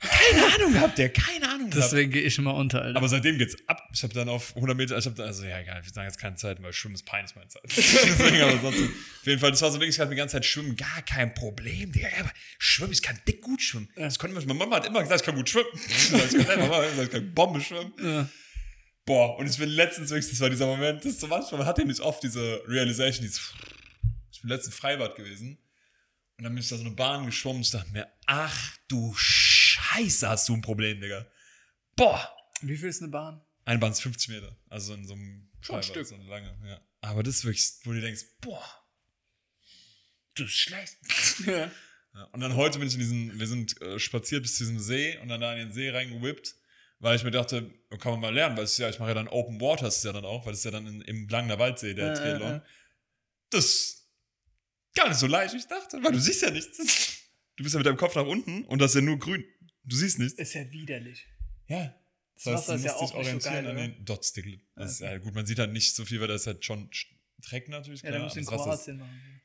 Keine 0.02 0.56
Ahnung 0.56 0.74
gehabt, 0.74 0.98
der, 0.98 1.14
keine 1.14 1.48
Ahnung. 1.48 1.70
Deswegen 1.70 2.12
gehe 2.12 2.24
ich 2.24 2.36
immer 2.40 2.56
unter, 2.56 2.82
Alter. 2.82 2.98
Aber 2.98 3.08
seitdem 3.08 3.38
geht's 3.38 3.56
ab. 3.68 3.88
Ich 3.94 4.02
habe 4.02 4.14
dann 4.16 4.30
auf 4.30 4.56
100 4.56 4.76
Meter, 4.76 4.98
ich 4.98 5.06
habe 5.06 5.16
dann, 5.16 5.28
also 5.28 5.46
ja, 5.46 5.60
egal, 5.60 5.84
wir 5.84 5.94
sagen 5.94 6.08
jetzt 6.08 6.18
keine 6.18 6.36
Zeit, 6.36 6.62
weil 6.64 6.74
Schwimmen 6.74 6.96
ist 6.96 7.06
peinlich 7.06 7.36
meine 7.36 7.50
Zeit. 7.50 7.62
Deswegen, 7.78 8.42
aber 8.42 8.60
sonst, 8.60 8.80
auf 8.80 9.28
jeden 9.28 9.40
Fall, 9.40 9.52
das 9.52 9.62
war 9.62 9.70
so 9.70 9.80
wirklich, 9.80 9.96
ich 9.96 10.00
hatte 10.00 10.10
die 10.10 10.16
ganze 10.16 10.34
Zeit 10.34 10.46
Schwimmen, 10.46 10.76
gar 10.76 11.04
kein 11.04 11.36
Problem, 11.36 11.92
Digga. 11.92 12.08
Ja, 12.10 12.22
aber 12.22 12.32
Schwimmen, 12.58 12.94
ich 12.94 13.04
kann 13.04 13.20
dick 13.28 13.42
gut 13.42 13.62
schwimmen. 13.62 13.90
Das 13.96 14.18
konnte 14.18 14.36
man, 14.36 14.44
meine 14.48 14.58
Mama 14.58 14.78
hat 14.78 14.88
immer 14.88 15.04
gesagt, 15.04 15.22
ich 15.22 15.26
kann 15.26 15.36
gut 15.36 15.50
schwimmen. 15.50 15.70
Ich 15.76 16.10
kann 16.48 17.04
ich 17.04 17.12
kann 17.12 17.34
Bombe 17.36 17.62
schwimmen. 17.62 17.94
ja. 18.04 18.28
Boah, 19.06 19.38
und 19.38 19.48
ich 19.50 19.58
bin 19.58 19.70
letztens 19.70 20.10
wirklich, 20.10 20.30
das 20.30 20.40
war 20.40 20.50
dieser 20.50 20.68
Moment, 20.68 21.00
das 21.04 21.14
ist 21.14 21.20
so 21.22 21.28
manchmal, 21.28 21.60
man 21.60 21.68
hat 21.68 21.78
ja 21.78 21.84
nicht 21.84 22.00
oft 22.02 22.22
diese 22.24 22.62
Realization, 22.68 23.24
dieses, 23.26 23.54
ich 24.32 24.42
bin 24.42 24.50
letztens 24.50 24.76
Freibad 24.76 25.16
gewesen 25.16 25.58
und 26.38 26.44
dann 26.44 26.54
bin 26.54 26.62
ich 26.62 26.70
da 26.70 26.76
so 26.78 26.82
eine 26.86 26.92
Bahn 26.96 27.26
geschwommen 27.26 27.58
und 27.58 27.66
ich 27.66 27.72
dachte 27.72 27.92
mir, 27.92 28.08
ach 28.28 28.78
du 28.88 29.14
Scheiße, 29.16 30.30
hast 30.30 30.48
du 30.50 30.54
ein 30.54 30.62
Problem, 30.62 31.02
Digga. 31.02 31.26
Boah, 31.96 32.32
Wie 32.62 32.78
viel 32.78 32.90
ist 32.90 33.02
eine 33.02 33.12
Bahn? 33.12 33.42
eine 33.66 33.80
Bahn 33.80 33.92
ist 33.92 34.02
50 34.02 34.30
Meter, 34.30 34.56
also 34.70 34.94
in 34.94 35.06
so 35.08 35.14
einem 35.14 35.50
Schon 35.62 35.76
ein 35.76 35.84
Freibad, 35.84 35.86
Stück. 35.86 36.06
so 36.08 36.16
eine 36.16 36.26
lange, 36.26 36.58
ja. 36.66 36.82
Aber 37.02 37.24
das 37.24 37.38
ist 37.38 37.46
wirklich, 37.46 37.72
wo 37.84 37.92
du 37.94 38.02
denkst, 38.02 38.24
boah, 38.42 38.64
du 40.36 40.44
bist 40.44 40.58
schlecht. 40.58 40.98
Ja. 41.48 41.72
Ja, 42.14 42.24
und 42.34 42.42
dann 42.42 42.56
heute 42.58 42.78
bin 42.78 42.90
ich 42.90 42.94
in 42.96 43.00
diesen, 43.00 43.40
wir 43.40 43.48
sind 43.48 43.82
äh, 43.82 43.98
spaziert 43.98 44.42
bis 44.44 44.58
zu 44.58 44.66
diesem 44.66 44.80
See 44.80 45.18
und 45.20 45.30
dann 45.30 45.40
da 45.40 45.54
in 45.54 45.60
den 45.60 45.72
See 45.72 45.90
reingewippt, 45.90 46.56
weil 47.02 47.16
ich 47.18 47.24
mir 47.24 47.32
dachte, 47.32 47.70
oh, 47.92 47.98
kann 47.98 48.14
man 48.14 48.22
mal 48.22 48.34
lernen, 48.34 48.56
weil 48.56 48.64
ist 48.64 48.78
ja, 48.78 48.90
ich 48.90 49.00
mache 49.00 49.10
ja 49.10 49.16
dann 49.16 49.28
Open 49.28 49.60
Water, 49.60 49.86
das 49.86 49.98
ist 49.98 50.06
ja 50.06 50.14
dann 50.14 50.24
auch, 50.26 50.46
weil 50.46 50.54
es 50.54 50.60
ist 50.60 50.66
ja 50.66 50.72
dann 50.72 50.88
in, 50.88 51.02
im 51.02 51.28
Langner 51.28 51.60
Waldsee, 51.60 51.94
der 51.94 52.06
Ja, 52.08 52.14
ja, 52.14 52.20
Triathlon. 52.20 52.50
ja. 52.52 52.66
Das 53.50 53.66
ist 53.66 54.08
gar 54.96 55.08
nicht 55.10 55.18
so 55.18 55.28
leicht, 55.28 55.54
wie 55.54 55.58
ich 55.58 55.68
dachte, 55.68 56.02
weil 56.04 56.12
du 56.14 56.20
siehst 56.20 56.42
ja 56.42 56.52
nichts. 56.52 57.18
Du 57.58 57.64
bist 57.64 57.74
ja 57.76 57.80
mit 57.80 57.86
deinem 57.86 57.98
Kopf 57.98 58.16
nach 58.16 58.26
unten 58.26 58.64
und 58.66 58.80
das 58.80 58.92
ist 58.92 58.96
ja 58.96 59.02
nur 59.02 59.20
grün. 59.20 59.44
Du 59.84 59.96
siehst 59.96 60.18
nichts. 60.18 60.40
Ist 60.40 60.54
ja 60.54 60.72
widerlich. 60.72 61.28
Ja. 61.68 61.94
Das 62.36 62.46
Wasser 62.46 62.76
ist 62.76 62.86
ja 62.86 62.94
musst 62.94 63.14
dich 63.14 63.20
auch 63.20 63.24
nicht 63.34 63.42
so 63.44 63.50
geil, 63.50 63.68
an 63.68 63.76
den 63.76 64.06
Dots-Stick. 64.06 64.62
Das 64.76 64.92
ist 64.94 65.00
ja 65.02 65.18
gut, 65.20 65.36
man 65.36 65.46
sieht 65.46 65.60
halt 65.60 65.72
nicht 65.74 65.94
so 65.94 66.06
viel, 66.06 66.20
weil 66.22 66.30
das 66.30 66.42
ist 66.42 66.48
halt 66.48 66.66
schon 66.66 66.90
Dreck 67.40 67.68
natürlich, 67.68 68.02
Ja, 68.02 68.10
klar. 68.10 68.20
da 68.20 68.24
musst 68.24 68.36
du 68.36 68.40
in 68.40 68.46
das 68.46 68.54
Wasser 68.56 68.64
Kroatien 68.70 68.98
machen. 68.98 69.42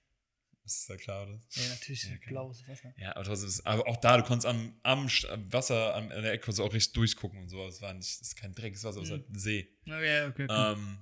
Das 0.66 0.74
ist 0.78 0.88
ja 0.88 0.96
klar, 0.96 1.22
oder? 1.22 1.40
Ja, 1.52 1.68
natürlich 1.68 2.02
Ja, 2.04 2.10
blaues 2.28 2.68
Wasser. 2.68 2.92
Ja, 2.98 3.14
aber 3.16 3.24
trotzdem 3.24 3.48
ist, 3.48 3.66
aber 3.66 3.86
auch 3.86 3.96
da, 3.98 4.16
du 4.18 4.24
konntest 4.24 4.46
am, 4.46 4.78
am, 4.82 5.08
Wasser, 5.52 5.94
am, 5.94 6.10
an 6.10 6.22
der 6.22 6.32
Ecke 6.32 6.50
so 6.52 6.64
auch 6.64 6.72
richtig 6.74 6.92
durchgucken 6.94 7.38
und 7.38 7.48
so. 7.48 7.66
Es 7.66 7.80
war 7.80 7.94
nicht, 7.94 8.08
es 8.08 8.20
ist 8.20 8.36
kein 8.36 8.52
Wasser, 8.84 9.00
es 9.00 9.08
Mhm. 9.08 9.12
halt 9.12 9.30
ein 9.30 9.38
See. 9.38 9.68
Okay, 9.86 10.26
okay. 10.26 10.44
okay. 10.44 10.72
Ähm, 10.72 10.98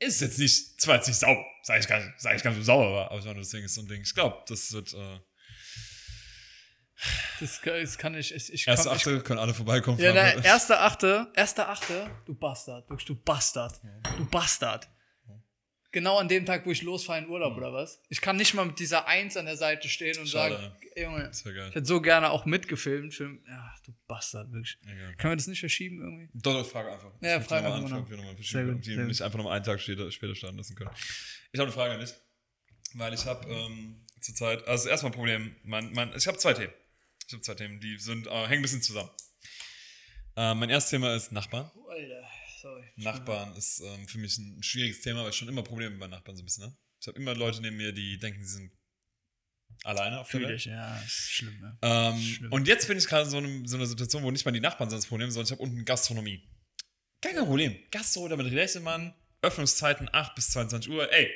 ist 0.00 0.20
jetzt 0.20 0.38
nicht, 0.38 0.80
zwar 0.80 0.96
jetzt 0.96 1.06
nicht 1.08 1.18
sauber, 1.20 1.44
sag 1.62 1.78
ich 1.80 1.86
gar 1.86 1.98
nicht, 2.04 2.12
sag 2.18 2.34
ich 2.36 2.42
gar 2.42 2.50
nicht 2.50 2.58
so 2.60 2.64
sauber 2.64 2.92
war, 2.92 3.10
aber 3.10 3.18
ich 3.20 3.24
meine, 3.26 3.38
das 3.38 3.50
Ding 3.50 3.62
ist 3.64 3.74
so 3.74 3.82
ein 3.82 3.86
Ding. 3.88 4.02
Ich 4.02 4.14
glaube, 4.14 4.42
das 4.48 4.72
wird, 4.72 4.92
äh, 4.94 5.20
Das, 7.40 7.60
kann- 7.60 7.80
das 7.80 7.98
kann 7.98 8.14
ich. 8.14 8.32
Ich, 8.34 8.52
ich 8.52 8.66
erste 8.66 8.88
komm, 8.88 8.96
ich, 8.96 9.02
Achte 9.06 9.20
können 9.22 9.38
alle 9.40 9.52
vorbeikommen. 9.52 9.98
ja, 9.98 10.12
nein, 10.12 10.42
erster 10.42 10.80
Achte, 10.82 11.30
erster 11.34 11.68
Achte, 11.68 12.10
du 12.24 12.34
Bastard. 12.34 12.88
Wirklich, 12.88 13.06
du 13.06 13.14
Bastard. 13.16 13.80
Du 14.16 14.24
Bastard. 14.26 14.88
Genau 15.94 16.18
an 16.18 16.26
dem 16.28 16.44
Tag, 16.44 16.66
wo 16.66 16.72
ich 16.72 16.82
losfahre 16.82 17.20
in 17.20 17.28
Urlaub 17.28 17.56
oder 17.56 17.72
was? 17.72 18.02
Ich 18.08 18.20
kann 18.20 18.36
nicht 18.36 18.52
mal 18.52 18.64
mit 18.66 18.80
dieser 18.80 19.06
Eins 19.06 19.36
an 19.36 19.46
der 19.46 19.56
Seite 19.56 19.88
stehen 19.88 20.18
und 20.18 20.26
Schade. 20.28 20.56
sagen, 20.56 20.76
Junge, 20.96 21.22
Das 21.28 21.46
ich 21.46 21.54
hätte 21.54 21.84
so 21.84 22.00
gerne 22.00 22.30
auch 22.30 22.46
mitgefilmt. 22.46 23.14
Für, 23.14 23.30
ja, 23.46 23.74
du 23.86 23.92
Bastard, 24.08 24.50
wirklich. 24.52 24.76
Egal. 24.82 25.14
Können 25.14 25.32
wir 25.32 25.36
das 25.36 25.46
nicht 25.46 25.60
verschieben 25.60 26.00
irgendwie? 26.00 26.28
Doch, 26.34 26.52
doch, 26.52 26.68
frage 26.68 26.90
einfach. 26.92 27.12
Ja, 27.20 27.38
Ich 27.38 27.44
frag 27.44 27.62
nochmal 27.62 27.78
einfach, 27.84 27.96
an, 27.96 28.04
genau. 28.04 28.10
wir 28.10 28.16
nochmal 28.16 28.34
verschieben, 28.34 28.72
gut, 28.72 28.86
die 28.86 28.96
mich 28.96 29.22
einfach 29.22 29.38
noch 29.38 29.48
einen 29.50 29.64
Tag 29.64 29.80
später, 29.80 30.10
später 30.10 30.34
starten 30.34 30.56
lassen 30.56 30.74
können. 30.74 30.90
Ich 31.52 31.60
habe 31.60 31.68
eine 31.68 31.72
Frage 31.72 31.94
an 31.94 32.00
dich, 32.00 32.12
weil 32.94 33.14
ich 33.14 33.24
habe 33.24 33.48
ähm, 33.48 34.04
zurzeit, 34.20 34.66
also 34.66 34.88
erstmal 34.88 35.12
ein 35.12 35.14
Problem, 35.14 35.54
mein, 35.62 35.92
mein, 35.92 36.12
ich 36.16 36.26
habe 36.26 36.38
zwei 36.38 36.54
Themen. 36.54 36.72
Ich 37.28 37.32
habe 37.32 37.42
zwei 37.42 37.54
Themen, 37.54 37.78
die 37.78 37.96
sind, 37.98 38.26
äh, 38.26 38.30
hängen 38.30 38.54
ein 38.58 38.62
bisschen 38.62 38.82
zusammen. 38.82 39.10
Äh, 40.36 40.54
mein 40.54 40.70
erstes 40.70 40.90
Thema 40.90 41.14
ist 41.14 41.30
Nachbarn. 41.30 41.70
Oh, 41.76 41.88
Alter, 41.88 42.28
sorry. 42.64 42.84
Nachbarn 42.96 43.54
ist 43.56 43.80
ähm, 43.80 44.08
für 44.08 44.18
mich 44.18 44.36
ein 44.38 44.62
schwieriges 44.62 45.02
Thema, 45.02 45.22
weil 45.22 45.30
ich 45.30 45.36
schon 45.36 45.48
immer 45.48 45.62
Probleme 45.62 45.96
bei 45.96 46.06
Nachbarn 46.06 46.36
so 46.36 46.42
ein 46.42 46.46
bisschen, 46.46 46.64
ne? 46.64 46.76
Ich 47.00 47.06
habe 47.06 47.18
immer 47.18 47.34
Leute 47.34 47.60
neben 47.60 47.76
mir, 47.76 47.92
die 47.92 48.18
denken, 48.18 48.44
sie 48.44 48.54
sind 48.54 48.72
alleine 49.84 50.20
auf 50.20 50.30
der 50.30 50.40
Welt. 50.40 50.56
ich, 50.56 50.64
ja, 50.64 50.98
ist 51.00 51.30
schlimm, 51.30 51.58
ja. 51.60 52.10
Ähm, 52.10 52.20
Schlimm. 52.20 52.52
und 52.52 52.66
jetzt 52.66 52.88
bin 52.88 52.96
ich 52.96 53.06
gerade 53.06 53.24
in 53.24 53.30
so, 53.30 53.36
einem, 53.36 53.66
so 53.66 53.76
einer 53.76 53.86
Situation, 53.86 54.22
wo 54.22 54.30
nicht 54.30 54.44
mal 54.44 54.52
die 54.52 54.60
Nachbarn 54.60 54.88
sind 54.88 54.98
das 54.98 55.06
Problem, 55.06 55.30
sondern 55.30 55.46
ich 55.46 55.52
habe 55.52 55.62
unten 55.62 55.84
Gastronomie. 55.84 56.48
Kein 57.20 57.36
Problem. 57.36 57.76
Gastro, 57.90 58.28
damit 58.28 58.50
rechnet 58.52 58.84
man. 58.84 59.14
Öffnungszeiten 59.42 60.08
8 60.10 60.34
bis 60.34 60.50
22 60.50 60.90
Uhr. 60.90 61.12
Ey, 61.12 61.30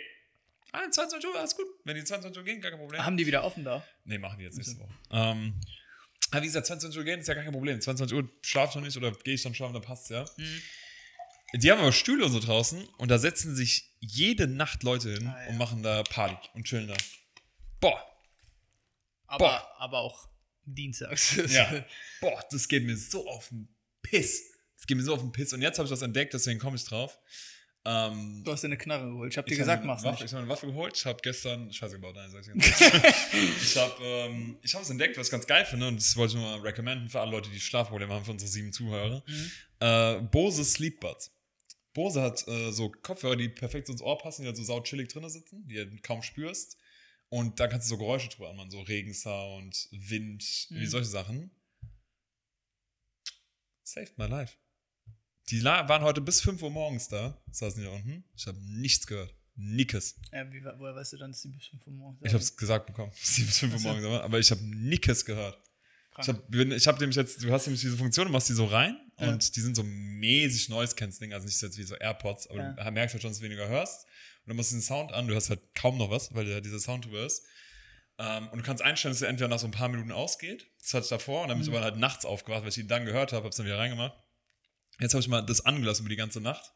21 0.72 1.24
Uhr, 1.26 1.38
alles 1.38 1.56
gut. 1.56 1.66
Wenn 1.84 1.96
die 1.96 2.04
22 2.04 2.38
Uhr 2.38 2.44
gehen, 2.44 2.60
gar 2.60 2.70
kein 2.70 2.80
Problem. 2.80 3.04
Haben 3.04 3.16
die 3.16 3.26
wieder 3.26 3.44
offen 3.44 3.64
da? 3.64 3.86
Nee, 4.04 4.18
machen 4.18 4.38
die 4.38 4.44
jetzt 4.44 4.56
nächste 4.56 4.78
Woche. 4.78 4.94
Ähm, 5.10 5.60
aber 6.30 6.42
wie 6.42 6.46
gesagt, 6.46 6.66
22 6.66 6.98
Uhr 6.98 7.04
gehen 7.04 7.20
ist 7.20 7.26
ja 7.26 7.34
gar 7.34 7.44
kein 7.44 7.52
Problem. 7.52 7.80
22 7.80 8.16
Uhr 8.16 8.28
schlaf 8.42 8.70
ich 8.70 8.76
noch 8.76 8.82
nicht 8.82 8.96
oder 8.96 9.12
gehe 9.12 9.34
ich 9.34 9.42
dann 9.42 9.54
schlafen, 9.54 9.74
dann 9.74 9.82
passt 9.82 10.08
ja. 10.10 10.24
Mhm. 10.36 10.62
Die 11.54 11.70
haben 11.72 11.80
aber 11.80 11.92
Stühle 11.92 12.26
und 12.26 12.32
so 12.32 12.40
draußen 12.40 12.84
und 12.98 13.10
da 13.10 13.18
setzen 13.18 13.56
sich 13.56 13.94
jede 14.00 14.46
Nacht 14.46 14.82
Leute 14.82 15.12
hin 15.14 15.26
Ah, 15.28 15.42
ja. 15.44 15.48
und 15.48 15.56
machen 15.58 15.82
da 15.82 16.02
Party 16.02 16.36
und 16.54 16.64
chillen 16.64 16.88
da. 16.88 16.96
Boah, 17.80 18.04
Aber, 19.26 19.46
Boah. 19.48 19.74
aber 19.78 19.98
auch 20.00 20.28
dienstags. 20.64 21.36
Ja. 21.50 21.84
Boah, 22.20 22.44
das 22.50 22.68
geht 22.68 22.84
mir 22.84 22.96
so 22.96 23.26
auf 23.28 23.48
den 23.48 23.68
Piss. 24.02 24.52
Das 24.76 24.86
geht 24.86 24.96
mir 24.96 25.02
so 25.02 25.14
auf 25.14 25.20
den 25.20 25.32
Piss. 25.32 25.52
Und 25.52 25.62
jetzt 25.62 25.78
habe 25.78 25.86
ich 25.86 25.90
das 25.90 26.02
entdeckt, 26.02 26.34
deswegen 26.34 26.60
komme 26.60 26.76
ich 26.76 26.84
drauf. 26.84 27.18
Ähm, 27.84 28.42
Du 28.44 28.52
hast 28.52 28.62
dir 28.62 28.66
eine 28.68 28.76
Knarre 28.76 29.06
geholt. 29.06 29.32
Ich 29.32 29.38
hab 29.38 29.46
dir 29.46 29.56
gesagt, 29.56 29.84
mach's 29.84 30.02
Waffe, 30.02 30.16
nicht. 30.16 30.24
Ich 30.26 30.32
habe 30.32 30.42
eine 30.42 30.50
Waffe 30.50 30.66
geholt. 30.66 30.96
Ich 30.96 31.06
habe 31.06 31.18
gestern 31.22 31.72
Scheiße 31.72 31.94
gebaut. 31.94 32.14
Nein, 32.16 32.30
sag 32.30 32.42
ich 32.42 32.54
nicht. 32.54 32.80
ich 33.62 33.76
habe 33.76 33.94
ähm, 34.04 34.58
ich 34.62 34.74
habe 34.74 34.84
es 34.84 34.90
entdeckt, 34.90 35.16
was 35.16 35.28
ich 35.28 35.30
ganz 35.30 35.46
geil 35.46 35.64
finde. 35.64 35.88
Und 35.88 35.96
das 35.96 36.14
wollte 36.16 36.34
ich 36.36 36.40
nur 36.42 36.50
mal 36.50 36.60
recommenden 36.60 37.08
für 37.08 37.20
alle 37.20 37.30
Leute, 37.30 37.48
die 37.48 37.60
Schlafprobleme 37.60 38.12
haben, 38.12 38.24
für 38.24 38.32
unsere 38.32 38.50
sieben 38.50 38.72
Zuhörer. 38.72 39.22
Mhm. 39.26 39.50
Äh, 39.80 40.20
Bose 40.22 40.64
Sleep 40.64 41.00
Buds. 41.00 41.30
Bose 41.98 42.22
hat 42.22 42.46
äh, 42.46 42.70
so 42.70 42.90
Kopfhörer, 42.90 43.34
die 43.34 43.48
perfekt 43.48 43.88
so 43.88 43.92
ins 43.92 44.02
Ohr 44.02 44.16
passen, 44.18 44.42
die 44.42 44.46
halt 44.46 44.56
so 44.56 44.62
sau 44.62 44.80
chillig 44.82 45.08
drin 45.08 45.28
sitzen, 45.28 45.66
die 45.66 45.74
du 45.74 45.96
kaum 46.00 46.22
spürst. 46.22 46.76
Und 47.28 47.58
da 47.58 47.66
kannst 47.66 47.88
du 47.88 47.94
so 47.94 47.98
Geräusche 47.98 48.28
drüber 48.28 48.50
anmachen, 48.50 48.70
so 48.70 48.80
Regensound, 48.80 49.88
Wind, 49.90 50.66
wie 50.70 50.84
Mhm. 50.84 50.86
solche 50.86 51.08
Sachen. 51.08 51.50
Saved 53.82 54.16
my 54.16 54.26
life. 54.26 54.54
Die 55.50 55.64
waren 55.64 56.02
heute 56.02 56.20
bis 56.20 56.40
5 56.40 56.62
Uhr 56.62 56.70
morgens 56.70 57.08
da, 57.08 57.42
saßen 57.50 57.82
da 57.82 57.90
unten. 57.90 58.22
Ich 58.36 58.46
habe 58.46 58.58
nichts 58.60 59.04
gehört. 59.06 59.34
Nickes. 59.56 60.14
Ja, 60.30 60.50
wie, 60.52 60.62
woher 60.62 60.94
weißt 60.94 61.14
du 61.14 61.16
dann, 61.16 61.32
dass 61.32 61.42
die 61.42 61.48
bis 61.48 61.66
5 61.66 61.84
Uhr 61.88 61.94
morgens 61.94 62.20
Ich 62.22 62.32
habe 62.32 62.42
es 62.44 62.56
gesagt 62.56 62.86
bekommen, 62.86 63.10
dass 63.20 63.34
die 63.34 63.42
bis 63.42 63.58
5 63.58 63.74
Uhr 63.74 63.80
morgens 63.80 64.04
waren, 64.04 64.20
aber 64.22 64.38
ich 64.38 64.52
habe 64.52 64.62
Nickes 64.62 65.24
gehört. 65.24 65.60
Krank. 66.12 66.28
Ich 66.28 66.28
habe 66.28 66.76
ich 66.76 66.86
hab 66.86 67.00
nämlich 67.00 67.16
jetzt, 67.16 67.42
du 67.42 67.50
hast 67.50 67.66
nämlich 67.66 67.80
diese 67.80 67.96
Funktion, 67.96 68.26
du 68.28 68.32
machst 68.32 68.48
die 68.48 68.52
so 68.54 68.66
rein 68.66 68.96
Ja. 69.20 69.28
und 69.28 69.56
die 69.56 69.60
sind 69.60 69.74
so 69.76 69.82
mäßig 69.82 70.68
Noise 70.68 70.94
Cancelling, 70.94 71.32
also 71.32 71.46
nicht 71.46 71.60
jetzt 71.60 71.76
wie 71.78 71.82
so 71.82 71.96
AirPods, 71.96 72.46
aber 72.48 72.60
Ja. 72.60 72.72
du 72.84 72.90
merkst 72.92 73.14
halt 73.14 73.22
schon, 73.22 73.30
dass 73.30 73.38
du 73.38 73.44
weniger 73.44 73.68
hörst. 73.68 74.04
Und 74.44 74.48
dann 74.50 74.56
machst 74.56 74.70
du 74.70 74.76
den 74.76 74.82
Sound 74.82 75.12
an, 75.12 75.26
du 75.26 75.34
hörst 75.34 75.50
halt 75.50 75.60
kaum 75.74 75.98
noch 75.98 76.10
was, 76.10 76.34
weil 76.34 76.46
da 76.46 76.60
dieser 76.60 76.78
Sound 76.78 77.04
drüber 77.04 77.24
ist. 77.26 77.44
Ähm, 78.18 78.48
und 78.48 78.58
du 78.58 78.64
kannst 78.64 78.82
einstellen, 78.82 79.12
dass 79.14 79.22
er 79.22 79.28
entweder 79.28 79.48
nach 79.48 79.58
so 79.58 79.66
ein 79.66 79.72
paar 79.72 79.88
Minuten 79.88 80.10
ausgeht, 80.12 80.66
das 80.80 80.94
hatte 80.94 81.04
ich 81.04 81.10
davor, 81.10 81.42
und 81.42 81.48
dann 81.48 81.58
bin 81.58 81.62
ich 81.64 81.70
Mhm. 81.70 81.76
aber 81.76 81.84
halt 81.84 81.96
nachts 81.98 82.24
aufgewacht, 82.24 82.62
weil 82.62 82.68
ich 82.70 82.78
ihn 82.78 82.88
dann 82.88 83.04
gehört 83.04 83.32
habe, 83.32 83.44
hab's 83.44 83.56
dann 83.56 83.66
wieder 83.66 83.78
reingemacht. 83.78 84.16
Jetzt 85.00 85.14
habe 85.14 85.20
ich 85.20 85.28
mal 85.28 85.42
das 85.42 85.64
angelassen 85.64 86.02
über 86.02 86.10
die 86.10 86.16
ganze 86.16 86.40
Nacht. 86.40 86.72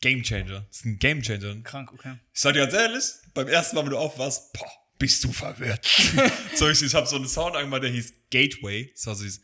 Game 0.00 0.22
Changer. 0.22 0.60
Das 0.68 0.78
ist 0.78 0.84
ein 0.86 0.98
Game 0.98 1.20
Changer. 1.22 1.60
Krank, 1.62 1.92
okay. 1.92 2.18
Ich 2.32 2.40
sag 2.40 2.54
dir 2.54 2.60
ganz 2.60 2.72
ehrlich, 2.72 3.04
beim 3.34 3.48
ersten 3.48 3.76
Mal, 3.76 3.82
wenn 3.82 3.90
du 3.90 3.98
aufwachst, 3.98 4.52
boah, 4.54 4.70
bist 4.98 5.22
du 5.24 5.32
verwirrt. 5.32 5.84
so, 6.56 6.68
ich, 6.70 6.80
ich 6.82 6.94
habe 6.94 7.06
so 7.06 7.16
einen 7.16 7.28
Sound 7.28 7.54
angemacht, 7.56 7.82
der 7.82 7.90
hieß 7.90 8.12
Gateway. 8.30 8.90
Das 8.94 9.06
war 9.06 9.14
so 9.16 9.24
dieses. 9.24 9.42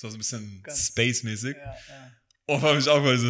Das 0.00 0.04
war 0.04 0.10
so 0.12 0.16
ein 0.16 0.18
bisschen 0.20 0.62
Space-mäßig. 0.74 1.56
Ja, 1.56 1.62
ja. 1.62 2.10
Und 2.46 2.62
habe 2.62 2.78
ich 2.78 2.88
auch 2.88 3.02
mal 3.02 3.18
so. 3.18 3.28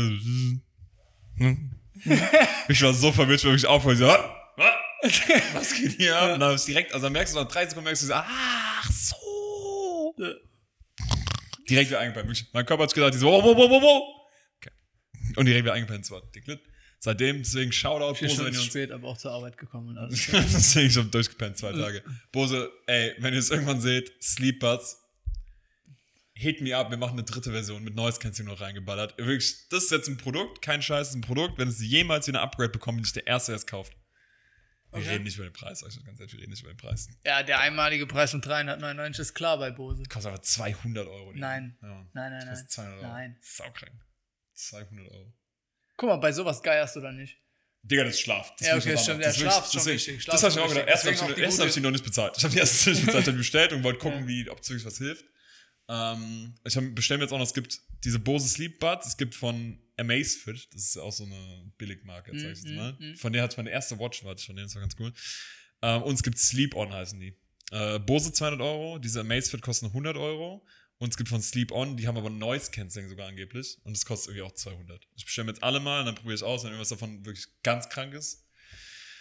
ich 2.69 2.83
war 2.83 2.95
so 2.95 3.11
verwirrt, 3.11 3.45
weil 3.45 3.57
ich 3.57 3.67
auch 3.67 3.85
mal 3.85 3.97
so. 3.97 4.09
"Ah, 4.09 4.37
ah, 4.57 4.77
Was 5.55 5.75
geht 5.75 5.97
hier 5.97 6.17
ab? 6.17 6.35
Und 6.35 6.41
dann 6.41 6.55
ich 6.55 6.65
direkt, 6.65 6.93
also 6.95 7.07
dann 7.07 7.13
merkst 7.13 7.35
du 7.35 7.41
nach 7.41 7.49
drei 7.49 7.65
Sekunden, 7.67 7.87
merkst 7.87 8.05
du 8.05 8.07
so, 8.07 8.13
ach 8.15 8.91
so. 8.93 10.15
Direkt 11.69 11.91
wieder 11.91 11.99
eingepennt. 11.99 12.47
Mein 12.53 12.65
Körper 12.67 12.85
hat 12.85 12.95
gedacht, 12.95 13.15
die 13.15 13.19
so, 13.19 13.27
wow, 13.27 13.43
wow, 13.43 13.57
wow, 13.57 13.83
wow. 13.83 14.03
Okay. 14.59 14.71
Und 15.37 15.47
direkt 15.47 15.65
wieder 15.65 15.75
eingepennt. 15.75 16.09
War 16.13 16.23
lit. 16.47 16.61
Seitdem, 17.01 17.39
deswegen 17.39 17.73
Shoutout, 17.73 18.15
Vier 18.15 18.29
Bose, 18.29 18.43
zu 18.43 18.47
uns 18.47 18.65
spät, 18.65 18.93
aber 18.93 19.09
auch 19.09 19.17
zur 19.19 19.33
Arbeit 19.33 19.57
gekommen 19.57 19.89
und 19.89 19.99
alles. 19.99 20.29
Deswegen 20.31 20.91
schon 20.91 21.11
durchgepennt, 21.11 21.57
zwei 21.57 21.73
Tage. 21.73 22.05
Bose, 22.31 22.71
ey, 22.87 23.15
wenn 23.19 23.33
ihr 23.35 23.41
es 23.41 23.51
irgendwann 23.51 23.81
seht, 23.81 24.13
Sleepbuds, 24.23 24.99
hit 26.41 26.61
me 26.61 26.77
up, 26.77 26.91
wir 26.91 26.97
machen 26.97 27.13
eine 27.13 27.25
dritte 27.25 27.51
Version 27.53 27.85
mit 27.85 27.95
Noise 27.95 28.19
Cancelling 28.19 28.51
noch 28.53 28.61
reingeballert. 28.61 29.17
Wirklich, 29.19 29.69
das 29.69 29.85
ist 29.85 29.91
jetzt 29.91 30.09
ein 30.09 30.17
Produkt, 30.17 30.63
kein 30.63 30.83
Scheiß, 30.83 31.11
ist 31.11 31.15
ein 31.15 31.21
Produkt. 31.21 31.59
Wenn 31.59 31.69
es 31.69 31.81
jemals 31.81 32.27
wieder 32.27 32.41
ein 32.41 32.45
Upgrade 32.45 32.71
bekommt, 32.71 32.97
bin 32.99 33.05
ich 33.05 33.13
der 33.13 33.27
Erste, 33.27 33.53
der 33.53 33.57
es 33.57 33.67
kauft. 33.67 33.93
Wir 34.93 34.99
Okay. 35.01 35.09
reden 35.11 35.25
nicht 35.25 35.37
über 35.37 35.45
den 35.47 35.53
Preis, 35.53 35.81
schon 35.81 36.05
ganz 36.05 36.19
ehrlich, 36.19 36.33
wir 36.33 36.41
reden 36.41 36.51
nicht 36.51 36.63
über 36.63 36.73
den 36.73 36.77
Preis. 36.77 37.09
ja, 37.25 37.43
der 37.45 37.61
einmalige 37.61 38.07
Preis 38.09 38.33
von 38.33 38.41
399 38.41 39.21
ist 39.21 39.35
klar 39.35 39.57
bei 39.59 39.71
Bose. 39.71 40.03
Kostet 40.09 40.33
aber 40.33 40.43
200 40.43 41.07
Euro. 41.07 41.33
Nein. 41.35 41.77
Ja. 41.81 41.89
Nein, 41.89 42.09
nein, 42.13 42.33
nein. 42.39 42.49
Kostet 42.49 42.71
200 42.73 42.99
Euro. 42.99 43.13
Nein. 43.13 43.37
Saukrank. 43.41 43.93
200 44.55 45.09
Euro. 45.13 45.33
Guck 45.97 46.09
mal, 46.09 46.17
bei 46.17 46.33
sowas 46.33 46.63
geierst 46.63 46.97
du 46.97 47.01
dann 47.01 47.17
nicht. 47.17 47.37
Digga, 47.83 48.05
das 48.05 48.15
ist 48.15 48.21
Schlaf. 48.23 48.53
Das 48.57 48.67
Ja, 48.67 48.77
ist 48.77 48.87
okay, 48.87 48.99
stimmt, 48.99 49.25
Das 49.25 49.37
Schlaf 49.39 49.65
ist 49.67 49.75
ist 49.75 49.83
schon 49.85 49.93
wichtig, 49.93 50.25
Das 50.27 50.43
habe 50.43 50.49
ist 50.49 50.57
ich 50.57 50.63
auch 50.63 50.69
gedacht. 50.69 50.89
Erst 50.89 51.05
habe 51.23 51.33
ich, 51.33 51.39
erst 51.39 51.61
hab 51.61 51.67
ich 51.69 51.75
die 51.75 51.81
noch 51.81 51.91
nicht 51.93 52.05
bezahlt. 52.05 52.35
Ich 52.37 52.43
habe 52.45 52.53
die 52.53 52.59
erste 52.61 52.91
nicht 52.91 53.07
bezahlt, 53.07 53.29
ich 53.29 53.37
bestellt 53.37 53.73
und 53.73 53.85
wollte 53.85 53.99
gucken, 54.01 54.23
Ja. 54.23 54.27
wie, 54.29 54.51
ob 54.51 54.59
wirklich 54.69 54.85
was 54.85 54.99
hilft. 54.99 55.25
Ähm, 55.93 56.55
ich 56.65 56.79
bestelle 56.95 57.19
mir 57.19 57.25
jetzt 57.25 57.33
auch 57.33 57.39
noch, 57.39 57.47
es 57.47 57.55
gibt 57.55 57.81
diese 58.05 58.21
Bose 58.21 58.49
Sleep 58.49 58.79
Buds, 58.79 59.09
es 59.09 59.17
gibt 59.17 59.35
von 59.35 59.77
Amazfit, 59.97 60.69
das 60.73 60.83
ist 60.83 60.97
auch 60.99 61.11
so 61.13 61.25
eine 61.25 61.73
Billigmarke, 61.79 62.31
sag 62.33 62.53
ich 62.53 62.59
jetzt 62.63 62.69
mal. 62.69 62.93
mm, 62.93 63.11
mm. 63.13 63.17
Von 63.17 63.33
der 63.33 63.43
hat 63.43 63.57
meine 63.57 63.71
erste 63.71 63.99
Watch, 63.99 64.23
warte, 64.25 64.45
von 64.45 64.55
denen 64.55 64.67
ist 64.69 64.75
war 64.77 64.83
ganz 64.83 64.95
cool. 65.01 65.13
Ähm, 65.83 66.03
und 66.03 66.15
es 66.15 66.23
gibt 66.23 66.39
Sleep 66.39 66.77
On 66.77 66.93
heißen 66.93 67.19
die. 67.19 67.35
Äh, 67.73 67.99
Bose 67.99 68.33
200 68.33 68.61
Euro, 68.61 68.99
diese 68.99 69.21
Amazfit 69.21 69.63
kosten 69.63 69.87
100 69.87 70.17
Euro. 70.17 70.65
Und 70.99 71.09
es 71.09 71.17
gibt 71.17 71.31
von 71.31 71.41
Sleep 71.41 71.73
On, 71.73 71.97
die 71.97 72.07
haben 72.07 72.19
aber 72.19 72.29
Noise 72.31 72.71
Cancelling 72.71 73.09
sogar 73.09 73.27
angeblich. 73.27 73.79
Und 73.85 73.97
das 73.97 74.05
kostet 74.05 74.35
irgendwie 74.35 74.47
auch 74.47 74.55
200. 74.55 75.07
Ich 75.17 75.25
bestelle 75.25 75.47
mir 75.47 75.53
jetzt 75.53 75.63
alle 75.63 75.81
mal 75.81 76.01
und 76.01 76.07
dann 76.07 76.15
probiere 76.15 76.35
ich 76.35 76.43
aus. 76.43 76.63
Wenn 76.63 76.71
irgendwas 76.73 76.91
davon 76.91 77.25
wirklich 77.25 77.47
ganz 77.63 77.89
krank 77.89 78.13
ist, 78.13 78.45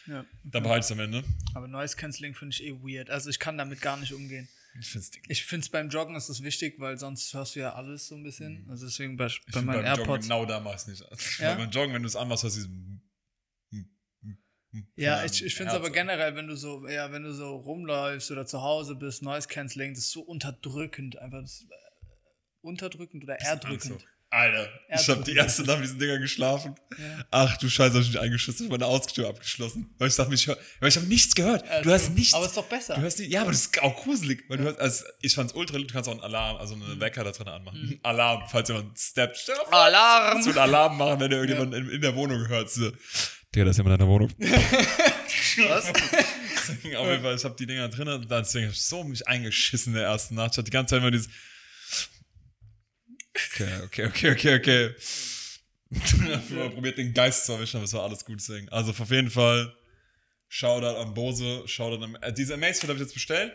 Ja. 0.06 0.26
dann 0.44 0.62
behalte 0.64 0.80
ich 0.82 0.86
es 0.88 0.92
am 0.92 1.00
Ende. 1.00 1.24
Aber 1.54 1.68
Noise 1.70 1.96
Cancelling 1.96 2.36
finde 2.36 2.54
ich 2.54 2.64
eh 2.66 2.74
weird. 2.74 3.10
Also 3.10 3.30
ich 3.30 3.40
kann 3.40 3.58
damit 3.58 3.80
gar 3.82 3.96
nicht 3.98 4.12
umgehen. 4.14 4.50
Ich 4.80 4.90
finde 4.90 5.08
es. 5.08 5.12
Ich 5.28 5.46
finde 5.46 5.64
es 5.64 5.70
beim 5.70 5.90
Joggen 5.90 6.16
ist 6.16 6.30
das 6.30 6.44
wichtig, 6.44 6.80
weil 6.80 6.98
sonst 6.98 7.34
hörst 7.34 7.56
du 7.56 7.60
ja 7.62 7.74
alles 7.74 8.08
so 8.08 8.16
ein 8.16 8.24
bisschen. 8.24 8.68
Also 8.70 8.86
deswegen 8.86 9.18
bei, 9.18 9.26
Ich 9.28 9.42
bei 9.52 9.62
meinen 9.62 9.84
beim 9.84 9.86
Joggen 9.86 10.00
AirPods. 10.02 10.28
genau 10.28 10.46
da 10.46 10.60
mach 10.60 10.76
ich 10.76 10.88
nicht. 10.88 11.02
Ja? 11.40 11.50
Weil 11.50 11.58
beim 11.58 11.72
Joggen, 11.72 11.94
wenn 11.94 12.04
du 12.04 12.08
es 12.08 12.16
anmachst, 12.16 12.44
hörst 12.44 12.58
du 12.58 12.62
dieses 12.62 12.72
Ja, 14.96 15.24
ich, 15.26 15.44
ich 15.44 15.56
finde 15.56 15.72
es 15.72 15.78
aber 15.78 15.90
generell, 15.90 16.36
wenn 16.36 16.48
du 16.48 16.56
so, 16.56 16.88
ja, 16.88 17.12
wenn 17.12 17.24
du 17.24 17.34
so 17.34 17.56
rumläufst 17.56 18.30
oder 18.30 18.46
zu 18.46 18.62
Hause 18.62 18.96
bist, 18.96 19.24
Noise 19.24 19.48
Cancelling, 19.48 19.96
das 19.96 20.06
ist 20.06 20.12
so 20.12 20.22
unterdrückend, 20.22 21.18
einfach 21.18 21.42
das, 21.42 21.64
äh, 21.64 21.76
unterdrückend 22.62 23.24
oder 23.24 23.40
erdrückend. 23.40 24.06
Alter, 24.32 24.70
ich 24.96 25.10
habe 25.10 25.24
die 25.24 25.34
erste 25.36 25.64
Nacht 25.64 25.78
mit 25.80 25.86
diesen 25.88 25.98
Dingern 25.98 26.22
geschlafen. 26.22 26.76
Ja. 26.98 27.26
Ach 27.32 27.58
du 27.58 27.68
Scheiße, 27.68 27.96
hab 27.96 28.02
ich 28.02 28.10
mich 28.10 28.20
eingeschissen, 28.20 28.68
ich 28.68 28.72
habe 28.72 28.80
meine 28.80 28.86
Ausgestör 28.92 29.28
abgeschlossen. 29.28 29.90
Weil 29.98 30.08
ich 30.10 30.16
dachte, 30.16 30.34
ich, 30.36 30.46
hör, 30.46 30.56
weil 30.80 30.90
ich 30.90 30.96
habe 30.98 31.08
nichts 31.08 31.34
gehört. 31.34 31.66
Ja, 31.66 31.82
du 31.82 31.92
hast 31.92 32.06
true. 32.06 32.16
nichts. 32.16 32.34
Aber 32.36 32.46
ist 32.46 32.56
doch 32.56 32.66
besser. 32.66 32.94
Du 32.96 33.02
hörst 33.02 33.18
nicht, 33.20 33.32
ja, 33.32 33.42
aber 33.42 33.52
das 33.52 33.62
ist 33.62 33.82
auch 33.82 33.96
gruselig. 34.04 34.44
Weil 34.48 34.58
du 34.60 34.64
hörst, 34.66 34.80
also 34.80 35.06
ich 35.22 35.34
fand's 35.34 35.54
ultra 35.54 35.80
du 35.80 35.88
kannst 35.88 36.08
auch 36.08 36.14
einen 36.14 36.22
Alarm, 36.22 36.58
also 36.58 36.76
Mhm. 36.76 36.84
einen 36.84 37.00
Wecker 37.02 37.24
da 37.24 37.32
drin 37.32 37.48
anmachen. 37.48 38.00
Alarm, 38.04 38.44
falls 38.52 38.70
jemand 38.70 39.00
steppt. 39.00 39.50
Alarm! 39.72 40.44
so 40.44 40.50
einen 40.50 40.60
Alarm 40.60 40.98
machen, 40.98 41.20
wenn 41.20 41.32
du 41.32 41.38
irgendjemand 41.38 41.74
in, 41.74 41.90
in 41.90 42.02
der 42.02 42.16
Wohnung 42.16 42.48
hört. 42.48 42.70
So. 42.70 42.92
Digga, 43.56 43.66
da 43.66 43.72
ist 43.72 43.78
jemand 43.78 43.94
in 43.96 44.00
der 44.00 44.08
Wohnung. 44.08 44.32
Was? 45.70 45.92
Deswegen 45.92 46.96
Auf 46.98 47.08
jeden 47.08 47.24
Fall, 47.24 47.36
ich 47.36 47.44
habe 47.44 47.56
die 47.58 47.66
Dinger 47.66 47.88
drin, 47.90 48.08
und 48.08 48.30
deswegen 48.30 48.68
hab 48.68 48.74
ich 48.74 48.82
so 48.84 49.04
mich 49.04 49.28
eingeschissen 49.28 49.94
in 49.94 50.00
der 50.00 50.08
ersten 50.08 50.36
Nacht. 50.36 50.52
Ich 50.52 50.58
hatte 50.58 50.66
die 50.66 50.72
ganze 50.72 50.92
Zeit 50.96 51.02
immer 51.02 51.12
dieses. 51.12 51.30
Okay, 53.36 53.82
okay, 53.84 54.06
okay, 54.08 54.32
okay, 54.32 54.56
okay. 54.56 54.96
Hab 56.60 56.74
probiert, 56.74 56.98
den 56.98 57.14
Geist 57.14 57.46
zu 57.46 57.54
erwischen, 57.54 57.78
aber 57.78 57.86
es 57.86 57.94
war 57.94 58.04
alles 58.04 58.24
gut 58.26 58.40
deswegen. 58.40 58.70
Also 58.70 58.92
auf 58.92 59.12
jeden 59.12 59.30
Fall, 59.30 59.76
Shoutout 60.48 61.00
an 61.00 61.14
Bose, 61.14 61.68
Shoutout 61.68 62.04
an. 62.04 62.16
Äh, 62.22 62.34
diese 62.34 62.54
Amazfit 62.56 62.90
habe 62.90 62.98
ich 62.98 63.06
jetzt 63.06 63.14
bestellt. 63.14 63.54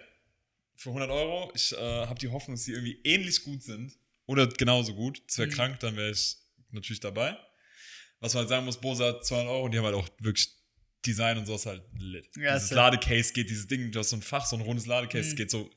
Für 0.76 0.90
100 0.90 1.10
Euro. 1.10 1.52
Ich 1.54 1.72
äh, 1.72 1.76
habe 2.06 2.18
die 2.18 2.28
Hoffnung, 2.28 2.56
dass 2.56 2.64
die 2.64 2.72
irgendwie 2.72 3.00
ähnlich 3.04 3.44
gut 3.44 3.62
sind. 3.62 3.92
Oder 4.26 4.46
genauso 4.48 4.94
gut. 4.94 5.22
Das 5.26 5.38
wäre 5.38 5.48
Mhm. 5.48 5.52
krank, 5.52 5.80
dann 5.80 5.96
wäre 5.96 6.10
ich 6.10 6.36
natürlich 6.70 7.00
dabei. 7.00 7.36
Was 8.20 8.34
man 8.34 8.40
halt 8.42 8.48
sagen 8.48 8.64
muss, 8.64 8.80
Bose 8.80 9.04
hat 9.04 9.24
200 9.24 9.52
Euro 9.52 9.64
und 9.66 9.70
die 9.72 9.78
haben 9.78 9.84
halt 9.84 9.94
auch 9.94 10.08
wirklich 10.18 10.48
Design 11.06 11.38
und 11.38 11.46
sowas 11.46 11.66
halt 11.66 11.82
lit. 11.98 12.28
Ja, 12.36 12.54
dieses 12.54 12.70
ist 12.70 12.76
Ladecase 12.76 13.32
geht, 13.32 13.50
dieses 13.50 13.66
Ding, 13.66 13.90
du 13.92 13.98
hast 13.98 14.10
so 14.10 14.16
ein 14.16 14.22
Fach, 14.22 14.44
so 14.46 14.56
ein 14.56 14.62
rundes 14.62 14.86
Ladecase, 14.86 15.32
Mhm. 15.32 15.36
geht 15.36 15.50
so 15.50 15.70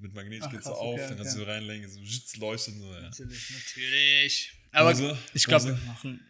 mit 0.00 0.14
Magnet, 0.14 0.42
Ach, 0.44 0.50
geht 0.50 0.62
so 0.62 0.70
krass, 0.70 0.78
auf, 0.78 0.94
okay, 0.94 1.08
dann 1.08 1.16
kannst 1.18 1.32
okay. 1.36 1.44
du 1.44 1.46
so 1.46 1.50
reinlegen, 1.50 1.88
so 1.88 2.00
es 2.00 2.36
leuchtet 2.36 2.74
und 2.74 2.80
so, 2.80 2.92
ja. 2.94 3.00
Natürlich, 3.00 3.50
natürlich. 3.50 4.52
Aber 4.72 4.90
Bose, 4.90 5.18
ich 5.34 5.44
glaube, 5.44 5.64
wir 5.66 5.74
machen, 5.86 6.20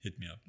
Hit 0.00 0.18
me 0.18 0.30
up. 0.30 0.40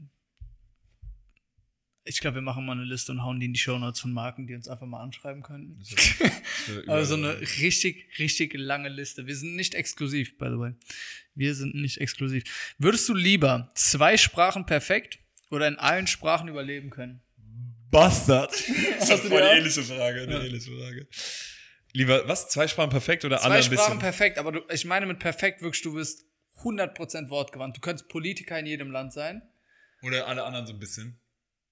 ich 2.03 2.19
glaube, 2.19 2.35
wir 2.35 2.41
machen 2.41 2.65
mal 2.65 2.73
eine 2.73 2.83
Liste 2.83 3.11
und 3.11 3.21
hauen 3.23 3.39
die 3.39 3.47
in 3.47 3.53
die 3.53 3.59
Shownotes 3.59 3.99
von 4.01 4.13
Marken, 4.13 4.47
die 4.47 4.55
uns 4.55 4.67
einfach 4.67 4.85
mal 4.85 5.01
anschreiben 5.01 5.41
könnten. 5.43 5.81
Aber 6.87 7.05
so 7.05 7.15
eine 7.15 7.39
richtig, 7.41 8.07
richtig 8.19 8.53
lange 8.53 8.89
Liste. 8.89 9.25
Wir 9.27 9.35
sind 9.35 9.55
nicht 9.55 9.73
exklusiv, 9.73 10.37
by 10.37 10.45
the 10.45 10.57
way. 10.57 10.73
Wir 11.35 11.53
sind 11.55 11.75
nicht 11.75 11.97
exklusiv. 11.97 12.43
Würdest 12.77 13.07
du 13.09 13.13
lieber 13.13 13.71
zwei 13.75 14.15
Sprachen 14.17 14.65
perfekt 14.65 15.19
oder 15.51 15.67
in 15.67 15.77
allen 15.77 16.07
Sprachen 16.07 16.47
überleben 16.47 16.89
können? 16.89 17.21
Bastard. 17.91 18.51
Das 18.99 19.09
ist 19.09 19.31
eine 19.31 19.51
ähnliche 19.51 19.83
Frage, 19.83 20.21
eine 20.23 20.33
Ja. 20.33 20.43
ähnliche 20.43 20.71
Frage. 20.71 21.07
Lieber, 21.93 22.27
was? 22.27 22.49
Zwei 22.49 22.67
Sprachen 22.67 22.89
perfekt 22.89 23.23
oder 23.25 23.41
alle 23.43 23.53
Zwei 23.53 23.57
ein 23.57 23.63
Sprachen 23.63 23.75
bisschen? 23.93 23.99
perfekt, 23.99 24.37
aber 24.37 24.51
du, 24.51 24.61
ich 24.71 24.85
meine 24.85 25.05
mit 25.05 25.19
perfekt 25.19 25.61
wirklich, 25.61 25.81
du 25.83 25.93
bist 25.93 26.25
100% 26.63 27.29
wortgewandt. 27.29 27.77
Du 27.77 27.81
könntest 27.81 28.09
Politiker 28.09 28.59
in 28.59 28.65
jedem 28.65 28.91
Land 28.91 29.13
sein 29.13 29.41
Oder 30.01 30.27
alle 30.27 30.43
anderen 30.43 30.67
so 30.67 30.73
ein 30.73 30.79
bisschen? 30.79 31.19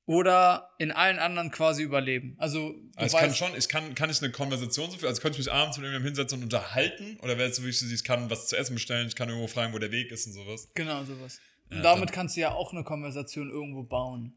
oder 0.08 0.70
in 0.78 0.92
allen 0.92 1.18
anderen 1.18 1.50
quasi 1.50 1.82
überleben. 1.82 2.36
Also, 2.38 2.74
du 2.74 2.92
Also 2.96 3.18
ich 3.18 3.24
kann 3.24 3.34
schon, 3.34 3.58
ich 3.58 3.68
kann, 3.68 3.96
kann 3.96 4.12
ich 4.12 4.22
eine 4.22 4.32
Konversation 4.32 4.92
so 4.92 4.98
viel, 5.00 5.08
also 5.08 5.20
könnte 5.20 5.40
ich 5.40 5.46
mich 5.48 5.52
abends 5.52 5.78
mit 5.78 5.86
irgendjemandem 5.86 6.10
hinsetzen 6.16 6.38
und 6.38 6.44
unterhalten 6.44 7.18
oder 7.24 7.40
wäre 7.40 7.50
es 7.50 7.56
so 7.56 7.64
wichtig, 7.66 7.92
ich 7.92 8.04
kann 8.04 8.30
was 8.30 8.48
zu 8.48 8.56
essen 8.56 8.76
bestellen, 8.76 9.08
ich 9.08 9.16
kann 9.16 9.30
irgendwo 9.30 9.48
fragen, 9.48 9.74
wo 9.74 9.80
der 9.80 9.92
Weg 9.92 10.12
ist 10.12 10.28
und 10.28 10.34
sowas. 10.34 10.70
genau 10.76 11.04
sowas. 11.06 11.40
Und 11.72 11.78
Ja, 11.78 11.84
damit 11.84 12.12
kannst 12.12 12.36
du 12.38 12.42
ja 12.42 12.52
auch 12.52 12.72
eine 12.74 12.84
Konversation 12.84 13.50
irgendwo 13.50 13.84
bauen. 13.84 14.36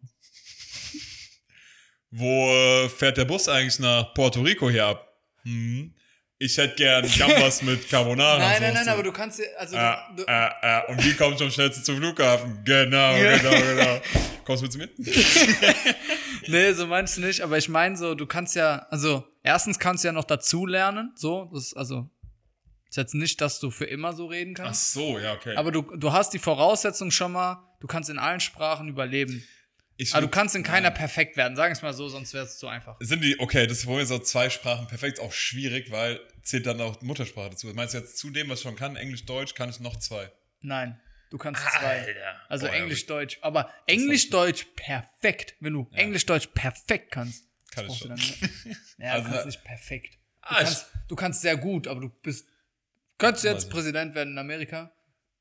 Wo 2.10 2.48
äh, 2.50 2.88
fährt 2.88 3.18
der 3.18 3.26
Bus 3.26 3.48
eigentlich 3.48 3.78
nach 3.80 4.14
Puerto 4.14 4.40
Rico 4.40 4.70
hier 4.70 4.86
ab? 4.86 5.06
Hm. 5.42 5.94
Ich 6.38 6.56
hätte 6.56 6.76
gern 6.76 7.04
Gambas 7.18 7.62
mit 7.62 7.88
Carbonara. 7.88 8.38
Nein, 8.38 8.62
nein, 8.62 8.74
nein, 8.74 8.88
aber 8.88 9.02
du 9.02 9.12
kannst 9.12 9.40
ja, 9.40 9.44
also 9.58 9.76
Äh, 9.76 9.94
du, 10.16 10.22
äh, 10.26 10.48
äh, 10.62 10.90
und 10.90 11.04
wie 11.04 11.12
kommst 11.14 11.40
du 11.40 11.44
am 11.44 11.50
schnellsten 11.50 11.84
zum 11.84 11.96
Flughafen? 11.98 12.62
Genau, 12.64 13.16
Ja. 13.16 13.36
genau, 13.36 13.50
genau. 13.50 14.00
Kommst 14.44 14.62
du 14.62 14.66
mit 14.66 14.72
zu 14.72 14.78
mir? 14.78 14.88
Nee, 16.46 16.72
so 16.72 16.86
meinst 16.86 17.16
du 17.18 17.20
nicht, 17.20 17.42
aber 17.42 17.58
ich 17.58 17.68
meine 17.68 17.94
so, 17.96 18.14
du 18.14 18.24
kannst 18.24 18.54
ja, 18.56 18.86
also 18.90 19.22
erstens 19.42 19.78
kannst 19.78 20.02
du 20.02 20.08
ja 20.08 20.12
noch 20.12 20.24
dazu 20.24 20.64
lernen, 20.64 21.12
so, 21.14 21.50
das 21.52 21.64
ist 21.64 21.76
also 21.76 22.08
ist 22.88 22.96
jetzt 22.96 23.14
nicht, 23.14 23.40
dass 23.40 23.60
du 23.60 23.70
für 23.70 23.84
immer 23.84 24.12
so 24.12 24.26
reden 24.26 24.54
Ach 24.58 24.64
kannst, 24.64 24.92
so, 24.92 25.18
ja, 25.18 25.34
okay. 25.34 25.56
aber 25.56 25.70
du, 25.72 25.82
du 25.82 26.12
hast 26.12 26.32
die 26.32 26.38
Voraussetzung 26.38 27.10
schon 27.10 27.32
mal, 27.32 27.62
du 27.80 27.86
kannst 27.86 28.08
in 28.10 28.18
allen 28.18 28.40
Sprachen 28.40 28.88
überleben. 28.88 29.44
ich 29.96 30.14
Aber 30.14 30.22
du 30.22 30.28
kannst 30.28 30.54
in 30.56 30.62
keiner 30.62 30.90
perfekt 30.90 31.36
werden, 31.36 31.56
sagen 31.56 31.72
es 31.72 31.82
mal 31.82 31.92
so, 31.92 32.08
sonst 32.08 32.32
wäre 32.34 32.44
es 32.46 32.58
zu 32.58 32.66
einfach. 32.68 32.96
Sind 33.00 33.22
die, 33.22 33.38
okay, 33.40 33.66
das 33.66 33.78
ist 33.78 33.84
vorhin 33.84 34.06
so 34.06 34.18
zwei 34.18 34.48
Sprachen 34.50 34.86
perfekt, 34.86 35.18
ist 35.18 35.24
auch 35.24 35.32
schwierig, 35.32 35.90
weil 35.90 36.20
zählt 36.42 36.66
dann 36.66 36.80
auch 36.80 37.00
Muttersprache 37.02 37.50
dazu. 37.50 37.66
Meinst 37.74 37.94
du 37.94 37.98
jetzt 37.98 38.16
zu 38.18 38.30
dem, 38.30 38.48
was 38.48 38.60
ich 38.60 38.62
schon 38.62 38.76
kann, 38.76 38.96
Englisch, 38.96 39.24
Deutsch, 39.26 39.54
kann 39.54 39.68
ich 39.68 39.80
noch 39.80 39.96
zwei? 39.96 40.30
Nein, 40.60 40.98
du 41.30 41.36
kannst 41.38 41.60
zwei. 41.62 42.16
Also 42.48 42.66
Boah, 42.66 42.72
ja, 42.74 42.80
Englisch, 42.80 43.04
Deutsch, 43.06 43.38
aber 43.42 43.70
Englisch, 43.86 44.30
Deutsch 44.30 44.66
perfekt, 44.76 45.56
wenn 45.60 45.74
du 45.74 45.88
Englisch, 45.92 46.24
Deutsch 46.26 46.46
perfekt 46.54 47.10
kannst. 47.10 47.44
Kann 47.70 47.84
ich 47.84 48.00
brauchst 48.00 48.04
du 48.04 48.16
schon. 48.16 48.40
dann. 48.64 48.76
Ja, 48.98 49.12
Also 49.12 49.24
du 49.26 49.30
kannst 49.32 49.46
nicht 49.46 49.64
perfekt. 49.64 50.14
Du, 50.14 50.18
Ah, 50.40 50.56
kannst, 50.62 50.86
du 51.08 51.16
kannst 51.16 51.40
sehr 51.42 51.56
gut, 51.58 51.86
aber 51.86 52.00
du 52.00 52.08
bist. 52.08 52.48
Könntest 53.18 53.44
du 53.44 53.48
Weiß 53.48 53.54
jetzt 53.54 53.64
ich. 53.64 53.70
Präsident 53.70 54.14
werden 54.14 54.32
in 54.32 54.38
Amerika? 54.38 54.92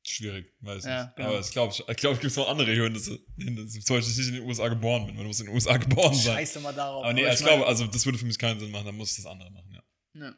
Schwierig, 0.04 0.52
weiß 0.60 0.84
Ja, 0.84 1.04
nicht. 1.04 1.16
genau. 1.16 1.28
Aber 1.30 1.40
ich 1.40 1.50
glaube, 1.50 1.74
ich 1.88 1.96
glaube, 1.96 2.14
es 2.16 2.20
gibt 2.20 2.36
noch 2.36 2.48
andere 2.48 2.70
Hindernisse. 2.70 3.18
Hindernisse. 3.36 3.80
Zum 3.80 3.96
Beispiel, 3.96 3.98
dass 4.00 4.08
ich 4.10 4.16
nicht 4.18 4.28
in 4.28 4.34
den 4.34 4.44
USA 4.48 4.68
geboren 4.68 5.06
bin, 5.06 5.16
du 5.16 5.22
musst 5.24 5.40
in 5.40 5.46
den 5.46 5.54
USA 5.54 5.76
geboren 5.78 6.14
sein. 6.14 6.36
Scheiße 6.36 6.60
mal 6.60 6.72
darauf. 6.72 7.04
Aber 7.04 7.12
nee, 7.12 7.24
aber 7.24 7.34
ich, 7.34 7.40
glaube, 7.40 7.66
also 7.66 7.86
das 7.86 8.04
würde 8.06 8.18
für 8.18 8.24
mich 8.26 8.38
keinen 8.38 8.58
Sinn 8.60 8.70
machen, 8.70 8.86
dann 8.86 8.96
muss 8.96 9.10
ich 9.10 9.16
das 9.16 9.26
andere 9.26 9.50
machen, 9.50 9.70
ja. 9.72 9.82
Ja. 10.26 10.34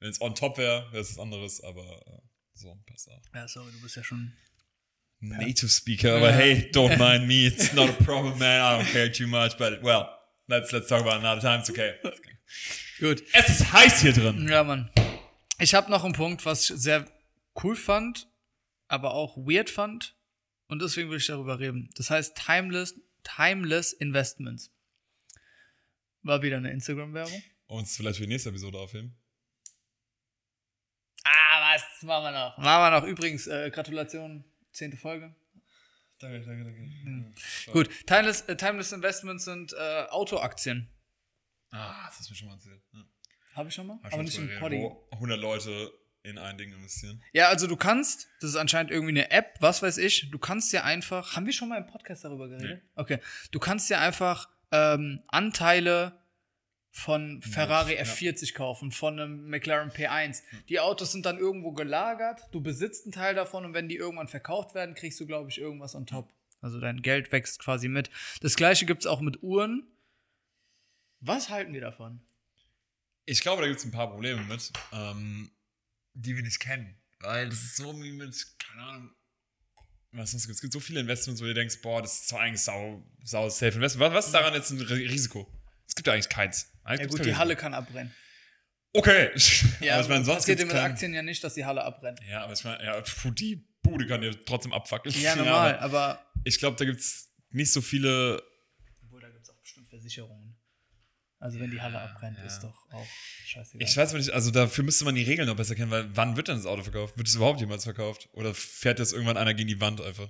Wenn 0.00 0.10
es 0.10 0.20
on 0.20 0.34
top 0.34 0.58
wäre, 0.58 0.86
wäre 0.92 1.02
es 1.02 1.10
was 1.10 1.18
anderes, 1.18 1.62
aber 1.64 1.82
äh, 2.06 2.20
so, 2.54 2.76
passt 2.86 3.08
auch. 3.10 3.22
ja, 3.34 3.48
sorry, 3.48 3.70
du 3.72 3.80
bist 3.80 3.96
ja 3.96 4.04
schon. 4.04 4.32
Native 5.20 5.70
Speaker, 5.70 6.16
aber 6.16 6.30
hey, 6.32 6.70
don't 6.72 6.98
mind 6.98 7.26
me, 7.26 7.46
it's 7.46 7.72
not 7.72 7.88
a 7.88 8.04
problem, 8.04 8.38
man, 8.38 8.60
I 8.60 8.82
don't 8.84 8.92
care 8.92 9.10
too 9.10 9.26
much, 9.26 9.56
but 9.56 9.82
well, 9.82 10.08
let's, 10.48 10.70
let's 10.72 10.88
talk 10.88 11.00
about 11.00 11.14
another 11.20 11.40
time, 11.40 11.60
it's 11.60 11.70
okay. 11.70 11.94
Gut. 13.00 13.22
Es 13.32 13.48
ist 13.48 13.72
heiß 13.72 14.02
hier 14.02 14.12
drin. 14.12 14.46
Ja, 14.48 14.62
Mann. 14.62 14.90
Ich 15.58 15.74
habe 15.74 15.90
noch 15.90 16.04
einen 16.04 16.12
Punkt, 16.12 16.44
was 16.44 16.68
ich 16.68 16.76
sehr 16.76 17.06
cool 17.62 17.76
fand, 17.76 18.28
aber 18.88 19.14
auch 19.14 19.36
weird 19.36 19.70
fand. 19.70 20.16
Und 20.68 20.82
deswegen 20.82 21.10
will 21.10 21.18
ich 21.18 21.26
darüber 21.26 21.58
reden. 21.58 21.90
Das 21.96 22.10
heißt 22.10 22.36
Timeless, 22.36 22.94
Timeless 23.22 23.92
Investments. 23.92 24.70
War 26.22 26.42
wieder 26.42 26.56
eine 26.56 26.72
Instagram-Werbung. 26.72 27.42
Und 27.68 27.86
vielleicht 27.86 28.18
für 28.18 28.24
die 28.24 28.32
nächste 28.32 28.50
Episode 28.50 28.78
aufheben. 28.78 29.16
Ah, 31.24 31.74
was 31.74 32.02
machen 32.02 32.24
wir 32.24 32.32
noch? 32.32 32.58
Machen 32.58 32.82
wir 32.82 33.00
noch. 33.00 33.06
Übrigens, 33.06 33.46
äh, 33.46 33.70
Gratulation, 33.70 34.44
zehnte 34.72 34.96
Folge. 34.96 35.34
Danke, 36.18 36.40
danke, 36.40 36.64
danke. 36.64 37.34
Gut, 37.72 37.90
Timeless, 38.06 38.42
äh, 38.42 38.56
Timeless 38.56 38.92
Investments 38.92 39.44
sind 39.44 39.72
äh, 39.72 40.06
Autoaktien. 40.08 40.88
Ah, 41.70 42.06
das 42.06 42.18
hast 42.18 42.28
du 42.28 42.32
mir 42.32 42.36
schon 42.36 42.48
mal 42.48 42.54
erzählt. 42.54 42.82
Ja. 42.92 43.04
Habe 43.56 43.70
ich 43.70 43.74
schon 43.74 43.86
mal? 43.86 43.98
Hab 44.02 44.08
ich 44.08 44.12
Aber 44.12 44.22
nicht 44.22 44.36
im 44.38 44.44
geredet, 44.44 44.60
Poddy. 44.60 44.82
wo 44.82 45.08
100 45.12 45.40
Leute 45.40 45.92
in 46.22 46.38
ein 46.38 46.58
Ding 46.58 46.72
investieren. 46.72 47.22
Ja, 47.32 47.48
also 47.48 47.66
du 47.66 47.76
kannst, 47.76 48.28
das 48.40 48.50
ist 48.50 48.56
anscheinend 48.56 48.90
irgendwie 48.90 49.12
eine 49.12 49.30
App, 49.30 49.56
was 49.60 49.82
weiß 49.82 49.98
ich, 49.98 50.30
du 50.30 50.38
kannst 50.38 50.72
ja 50.72 50.84
einfach, 50.84 51.36
haben 51.36 51.46
wir 51.46 51.52
schon 51.52 51.68
mal 51.68 51.78
im 51.78 51.86
Podcast 51.86 52.24
darüber 52.24 52.48
geredet? 52.48 52.82
Okay, 52.96 53.18
du 53.52 53.58
kannst 53.58 53.88
ja 53.90 54.00
einfach 54.00 54.48
ähm, 54.72 55.22
Anteile 55.28 56.20
von 56.90 57.42
Ferrari 57.42 57.94
ja. 57.94 58.02
F40 58.02 58.54
kaufen, 58.54 58.90
von 58.90 59.20
einem 59.20 59.48
McLaren 59.48 59.90
P1. 59.90 60.42
Die 60.68 60.80
Autos 60.80 61.12
sind 61.12 61.26
dann 61.26 61.38
irgendwo 61.38 61.72
gelagert, 61.72 62.40
du 62.52 62.60
besitzt 62.60 63.04
einen 63.04 63.12
Teil 63.12 63.34
davon 63.34 63.64
und 63.64 63.74
wenn 63.74 63.88
die 63.88 63.96
irgendwann 63.96 64.28
verkauft 64.28 64.74
werden, 64.74 64.94
kriegst 64.94 65.20
du, 65.20 65.26
glaube 65.26 65.50
ich, 65.50 65.58
irgendwas 65.58 65.94
on 65.94 66.06
top. 66.06 66.32
Also 66.60 66.80
dein 66.80 67.02
Geld 67.02 67.30
wächst 67.32 67.60
quasi 67.60 67.88
mit. 67.88 68.10
Das 68.40 68.56
gleiche 68.56 68.86
gibt 68.86 69.02
es 69.02 69.06
auch 69.06 69.20
mit 69.20 69.42
Uhren. 69.42 69.86
Was 71.20 71.50
halten 71.50 71.72
wir 71.72 71.80
davon? 71.80 72.20
Ich 73.26 73.40
glaube, 73.40 73.62
da 73.62 73.68
gibt 73.68 73.80
es 73.80 73.84
ein 73.84 73.90
paar 73.90 74.08
Probleme 74.10 74.42
mit, 74.44 74.72
ähm, 74.92 75.50
die 76.14 76.36
wir 76.36 76.42
nicht 76.42 76.60
kennen. 76.60 76.96
Weil 77.20 77.48
das 77.48 77.58
ist 77.62 77.76
so 77.76 77.92
wie 78.02 78.12
mit, 78.12 78.46
keine 78.58 78.82
Ahnung, 78.82 79.10
was 80.12 80.30
sonst 80.30 80.44
gibt. 80.46 80.54
Es 80.56 80.60
gibt 80.60 80.72
so 80.72 80.80
viele 80.80 81.00
Investments, 81.00 81.40
wo 81.42 81.44
du 81.46 81.54
denkst, 81.54 81.80
boah, 81.82 82.00
das 82.02 82.20
ist 82.20 82.28
zwar 82.28 82.40
eigentlich 82.42 82.62
sau, 82.62 83.04
sau 83.24 83.48
safe 83.48 83.74
Investment. 83.74 84.10
Was, 84.12 84.14
was 84.18 84.26
ist 84.26 84.32
daran 84.32 84.54
jetzt 84.54 84.70
ein 84.70 84.78
Ri- 84.80 85.10
Risiko? 85.10 85.50
Es 85.88 85.94
gibt 85.94 86.06
ja 86.06 86.12
eigentlich 86.12 86.28
keins. 86.28 86.70
Eigentlich 86.84 87.00
Ja 87.00 87.06
gut, 87.16 87.26
die. 87.26 87.34
Halle 87.34 87.56
kann 87.56 87.74
abbrennen. 87.74 88.14
Okay. 88.92 89.30
Ja, 89.80 89.94
aber 89.94 90.02
ich 90.04 90.08
meine, 90.08 90.24
sonst 90.24 90.38
passiert 90.38 90.60
mit 90.60 90.70
kein- 90.70 90.92
Aktien 90.92 91.12
ja 91.14 91.22
nicht, 91.22 91.42
dass 91.44 91.54
die 91.54 91.64
Halle 91.64 91.82
abbrennt. 91.84 92.20
Ja, 92.28 92.44
aber 92.44 92.52
ich 92.54 92.64
meine, 92.64 92.82
ja, 92.84 93.00
puh, 93.00 93.30
die 93.30 93.56
Bude 93.82 94.06
kann 94.06 94.20
dir 94.20 94.42
trotzdem 94.44 94.72
abfackeln. 94.72 95.14
Ja, 95.20 95.34
normal, 95.36 95.78
aber 95.78 96.00
aber. 96.18 96.32
ich 96.44 96.58
glaube, 96.58 96.76
da 96.76 96.84
gibt 96.84 97.00
es 97.00 97.30
nicht 97.50 97.72
so 97.72 97.80
viele. 97.80 98.42
Obwohl, 99.04 99.20
da 99.20 99.28
gibt 99.28 99.42
es 99.42 99.50
auch 99.50 99.58
bestimmt 99.60 99.88
Versicherungen. 99.88 100.45
Also, 101.46 101.60
wenn 101.60 101.70
die 101.70 101.80
Halle 101.80 102.00
abbrennt, 102.00 102.38
ist 102.44 102.60
doch 102.60 102.74
auch 102.90 103.06
scheißegal. 103.44 103.88
Ich 103.88 103.96
weiß 103.96 104.12
nicht, 104.14 104.30
also 104.30 104.50
dafür 104.50 104.82
müsste 104.82 105.04
man 105.04 105.14
die 105.14 105.22
Regeln 105.22 105.46
noch 105.46 105.54
besser 105.54 105.76
kennen, 105.76 105.92
weil 105.92 106.08
wann 106.16 106.36
wird 106.36 106.48
denn 106.48 106.56
das 106.56 106.66
Auto 106.66 106.82
verkauft? 106.82 107.16
Wird 107.16 107.28
es 107.28 107.36
überhaupt 107.36 107.60
jemals 107.60 107.84
verkauft? 107.84 108.28
Oder 108.32 108.52
fährt 108.52 108.98
jetzt 108.98 109.12
irgendwann 109.12 109.36
einer 109.36 109.54
gegen 109.54 109.68
die 109.68 109.80
Wand 109.80 110.00
einfach? 110.00 110.28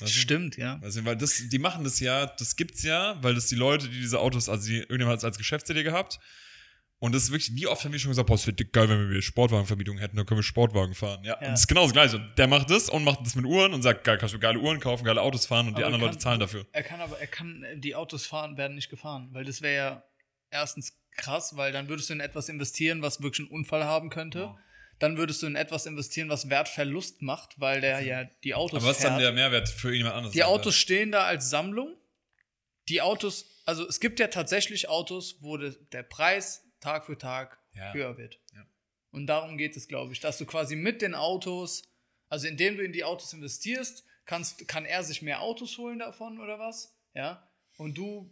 Weißt? 0.00 0.12
Stimmt, 0.12 0.58
ja. 0.58 0.80
Weißt 0.82 1.02
weil 1.06 1.16
das, 1.16 1.48
die 1.48 1.58
machen 1.58 1.82
das 1.82 1.98
ja, 2.00 2.26
das 2.26 2.56
gibt's 2.56 2.82
ja, 2.82 3.16
weil 3.22 3.34
das 3.34 3.46
die 3.46 3.54
Leute, 3.54 3.88
die 3.88 3.98
diese 3.98 4.20
Autos, 4.20 4.50
also 4.50 4.68
die, 4.68 4.80
irgendjemand 4.80 5.12
hat 5.12 5.18
es 5.20 5.24
als 5.24 5.38
Geschäftsidee 5.38 5.82
gehabt. 5.82 6.20
Und 6.98 7.14
das 7.14 7.24
ist 7.24 7.30
wirklich, 7.30 7.54
wie 7.54 7.66
oft 7.66 7.84
haben 7.84 7.92
wir 7.92 7.98
schon 7.98 8.10
gesagt, 8.10 8.26
boah, 8.26 8.34
es 8.36 8.46
wäre 8.46 8.56
geil, 8.56 8.88
wenn 8.88 9.10
wir 9.10 9.20
Sportwagenvermietung 9.20 9.98
hätten, 9.98 10.16
dann 10.16 10.24
können 10.24 10.38
wir 10.38 10.42
Sportwagen 10.42 10.94
fahren. 10.94 11.22
Ja, 11.24 11.34
Ja. 11.34 11.48
und 11.48 11.52
das 11.52 11.60
ist 11.60 11.66
genau 11.66 11.82
das 11.82 11.92
Gleiche. 11.92 12.18
Der 12.38 12.46
macht 12.46 12.70
das 12.70 12.88
und 12.88 13.04
macht 13.04 13.20
das 13.26 13.34
mit 13.34 13.44
Uhren 13.44 13.74
und 13.74 13.82
sagt, 13.82 14.02
geil, 14.04 14.16
kannst 14.16 14.34
du 14.34 14.38
geile 14.38 14.58
Uhren 14.58 14.80
kaufen, 14.80 15.04
geile 15.04 15.20
Autos 15.20 15.44
fahren 15.44 15.68
und 15.68 15.76
die 15.76 15.84
Aber 15.84 15.86
anderen 15.92 16.00
kann- 16.00 16.08
Leute 16.12 16.18
zahlen 16.18 16.40
dafür. 16.40 16.66
Er 16.72 16.82
kann 16.82 17.00
aber, 17.00 17.18
er 17.20 17.26
kann, 17.26 17.64
die 17.76 17.94
Autos 17.94 18.24
fahren, 18.26 18.56
werden 18.56 18.74
nicht 18.76 18.88
gefahren. 18.88 19.28
Weil 19.32 19.44
das 19.44 19.60
wäre 19.60 19.74
ja 19.76 20.04
erstens 20.50 20.98
krass, 21.10 21.56
weil 21.56 21.70
dann 21.72 21.88
würdest 21.88 22.08
du 22.08 22.14
in 22.14 22.20
etwas 22.20 22.48
investieren, 22.48 23.02
was 23.02 23.20
wirklich 23.22 23.46
einen 23.46 23.54
Unfall 23.58 23.84
haben 23.84 24.08
könnte. 24.08 24.38
Ja. 24.38 24.58
Dann 24.98 25.18
würdest 25.18 25.42
du 25.42 25.46
in 25.46 25.56
etwas 25.56 25.84
investieren, 25.84 26.30
was 26.30 26.48
Wertverlust 26.48 27.20
macht, 27.20 27.60
weil 27.60 27.82
der 27.82 28.00
ja 28.00 28.24
die 28.42 28.54
Autos 28.54 28.78
Aber 28.82 28.90
was 28.90 28.96
ist 28.98 29.04
dann 29.04 29.18
der 29.18 29.32
Mehrwert 29.32 29.68
für 29.68 29.94
jemand 29.94 30.14
anderes? 30.14 30.32
Die 30.32 30.44
Autos 30.44 30.74
stehen 30.76 31.12
da 31.12 31.24
als 31.24 31.50
Sammlung. 31.50 31.94
Die 32.88 33.02
Autos, 33.02 33.44
also 33.66 33.86
es 33.86 34.00
gibt 34.00 34.18
ja 34.20 34.28
tatsächlich 34.28 34.88
Autos, 34.88 35.36
wo 35.40 35.58
de, 35.58 35.76
der 35.92 36.02
Preis 36.02 36.62
Tag 36.80 37.06
für 37.06 37.16
Tag 37.18 37.58
Ja. 37.74 37.92
höher 37.92 38.16
wird. 38.18 38.40
Ja. 38.54 38.64
Und 39.10 39.26
darum 39.26 39.56
geht 39.56 39.76
es, 39.76 39.88
glaube 39.88 40.12
ich, 40.12 40.20
dass 40.20 40.38
du 40.38 40.44
quasi 40.46 40.76
mit 40.76 41.02
den 41.02 41.14
Autos, 41.14 41.82
also 42.28 42.46
indem 42.48 42.76
du 42.76 42.84
in 42.84 42.92
die 42.92 43.04
Autos 43.04 43.32
investierst, 43.32 44.04
kannst, 44.24 44.66
kann 44.68 44.84
er 44.84 45.04
sich 45.04 45.22
mehr 45.22 45.40
Autos 45.40 45.78
holen 45.78 45.98
davon 46.00 46.40
oder 46.40 46.58
was? 46.58 46.96
Ja. 47.14 47.48
Und 47.78 47.96
du 47.96 48.30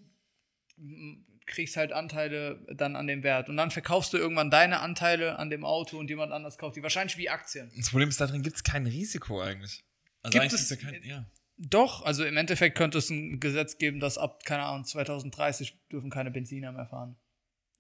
kriegst 1.47 1.77
halt 1.77 1.93
Anteile 1.93 2.65
dann 2.75 2.97
an 2.97 3.07
dem 3.07 3.23
Wert. 3.23 3.49
Und 3.49 3.57
dann 3.57 3.71
verkaufst 3.71 4.13
du 4.13 4.17
irgendwann 4.17 4.51
deine 4.51 4.81
Anteile 4.81 5.39
an 5.39 5.51
dem 5.51 5.65
Auto 5.65 5.99
und 5.99 6.09
jemand 6.09 6.33
anders 6.33 6.57
kauft 6.59 6.77
die. 6.77 6.83
Wahrscheinlich 6.83 7.17
wie 7.19 7.29
Aktien. 7.29 7.71
Das 7.77 7.91
Problem 7.91 8.09
ist, 8.09 8.21
da 8.21 8.27
drin 8.27 8.43
gibt 8.43 8.57
es 8.57 8.63
kein 8.65 8.87
Risiko 8.87 9.41
eigentlich. 9.43 9.85
Also 10.23 10.33
Gibt 10.39 10.43
eigentlich 10.43 10.61
es- 10.63 10.71
ja 10.71 10.77
kein, 10.77 11.03
ja. 11.05 11.27
Doch, 11.57 12.03
also 12.05 12.25
im 12.25 12.37
Endeffekt 12.37 12.77
könnte 12.77 12.99
es 12.99 13.11
ein 13.11 13.39
Gesetz 13.39 13.79
geben, 13.79 14.01
dass 14.01 14.19
ab, 14.19 14.45
keine 14.45 14.65
Ahnung, 14.65 14.85
2030 14.85 15.79
dürfen 15.93 16.11
keine 16.11 16.31
Benziner 16.33 16.73
mehr 16.73 16.87
fahren. 16.87 17.17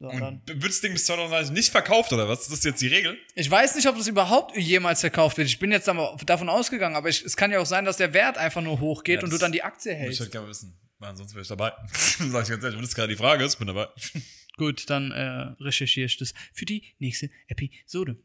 Und 0.00 0.20
dann, 0.20 0.42
wird 0.46 0.64
das 0.64 0.80
Ding 0.80 0.92
bis 0.92 1.07
2030 1.07 1.52
nicht 1.52 1.70
verkauft 1.70 2.12
oder 2.12 2.28
was? 2.28 2.42
Ist 2.42 2.52
das 2.52 2.64
jetzt 2.64 2.83
die 2.83 2.88
Regel? 2.88 3.16
ich 3.35 3.50
weiß 3.50 3.74
nicht, 3.76 3.88
ob 3.88 3.96
das 3.96 4.07
überhaupt 4.07 4.57
jemals 4.57 5.00
verkauft 5.00 5.38
wird. 5.38 5.48
Ich 5.48 5.59
bin 5.59 5.70
jetzt 5.72 5.88
davon 5.88 6.48
ausgegangen, 6.48 6.96
aber 6.96 7.09
ich, 7.09 7.22
es 7.24 7.37
kann 7.37 7.50
ja 7.50 7.61
auch 7.61 7.66
sein, 7.66 7.85
dass 7.85 7.96
der 7.96 8.12
Wert 8.12 8.37
einfach 8.37 8.61
nur 8.61 8.80
hochgeht 8.80 9.20
Ja, 9.20 9.24
und 9.24 9.33
du 9.33 9.38
dann 9.38 9.52
die 9.52 9.62
Aktie 9.62 9.92
Würde 9.92 10.00
ich 10.00 10.07
hältst. 10.07 10.20
halt 10.20 10.33
gerne 10.33 10.48
wissen. 10.48 10.78
Weil 10.98 11.11
ansonsten 11.11 11.35
wäre 11.37 11.42
ich 11.42 11.48
dabei. 11.48 11.72
Sag 11.92 12.42
ich 12.42 12.48
ganz 12.50 12.50
ehrlich, 12.50 12.76
wenn 12.76 12.83
das 12.83 12.94
gerade 12.94 13.09
die 13.09 13.16
Frage 13.16 13.44
ist, 13.44 13.57
bin 13.57 13.66
dabei. 13.68 13.88
Gut, 14.57 14.88
dann 14.88 15.11
äh, 15.11 15.54
recherchiere 15.62 16.07
ich 16.07 16.16
das 16.16 16.33
für 16.52 16.64
die 16.64 16.94
nächste 16.98 17.30
Episode. 17.48 18.16